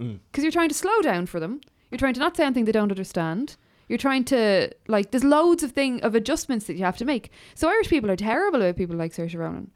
Mm. 0.00 0.18
because 0.30 0.42
you're 0.44 0.50
trying 0.58 0.70
to 0.70 0.74
slow 0.84 0.98
down 1.02 1.26
for 1.26 1.38
them. 1.40 1.60
You're 1.90 1.98
trying 2.04 2.14
to 2.14 2.20
not 2.20 2.34
say 2.36 2.44
anything 2.44 2.64
they 2.64 2.72
don't 2.78 2.90
understand. 2.96 3.56
You're 3.88 3.98
trying 4.06 4.24
to 4.26 4.70
like 4.94 5.10
there's 5.10 5.24
loads 5.38 5.62
of 5.62 5.72
thing 5.72 6.00
of 6.06 6.14
adjustments 6.14 6.66
that 6.66 6.76
you 6.78 6.84
have 6.84 6.96
to 6.98 7.04
make. 7.04 7.30
So 7.54 7.68
Irish 7.68 7.88
people 7.88 8.10
are 8.10 8.16
terrible 8.16 8.60
about 8.62 8.76
people 8.76 8.96
like 8.96 9.12
Saoirse 9.12 9.36
Ronan. 9.38 9.70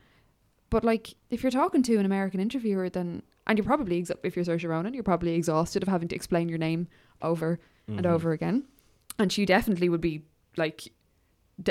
But 0.71 0.83
like 0.85 1.15
if 1.31 1.43
you're 1.43 1.53
talking 1.63 1.83
to 1.85 1.97
an 1.99 2.07
American 2.07 2.41
interviewer, 2.41 2.89
then 2.89 3.23
and 3.47 3.59
you're 3.59 3.67
probably 3.73 4.01
exa- 4.03 4.19
if 4.23 4.35
you're 4.35 4.45
Saoirse 4.47 4.69
Ronan, 4.69 4.95
you're 4.95 5.03
probably 5.13 5.35
exhausted 5.35 5.83
of 5.83 5.89
having 5.89 6.09
to 6.09 6.17
explain 6.17 6.49
your 6.49 6.59
name 6.69 6.89
over 7.21 7.59
and 7.87 8.07
Mhm. 8.07 8.15
over 8.15 8.33
again. 8.33 8.65
And 9.19 9.31
she 9.31 9.45
definitely 9.45 9.89
would 9.91 10.01
be 10.01 10.23
like 10.57 10.79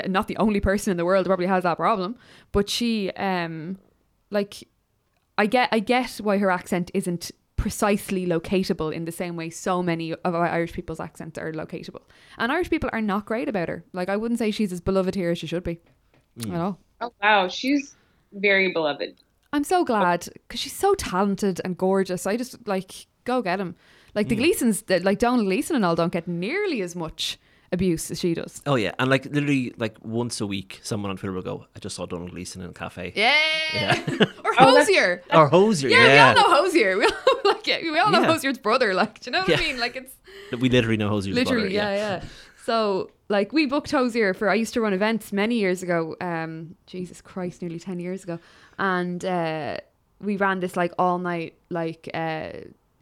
not 0.06 0.28
the 0.28 0.36
only 0.38 0.60
person 0.60 0.90
in 0.90 0.96
the 0.96 1.04
world 1.04 1.24
that 1.24 1.28
probably 1.28 1.46
has 1.46 1.62
that 1.64 1.76
problem, 1.76 2.16
but 2.52 2.68
she 2.70 3.10
um 3.12 3.78
like 4.30 4.64
I 5.36 5.46
get 5.46 5.68
I 5.72 5.80
get 5.80 6.10
why 6.22 6.38
her 6.38 6.50
accent 6.50 6.90
isn't 6.94 7.30
precisely 7.56 8.26
locatable 8.26 8.92
in 8.92 9.04
the 9.04 9.12
same 9.12 9.36
way 9.36 9.48
so 9.48 9.82
many 9.82 10.12
of 10.12 10.34
our 10.34 10.46
Irish 10.46 10.72
people's 10.72 11.00
accents 11.00 11.38
are 11.38 11.52
locatable. 11.52 12.02
And 12.38 12.52
Irish 12.52 12.68
people 12.68 12.90
are 12.92 13.00
not 13.00 13.24
great 13.26 13.48
about 13.48 13.68
her. 13.68 13.84
Like 13.92 14.08
I 14.08 14.16
wouldn't 14.16 14.38
say 14.38 14.50
she's 14.50 14.72
as 14.72 14.80
beloved 14.80 15.14
here 15.14 15.30
as 15.30 15.38
she 15.38 15.46
should 15.46 15.64
be 15.64 15.78
Mm. 16.38 16.54
at 16.54 16.60
all. 16.60 16.78
oh 17.00 17.12
wow, 17.22 17.48
she's 17.48 17.94
very 18.32 18.72
beloved. 18.72 19.14
I'm 19.52 19.62
so 19.64 19.84
glad 19.84 20.28
because 20.32 20.58
she's 20.60 20.72
so 20.76 20.94
talented 20.94 21.60
and 21.64 21.76
gorgeous. 21.78 22.26
I 22.26 22.36
just 22.36 22.66
like 22.66 23.06
go 23.24 23.40
get 23.40 23.60
him. 23.60 23.76
Like 24.16 24.28
the 24.28 24.34
Mm. 24.36 24.40
Gleesons, 24.40 24.84
like 25.04 25.18
Domhnall 25.20 25.44
Gleeson 25.46 25.76
and 25.76 25.84
all, 25.84 25.94
don't 25.94 26.12
get 26.12 26.26
nearly 26.26 26.82
as 26.82 26.96
much 26.96 27.38
abuse 27.74 28.10
as 28.10 28.18
she 28.20 28.32
does. 28.32 28.62
Oh 28.64 28.76
yeah, 28.76 28.92
and 28.98 29.10
like 29.10 29.24
literally 29.26 29.74
like 29.76 29.96
once 30.02 30.40
a 30.40 30.46
week, 30.46 30.80
someone 30.82 31.10
on 31.10 31.16
Twitter 31.18 31.32
will 31.34 31.42
go, 31.42 31.66
"I 31.76 31.78
just 31.80 31.94
saw 31.96 32.06
Domhnall 32.06 32.30
Gleeson 32.30 32.62
in 32.62 32.70
a 32.70 32.72
cafe." 32.72 33.12
Yeah, 33.14 33.38
Yeah. 33.74 34.00
or 34.44 34.52
Oh, 34.58 34.76
Hozier. 34.76 35.22
Or 35.32 35.48
Hozier, 35.48 35.90
Yeah, 35.90 36.06
yeah. 36.06 36.34
we 36.34 36.40
all 36.40 36.48
know 36.48 36.56
Hozier. 36.62 36.96
We 36.98 37.04
all 37.04 37.12
like 37.44 37.66
yeah, 37.66 37.78
we 37.82 37.98
all 37.98 38.10
know 38.10 38.20
Yeah. 38.22 38.32
Hozier's 38.32 38.58
brother. 38.58 38.94
Like, 38.94 39.20
do 39.20 39.28
you 39.28 39.32
know 39.32 39.40
what 39.42 39.58
I 39.58 39.60
mean? 39.60 39.78
Like 39.78 39.96
it's 39.96 40.14
We 40.62 40.68
literally 40.70 40.96
know 40.96 41.08
Hozier's 41.10 41.36
literally 41.36 41.74
brother, 41.74 41.90
yeah, 41.94 42.18
yeah. 42.20 42.24
So 42.64 43.10
like 43.28 43.52
we 43.52 43.66
booked 43.66 43.90
Hozier 43.90 44.32
for 44.32 44.48
I 44.48 44.54
used 44.54 44.72
to 44.74 44.80
run 44.80 44.92
events 44.94 45.32
many 45.32 45.56
years 45.56 45.82
ago. 45.82 46.16
Um, 46.20 46.76
Jesus 46.86 47.20
Christ, 47.20 47.60
nearly 47.62 47.78
ten 47.80 47.98
years 48.00 48.24
ago, 48.24 48.38
and 48.78 49.22
uh, 49.24 49.76
we 50.20 50.36
ran 50.36 50.60
this 50.60 50.76
like 50.76 50.92
all 50.98 51.18
night 51.18 51.54
like 51.70 52.08
uh 52.14 52.50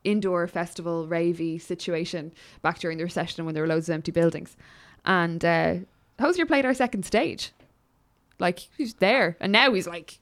indoor 0.05 0.47
festival 0.47 1.07
ravey 1.07 1.61
situation 1.61 2.33
back 2.63 2.79
during 2.79 2.99
the 2.99 3.05
recession 3.05 3.45
when 3.45 3.55
there 3.55 3.63
were 3.63 3.69
loads 3.69 3.89
of 3.89 3.95
empty 3.95 4.13
buildings, 4.13 4.57
and 5.05 5.45
uh, 5.45 5.75
Hozier 6.21 6.47
played 6.47 6.65
our 6.65 6.75
second 6.75 7.05
stage. 7.05 7.53
Like 8.39 8.61
he's 8.77 8.95
there, 8.95 9.37
and 9.41 9.53
now 9.53 9.73
he's 9.73 9.87
like, 9.87 10.19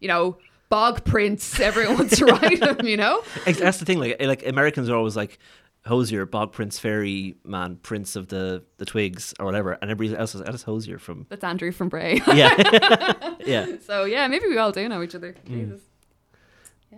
you 0.00 0.08
know. 0.08 0.38
Bog 0.68 1.04
Prince, 1.04 1.60
everyone 1.60 1.96
wants 1.96 2.16
to 2.18 2.24
ride 2.24 2.58
him, 2.58 2.84
you 2.84 2.96
know? 2.96 3.22
That's 3.44 3.78
the 3.78 3.84
thing. 3.84 4.00
Like, 4.00 4.20
like 4.20 4.44
Americans 4.44 4.90
are 4.90 4.96
always 4.96 5.14
like 5.14 5.38
Hozier, 5.86 6.26
Bog 6.26 6.52
Prince, 6.52 6.78
Fairy 6.78 7.36
Man, 7.44 7.76
Prince 7.76 8.16
of 8.16 8.28
the 8.28 8.64
the 8.78 8.84
Twigs, 8.84 9.32
or 9.38 9.46
whatever, 9.46 9.72
and 9.80 9.90
everybody 9.90 10.18
else 10.18 10.34
is 10.34 10.42
that 10.42 10.54
is 10.54 10.64
Hozier 10.64 10.98
from. 10.98 11.26
That's 11.28 11.44
Andrew 11.44 11.72
from 11.72 11.88
Bray. 11.88 12.20
Yeah, 12.26 13.34
yeah. 13.46 13.76
So 13.86 14.04
yeah, 14.04 14.26
maybe 14.26 14.46
we 14.48 14.58
all 14.58 14.72
do 14.72 14.88
know 14.88 15.02
each 15.02 15.14
other. 15.14 15.34
Jesus. 15.46 15.80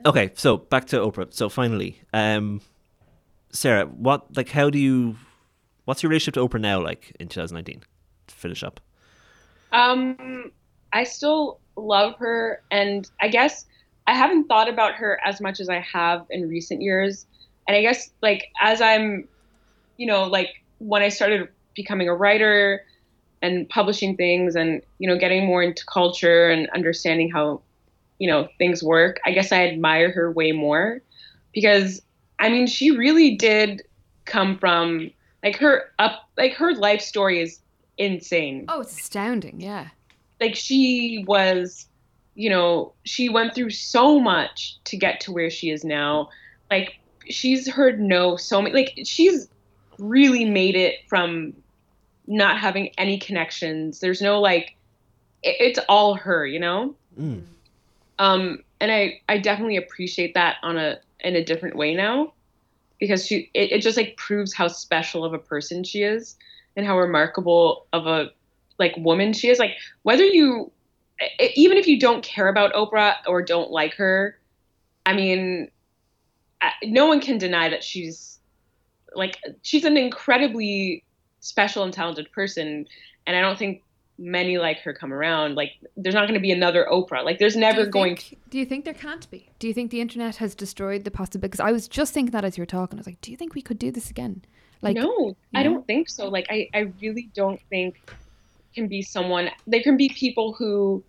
Okay, 0.06 0.30
so 0.34 0.56
back 0.56 0.86
to 0.86 0.98
Oprah. 0.98 1.32
So 1.32 1.48
finally, 1.48 2.00
um, 2.12 2.60
Sarah, 3.50 3.86
what 3.86 4.36
like 4.36 4.48
how 4.48 4.70
do 4.70 4.78
you, 4.78 5.16
what's 5.84 6.02
your 6.02 6.10
relationship 6.10 6.34
to 6.34 6.46
Oprah 6.46 6.60
now? 6.60 6.80
Like 6.80 7.16
in 7.18 7.28
2019, 7.28 7.82
to 8.28 8.34
finish 8.34 8.62
up. 8.62 8.80
Um, 9.72 10.52
I 10.92 11.04
still 11.04 11.60
love 11.76 12.16
her, 12.18 12.62
and 12.70 13.10
I 13.20 13.28
guess 13.28 13.66
I 14.06 14.14
haven't 14.14 14.48
thought 14.48 14.68
about 14.68 14.94
her 14.94 15.20
as 15.24 15.40
much 15.40 15.60
as 15.60 15.68
I 15.68 15.80
have 15.80 16.26
in 16.30 16.48
recent 16.48 16.80
years. 16.80 17.26
And 17.66 17.76
I 17.76 17.82
guess 17.82 18.10
like 18.22 18.48
as 18.60 18.80
I'm, 18.80 19.28
you 19.98 20.06
know, 20.06 20.24
like 20.24 20.48
when 20.78 21.02
I 21.02 21.10
started 21.10 21.48
becoming 21.74 22.08
a 22.08 22.14
writer 22.14 22.84
and 23.42 23.68
publishing 23.68 24.16
things, 24.16 24.56
and 24.56 24.82
you 24.98 25.08
know, 25.08 25.18
getting 25.18 25.46
more 25.46 25.62
into 25.62 25.84
culture 25.84 26.48
and 26.48 26.68
understanding 26.70 27.30
how, 27.30 27.60
you 28.18 28.28
know, 28.28 28.48
things 28.58 28.82
work. 28.82 29.18
I 29.24 29.32
guess 29.32 29.52
I 29.52 29.66
admire 29.68 30.10
her 30.12 30.30
way 30.32 30.52
more 30.52 31.00
because 31.54 32.02
I 32.38 32.48
mean, 32.48 32.66
she 32.66 32.90
really 32.90 33.36
did 33.36 33.82
come 34.24 34.58
from 34.58 35.10
like 35.42 35.56
her 35.58 35.84
up, 35.98 36.28
like 36.36 36.54
her 36.54 36.74
life 36.74 37.00
story 37.00 37.40
is 37.40 37.60
insane 37.96 38.64
Oh, 38.68 38.80
it's 38.80 38.96
astounding. 38.96 39.60
Yeah. 39.60 39.88
like 40.40 40.54
she 40.54 41.24
was 41.26 41.86
you 42.36 42.48
know 42.48 42.92
she 43.04 43.28
went 43.28 43.54
through 43.54 43.70
so 43.70 44.20
much 44.20 44.78
to 44.84 44.96
get 44.96 45.20
to 45.22 45.32
where 45.32 45.50
she 45.50 45.70
is 45.70 45.82
now 45.84 46.28
like 46.70 46.96
she's 47.28 47.68
heard 47.68 47.98
no 48.00 48.36
so 48.36 48.62
many 48.62 48.72
like 48.72 48.96
she's 49.04 49.48
really 49.98 50.44
made 50.44 50.76
it 50.76 50.94
from 51.08 51.52
not 52.28 52.58
having 52.60 52.90
any 52.98 53.18
connections 53.18 53.98
there's 53.98 54.22
no 54.22 54.40
like 54.40 54.76
it, 55.42 55.56
it's 55.58 55.80
all 55.88 56.14
her 56.14 56.46
you 56.46 56.60
know 56.60 56.94
Mm. 57.18 57.42
Um 58.18 58.58
and 58.80 58.90
i 58.90 59.20
i 59.28 59.38
definitely 59.38 59.76
appreciate 59.76 60.34
that 60.34 60.56
on 60.62 60.76
a 60.76 60.98
in 61.20 61.36
a 61.36 61.44
different 61.44 61.76
way 61.76 61.94
now. 61.94 62.32
Because 62.98 63.26
she 63.26 63.50
it, 63.54 63.72
it 63.72 63.82
just 63.82 63.96
like 63.96 64.16
proves 64.16 64.52
how 64.52 64.68
special 64.68 65.24
of 65.24 65.32
a 65.32 65.38
person 65.38 65.84
she 65.84 66.02
is 66.02 66.36
and 66.76 66.84
how 66.84 66.98
remarkable 66.98 67.86
of 67.92 68.06
a 68.06 68.30
like 68.78 68.96
woman 68.96 69.32
she 69.32 69.48
is. 69.48 69.58
Like 69.58 69.72
whether 70.02 70.24
you 70.24 70.72
even 71.54 71.76
if 71.76 71.86
you 71.86 71.98
don't 71.98 72.22
care 72.24 72.48
about 72.48 72.72
Oprah 72.74 73.16
or 73.26 73.42
don't 73.42 73.70
like 73.70 73.94
her 73.94 74.38
I 75.06 75.14
mean 75.14 75.70
no 76.82 77.06
one 77.06 77.20
can 77.20 77.38
deny 77.38 77.68
that 77.68 77.84
she's 77.84 78.40
like 79.14 79.38
she's 79.62 79.84
an 79.84 79.96
incredibly 79.96 81.04
special 81.40 81.84
and 81.84 81.92
talented 81.92 82.30
person. 82.32 82.86
And 83.26 83.36
I 83.36 83.40
don't 83.40 83.58
think 83.58 83.82
many 84.20 84.58
like 84.58 84.80
her 84.80 84.92
come 84.92 85.12
around 85.12 85.54
like 85.54 85.70
there's 85.96 86.14
not 86.14 86.22
going 86.22 86.34
to 86.34 86.40
be 86.40 86.50
another 86.50 86.84
Oprah 86.90 87.24
like 87.24 87.38
there's 87.38 87.54
never 87.54 87.82
you 87.82 87.86
going 87.86 88.16
think- 88.16 88.38
Do 88.50 88.58
you 88.58 88.66
think 88.66 88.84
there 88.84 88.94
can't 88.94 89.30
be? 89.30 89.48
Do 89.60 89.68
you 89.68 89.74
think 89.74 89.90
the 89.92 90.00
internet 90.00 90.36
has 90.36 90.54
destroyed 90.56 91.04
the 91.04 91.10
possibility? 91.12 91.48
Because 91.48 91.60
I 91.60 91.70
was 91.70 91.86
just 91.86 92.12
thinking 92.14 92.32
that 92.32 92.44
as 92.44 92.58
you 92.58 92.62
were 92.62 92.66
talking, 92.66 92.98
I 92.98 93.00
was 93.00 93.06
like, 93.06 93.20
do 93.20 93.30
you 93.30 93.36
think 93.36 93.54
we 93.54 93.62
could 93.62 93.78
do 93.78 93.90
this 93.92 94.10
again? 94.10 94.42
Like, 94.82 94.96
no, 94.96 95.36
I 95.54 95.62
know? 95.62 95.70
don't 95.74 95.86
think 95.86 96.08
so. 96.08 96.28
Like, 96.28 96.46
I, 96.50 96.68
I 96.74 96.92
really 97.00 97.28
don't 97.34 97.60
think 97.70 97.96
can 98.74 98.88
be 98.88 99.02
someone. 99.02 99.50
There 99.66 99.82
can 99.82 99.96
be 99.96 100.08
people 100.08 100.52
who 100.52 101.02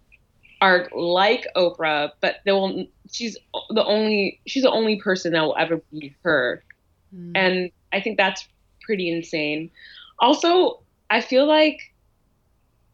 are 0.62 0.88
like 0.94 1.46
Oprah, 1.56 2.12
but 2.22 2.38
they 2.46 2.52
will. 2.52 2.86
She's 3.12 3.38
the 3.70 3.84
only. 3.86 4.40
She's 4.48 4.64
the 4.64 4.72
only 4.72 4.98
person 5.00 5.34
that 5.34 5.42
will 5.42 5.56
ever 5.58 5.82
be 5.92 6.14
her, 6.24 6.64
Mm. 7.16 7.32
and 7.36 7.72
I 7.94 8.02
think 8.02 8.18
that's 8.18 8.48
pretty 8.82 9.10
insane. 9.10 9.72
Also, 10.20 10.82
I 11.10 11.22
feel 11.22 11.48
like, 11.48 11.80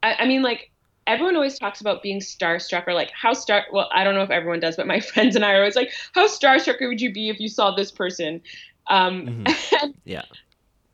I, 0.05 0.23
I 0.23 0.27
mean, 0.27 0.43
like 0.43 0.71
everyone 1.07 1.35
always 1.35 1.59
talks 1.59 1.81
about 1.81 2.03
being 2.03 2.19
starstruck 2.19 2.87
or 2.87 2.93
like 2.93 3.11
how 3.19 3.33
star. 3.33 3.65
Well, 3.71 3.89
I 3.93 4.03
don't 4.03 4.15
know 4.15 4.23
if 4.23 4.31
everyone 4.31 4.59
does, 4.59 4.77
but 4.77 4.87
my 4.87 4.99
friends 5.13 5.35
and 5.35 5.45
I 5.45 5.53
are 5.53 5.59
always 5.59 5.75
like, 5.75 5.91
how 6.13 6.27
starstruck 6.27 6.77
would 6.81 7.01
you 7.01 7.13
be 7.13 7.29
if 7.29 7.39
you 7.39 7.49
saw 7.49 7.71
this 7.75 7.91
person? 7.91 8.41
Um, 8.89 9.29
and 9.45 9.95
Yeah. 10.05 10.25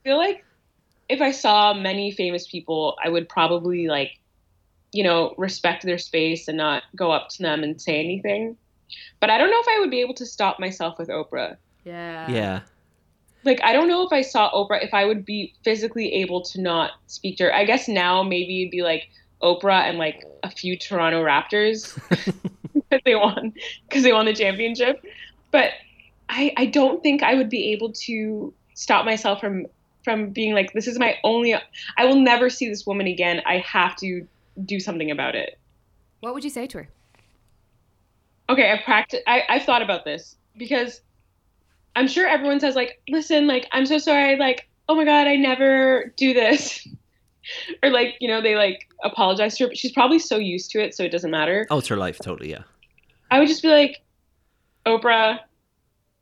feel 0.04 0.18
like 0.18 0.46
if 1.10 1.22
I 1.22 1.32
saw 1.32 1.74
many 1.74 2.12
famous 2.12 2.48
people, 2.48 2.98
I 3.04 3.10
would 3.10 3.30
probably 3.30 3.88
like, 3.88 4.12
you 4.94 5.04
know, 5.04 5.36
respect 5.38 5.84
their 5.84 5.98
space 5.98 6.48
and 6.48 6.58
not 6.58 6.84
go 6.96 7.12
up 7.12 7.30
to 7.32 7.44
them 7.44 7.64
and 7.64 7.82
say 7.82 8.00
anything. 8.00 8.58
But 9.22 9.30
I 9.30 9.38
don't 9.38 9.52
know 9.52 9.60
if 9.62 9.68
I 9.70 9.80
would 9.82 9.92
be 9.92 10.02
able 10.02 10.16
to 10.16 10.26
stop 10.26 10.60
myself 10.60 10.98
with 11.00 11.10
Oprah. 11.10 11.58
yeah, 11.84 12.28
Yeah. 12.28 12.62
Like 13.44 13.60
I 13.64 13.74
don't 13.74 13.88
know 13.88 14.06
if 14.06 14.14
I 14.14 14.22
saw 14.22 14.52
Oprah 14.52 14.84
if 14.84 14.94
I 14.94 15.06
would 15.06 15.26
be 15.26 15.54
physically 15.64 16.14
able 16.14 16.42
to 16.44 16.62
not 16.62 16.92
speak 17.08 17.38
to 17.38 17.46
her. 17.46 17.56
I 17.56 17.66
guess 17.66 17.88
now 17.88 18.24
maybe 18.24 18.62
it'd 18.62 18.72
be 18.72 18.84
like 18.84 19.10
Oprah 19.42 19.84
and 19.84 19.98
like 19.98 20.24
a 20.44 20.52
few 20.52 20.78
Toronto 20.78 21.24
Raptors 21.24 21.98
because 22.74 23.02
they 23.06 23.16
won 23.16 23.54
because 23.88 24.04
they 24.04 24.14
won 24.14 24.26
the 24.26 24.34
championship. 24.34 25.04
But 25.52 25.72
I 26.30 26.54
I 26.58 26.66
don't 26.68 27.02
think 27.02 27.24
I 27.24 27.36
would 27.36 27.50
be 27.50 27.72
able 27.72 27.92
to 27.94 28.54
stop 28.74 29.06
myself 29.06 29.40
from 29.40 29.68
from 30.04 30.30
being 30.30 30.54
like 30.54 30.74
this 30.74 30.88
is 30.88 30.98
my 30.98 31.16
only 31.24 31.54
I 31.54 32.06
will 32.06 32.20
never 32.20 32.50
see 32.50 32.68
this 32.70 32.86
woman 32.86 33.08
again. 33.08 33.42
I 33.46 33.58
have 33.60 33.96
to 33.98 34.28
do 34.66 34.80
something 34.80 35.12
about 35.12 35.36
it. 35.36 35.58
What 36.20 36.34
would 36.34 36.44
you 36.44 36.50
say 36.50 36.68
to 36.68 36.80
her? 36.80 36.90
Okay, 38.50 38.72
I've 38.72 38.84
practiced. 38.84 39.24
I, 39.28 39.44
I've 39.50 39.64
thought 39.64 39.82
about 39.82 40.04
this 40.04 40.36
because 40.58 41.02
I'm 41.96 42.08
sure 42.08 42.28
everyone 42.28 42.60
says 42.60 42.76
like, 42.76 43.02
listen, 43.10 43.48
like 43.48 43.68
I'm 43.72 43.86
so 43.86 43.98
sorry, 43.98 44.38
like 44.38 44.68
oh 44.90 44.96
my 44.96 45.06
god, 45.06 45.28
I 45.28 45.36
never 45.36 46.14
do 46.18 46.34
this, 46.34 46.88
or 47.84 47.90
like 47.90 48.16
you 48.20 48.28
know 48.28 48.42
they 48.42 48.56
like 48.56 48.90
apologize 49.04 49.58
to 49.58 49.64
her, 49.64 49.68
but 49.70 49.78
she's 49.78 49.92
probably 49.92 50.20
so 50.20 50.38
used 50.38 50.72
to 50.72 50.82
it, 50.82 50.96
so 50.96 51.04
it 51.04 51.10
doesn't 51.10 51.32
matter. 51.32 51.68
Oh, 51.70 51.80
it's 51.80 51.88
her 51.88 51.98
life, 51.98 52.20
totally. 52.20 52.52
Yeah. 52.52 52.64
I 53.30 53.40
would 53.40 53.48
just 53.48 53.62
be 53.62 53.70
like, 53.70 54.02
Oprah, 54.86 55.40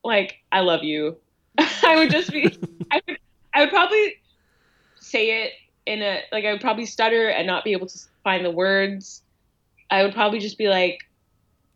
like 0.03 0.37
I 0.51 0.59
love 0.59 0.83
you. 0.83 1.17
I 1.57 1.95
would 1.95 2.11
just 2.11 2.31
be, 2.31 2.57
I 2.91 3.01
would, 3.07 3.17
I 3.53 3.61
would 3.61 3.69
probably 3.69 4.15
say 4.95 5.43
it 5.43 5.53
in 5.85 6.01
a 6.01 6.21
like 6.31 6.45
I 6.45 6.51
would 6.51 6.61
probably 6.61 6.85
stutter 6.85 7.29
and 7.29 7.47
not 7.47 7.63
be 7.63 7.71
able 7.71 7.87
to 7.87 7.99
find 8.23 8.45
the 8.45 8.51
words. 8.51 9.23
I 9.89 10.03
would 10.03 10.13
probably 10.13 10.39
just 10.39 10.57
be 10.57 10.67
like, 10.67 10.99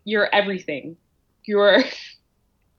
you're 0.03 0.29
everything. 0.33 0.95
You're, 1.45 1.83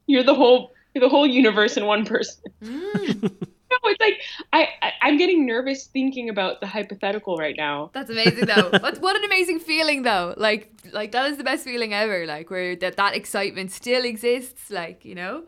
you're 0.06 0.22
the 0.22 0.34
whole, 0.34 0.72
the 1.00 1.08
whole 1.08 1.26
universe 1.26 1.76
in 1.76 1.86
one 1.86 2.04
person. 2.06 2.42
Mm, 2.62 3.36
No, 3.70 3.90
it's 3.90 4.00
like 4.00 4.20
I, 4.52 4.68
I 4.82 4.92
I'm 5.02 5.16
getting 5.16 5.46
nervous 5.46 5.86
thinking 5.86 6.28
about 6.28 6.60
the 6.60 6.66
hypothetical 6.68 7.36
right 7.36 7.56
now. 7.56 7.90
that's 7.92 8.08
amazing, 8.08 8.46
though. 8.46 8.70
what, 8.78 8.98
what 8.98 9.16
an 9.16 9.24
amazing 9.24 9.58
feeling, 9.58 10.02
though. 10.02 10.32
Like, 10.36 10.70
like 10.92 11.10
that 11.10 11.28
is 11.30 11.38
the 11.38 11.44
best 11.44 11.64
feeling 11.64 11.92
ever. 11.92 12.24
Like, 12.24 12.50
where 12.50 12.76
that 12.76 12.96
that 12.96 13.16
excitement 13.16 13.72
still 13.72 14.04
exists. 14.04 14.70
Like, 14.70 15.04
you 15.04 15.16
know. 15.16 15.44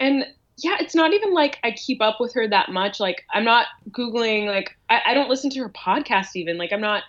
and 0.00 0.26
yeah 0.58 0.76
it's 0.80 0.94
not 0.94 1.12
even 1.14 1.32
like 1.32 1.58
i 1.62 1.70
keep 1.70 2.02
up 2.02 2.16
with 2.20 2.34
her 2.34 2.46
that 2.48 2.68
much 2.70 2.98
like 2.98 3.24
i'm 3.32 3.44
not 3.44 3.66
googling 3.90 4.46
like 4.46 4.76
I, 4.90 5.00
I 5.06 5.14
don't 5.14 5.28
listen 5.28 5.50
to 5.50 5.60
her 5.60 5.70
podcast 5.70 6.30
even 6.34 6.58
like 6.58 6.72
i'm 6.72 6.80
not 6.80 7.04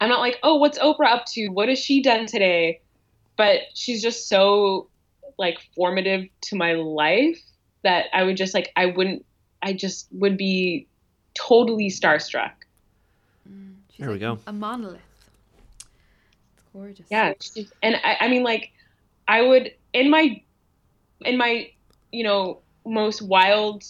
i'm 0.00 0.08
not 0.08 0.20
like 0.20 0.38
oh 0.42 0.56
what's 0.56 0.78
oprah 0.78 1.12
up 1.12 1.24
to 1.26 1.48
what 1.48 1.68
has 1.68 1.78
she 1.78 2.02
done 2.02 2.26
today 2.26 2.80
but 3.36 3.60
she's 3.74 4.02
just 4.02 4.28
so 4.28 4.88
like 5.38 5.58
formative 5.74 6.24
to 6.42 6.56
my 6.56 6.72
life 6.74 7.38
that 7.82 8.06
i 8.12 8.22
would 8.22 8.36
just 8.36 8.54
like 8.54 8.70
i 8.76 8.86
wouldn't 8.86 9.24
i 9.62 9.72
just 9.72 10.08
would 10.12 10.36
be 10.36 10.86
totally 11.34 11.88
starstruck 11.88 12.52
Mm, 13.50 13.74
she's 13.90 13.98
There 13.98 14.08
we 14.08 14.14
like 14.14 14.20
go. 14.20 14.38
A 14.46 14.52
monolith. 14.52 15.00
It's 16.54 16.62
gorgeous. 16.72 17.06
yeah 17.10 17.32
she- 17.40 17.68
and 17.82 17.96
I, 18.04 18.16
I 18.20 18.28
mean 18.28 18.42
like 18.42 18.70
i 19.26 19.40
would 19.42 19.72
in 19.92 20.10
my 20.10 20.40
in 21.24 21.36
my 21.38 21.70
you 22.12 22.22
know 22.24 22.60
most 22.86 23.22
wild 23.22 23.84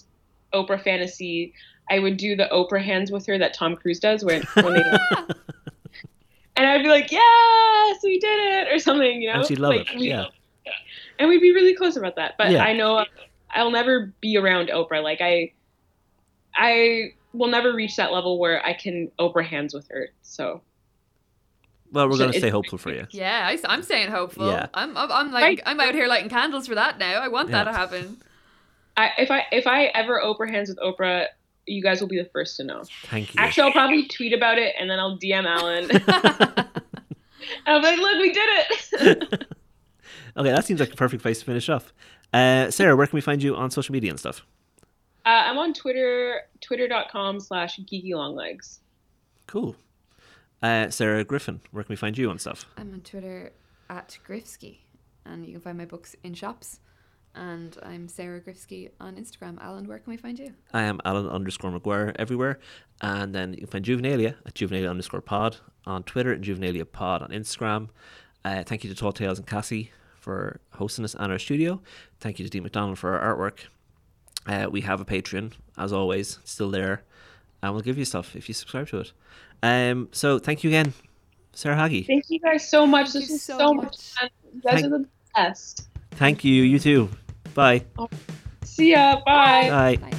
oprah 0.55 0.83
fantasy 0.83 1.53
i 1.91 1.99
would 1.99 2.17
do 2.17 2.37
the 2.37 2.49
oprah 2.53 2.83
hands 2.83 3.11
with 3.11 3.27
her 3.27 3.39
that 3.39 3.55
tom 3.55 3.77
cruise 3.77 3.99
does 4.01 4.25
when, 4.25 4.43
when 4.55 4.75
they 4.75 4.83
and 6.57 6.67
i'd 6.67 6.83
be 6.83 6.89
like 6.89 7.11
yes 7.13 7.99
we 8.03 8.19
did 8.19 8.39
it 8.69 8.73
or 8.75 8.79
something 8.79 9.21
you 9.23 9.29
know 9.33 9.39
And 9.41 9.47
she'd 9.47 9.59
love 9.59 9.75
Like, 9.77 9.93
it. 9.95 10.01
Yeah. 10.01 10.27
And 11.21 11.29
we'd 11.29 11.41
be 11.41 11.53
really 11.55 11.75
close 11.77 11.97
about 11.97 12.17
that 12.17 12.35
but 12.37 12.51
Yeah. 12.51 12.65
i 12.65 12.73
know 12.73 13.05
i'll 13.55 13.71
never 13.71 14.13
be 14.21 14.37
around 14.37 14.69
oprah 14.71 15.03
like 15.03 15.21
i 15.21 15.53
i 16.57 17.13
will 17.33 17.49
never 17.49 17.73
reach 17.73 17.95
that 17.97 18.11
level 18.13 18.39
where 18.41 18.65
i 18.67 18.73
can 18.73 19.09
oprah 19.21 19.45
hands 19.47 19.73
with 19.75 19.87
her 19.91 20.09
so 20.23 20.63
Well, 21.93 22.07
we're 22.09 22.13
So 22.15 22.19
going 22.19 22.33
to 22.33 22.39
stay 22.39 22.51
hopeful 22.51 22.79
for 22.79 22.91
you. 22.93 23.07
Yeah, 23.11 23.49
I, 23.67 23.75
am 23.75 23.83
staying 23.83 24.11
hopeful. 24.13 24.47
Yeah. 24.49 24.67
I'm, 24.75 24.97
I'm, 24.97 25.11
I'm 25.11 25.33
like, 25.33 25.43
Right. 25.43 25.61
I'm 25.67 25.81
out 25.81 25.93
here 25.95 26.07
lighting 26.07 26.31
candles 26.31 26.69
for 26.69 26.77
that 26.77 26.99
now. 26.99 27.21
I 27.21 27.27
want 27.29 27.51
that 27.51 27.65
to 27.65 27.73
happen. 27.73 28.17
I, 28.97 29.11
if 29.19 29.29
I 29.31 29.43
if 29.51 29.67
I 29.67 29.87
ever 29.87 30.21
Oprah 30.23 30.49
hands 30.49 30.69
with 30.69 30.79
Oprah, 30.79 31.27
you 31.67 31.83
guys 31.83 32.01
will 32.01 32.07
be 32.09 32.17
the 32.23 32.29
first 32.33 32.57
to 32.59 32.65
know. 32.65 32.85
Thank 33.07 33.35
you. 33.35 33.41
Actually, 33.43 33.65
I'll 33.65 33.73
probably 33.73 34.07
tweet 34.07 34.33
about 34.33 34.59
it 34.59 34.75
and 34.79 34.89
then 34.89 35.01
I'll 35.01 35.19
DM 35.19 35.45
Alan. 35.47 35.91
and 35.91 36.05
I'll 37.67 37.81
be 37.81 37.87
like, 37.87 37.99
"Look, 37.99 38.19
we 38.21 38.33
did 38.33 38.49
it." 38.53 39.47
okay, 40.37 40.51
that 40.51 40.65
seems 40.65 40.81
like 40.81 40.93
a 40.93 40.97
perfect 40.97 41.23
place 41.23 41.41
to 41.41 41.45
finish 41.45 41.69
off. 41.69 41.93
Uh, 42.33 42.71
Sarah, 42.71 42.97
where 42.97 43.07
can 43.07 43.17
we 43.17 43.21
find 43.21 43.43
you 43.43 43.57
on 43.57 43.71
social 43.71 43.93
media 43.93 44.11
and 44.11 44.19
stuff? 44.19 44.45
uh, 45.27 45.29
I'm 45.47 45.59
on 45.59 45.75
Twitter, 45.75 46.43
twitter.com/slash 46.61 47.79
geekylonglegs. 47.81 48.79
Cool. 49.47 49.77
Uh, 50.63 50.91
Sarah 50.91 51.25
Griffin, 51.25 51.61
where 51.73 51.85
can 51.85 51.93
we 51.93 51.97
find 51.97 52.17
you 52.17 52.31
on 52.31 52.39
stuff? 52.39 52.67
I'm 52.77 52.93
on 52.93 53.01
Twitter 53.01 53.53
at 53.89 54.19
Grifsky, 54.27 54.79
and 55.25 55.45
you 55.47 55.53
can 55.53 55.61
find 55.61 55.79
my 55.79 55.85
books 55.87 56.15
in 56.23 56.35
shops. 56.35 56.81
And 57.35 57.77
I'm 57.83 58.09
Sarah 58.09 58.41
Grifsky 58.41 58.91
on 59.01 59.15
Instagram. 59.17 59.59
Alan, 59.61 59.87
where 59.87 59.99
can 59.99 60.11
we 60.11 60.17
find 60.17 60.39
you? 60.39 60.53
I 60.73 60.83
am 60.83 61.01
Alan 61.05 61.29
underscore 61.29 61.71
McGuire 61.71 62.15
everywhere. 62.19 62.59
And 63.03 63.33
then 63.35 63.53
you 63.53 63.59
can 63.59 63.67
find 63.69 63.85
Juvenalia 63.85 64.35
at 64.45 64.55
Juvenalia 64.55 64.91
underscore 64.91 65.21
pod 65.21 65.59
on 65.87 66.03
Twitter 66.03 66.33
and 66.33 66.45
Juvenalia 66.45 66.91
pod 66.91 67.23
on 67.23 67.31
Instagram. 67.31 67.89
Uh, 68.45 68.65
thank 68.65 68.83
you 68.83 68.91
to 68.91 68.97
Tall 68.97 69.13
Tales 69.13 69.39
and 69.39 69.47
Cassie 69.47 69.93
for 70.31 70.61
hosting 70.75 71.05
us 71.05 71.17
on 71.17 71.33
our 71.33 71.41
studio. 71.41 71.81
Thank 72.21 72.39
you 72.39 72.45
to 72.45 72.51
Dee 72.51 72.61
McDonald 72.61 72.99
for 73.01 73.19
our 73.19 73.35
artwork. 73.37 73.59
Uh, 74.47 74.71
we 74.71 74.81
have 74.83 75.01
a 75.01 75.05
Patreon, 75.05 75.53
as 75.77 75.93
always, 75.93 76.39
still 76.45 76.71
there. 76.71 77.03
And 77.63 77.73
we'll 77.73 77.83
give 77.83 77.99
you 77.99 78.05
stuff 78.05 78.37
if 78.37 78.49
you 78.49 78.55
subscribe 78.55 78.87
to 78.91 79.01
it. 79.01 79.13
Um, 79.63 80.09
so 80.13 80.39
thank 80.39 80.63
you 80.63 80.71
again, 80.71 80.95
Sarah 81.53 81.75
Hagi. 81.77 82.05
Thank 82.05 82.31
you 82.31 82.39
guys 82.39 82.69
so 82.71 82.87
much. 82.87 83.11
Thank 83.11 83.25
this 83.25 83.29
you 83.31 83.35
was 83.35 83.43
so 83.43 83.59
so, 83.59 83.75
much. 83.75 83.85
much. 84.23 84.31
You 84.55 84.61
guys 84.61 84.75
Thank- 84.81 84.87
are 84.87 84.99
the 84.99 85.07
best. 85.35 85.89
Thank 86.13 86.45
you, 86.45 86.63
you 86.63 86.79
too. 86.79 87.09
Bye. 87.55 87.85
See 88.63 88.93
ya. 88.93 89.17
Bye. 89.27 89.69
Bye. 89.69 89.97
Bye. 89.97 90.17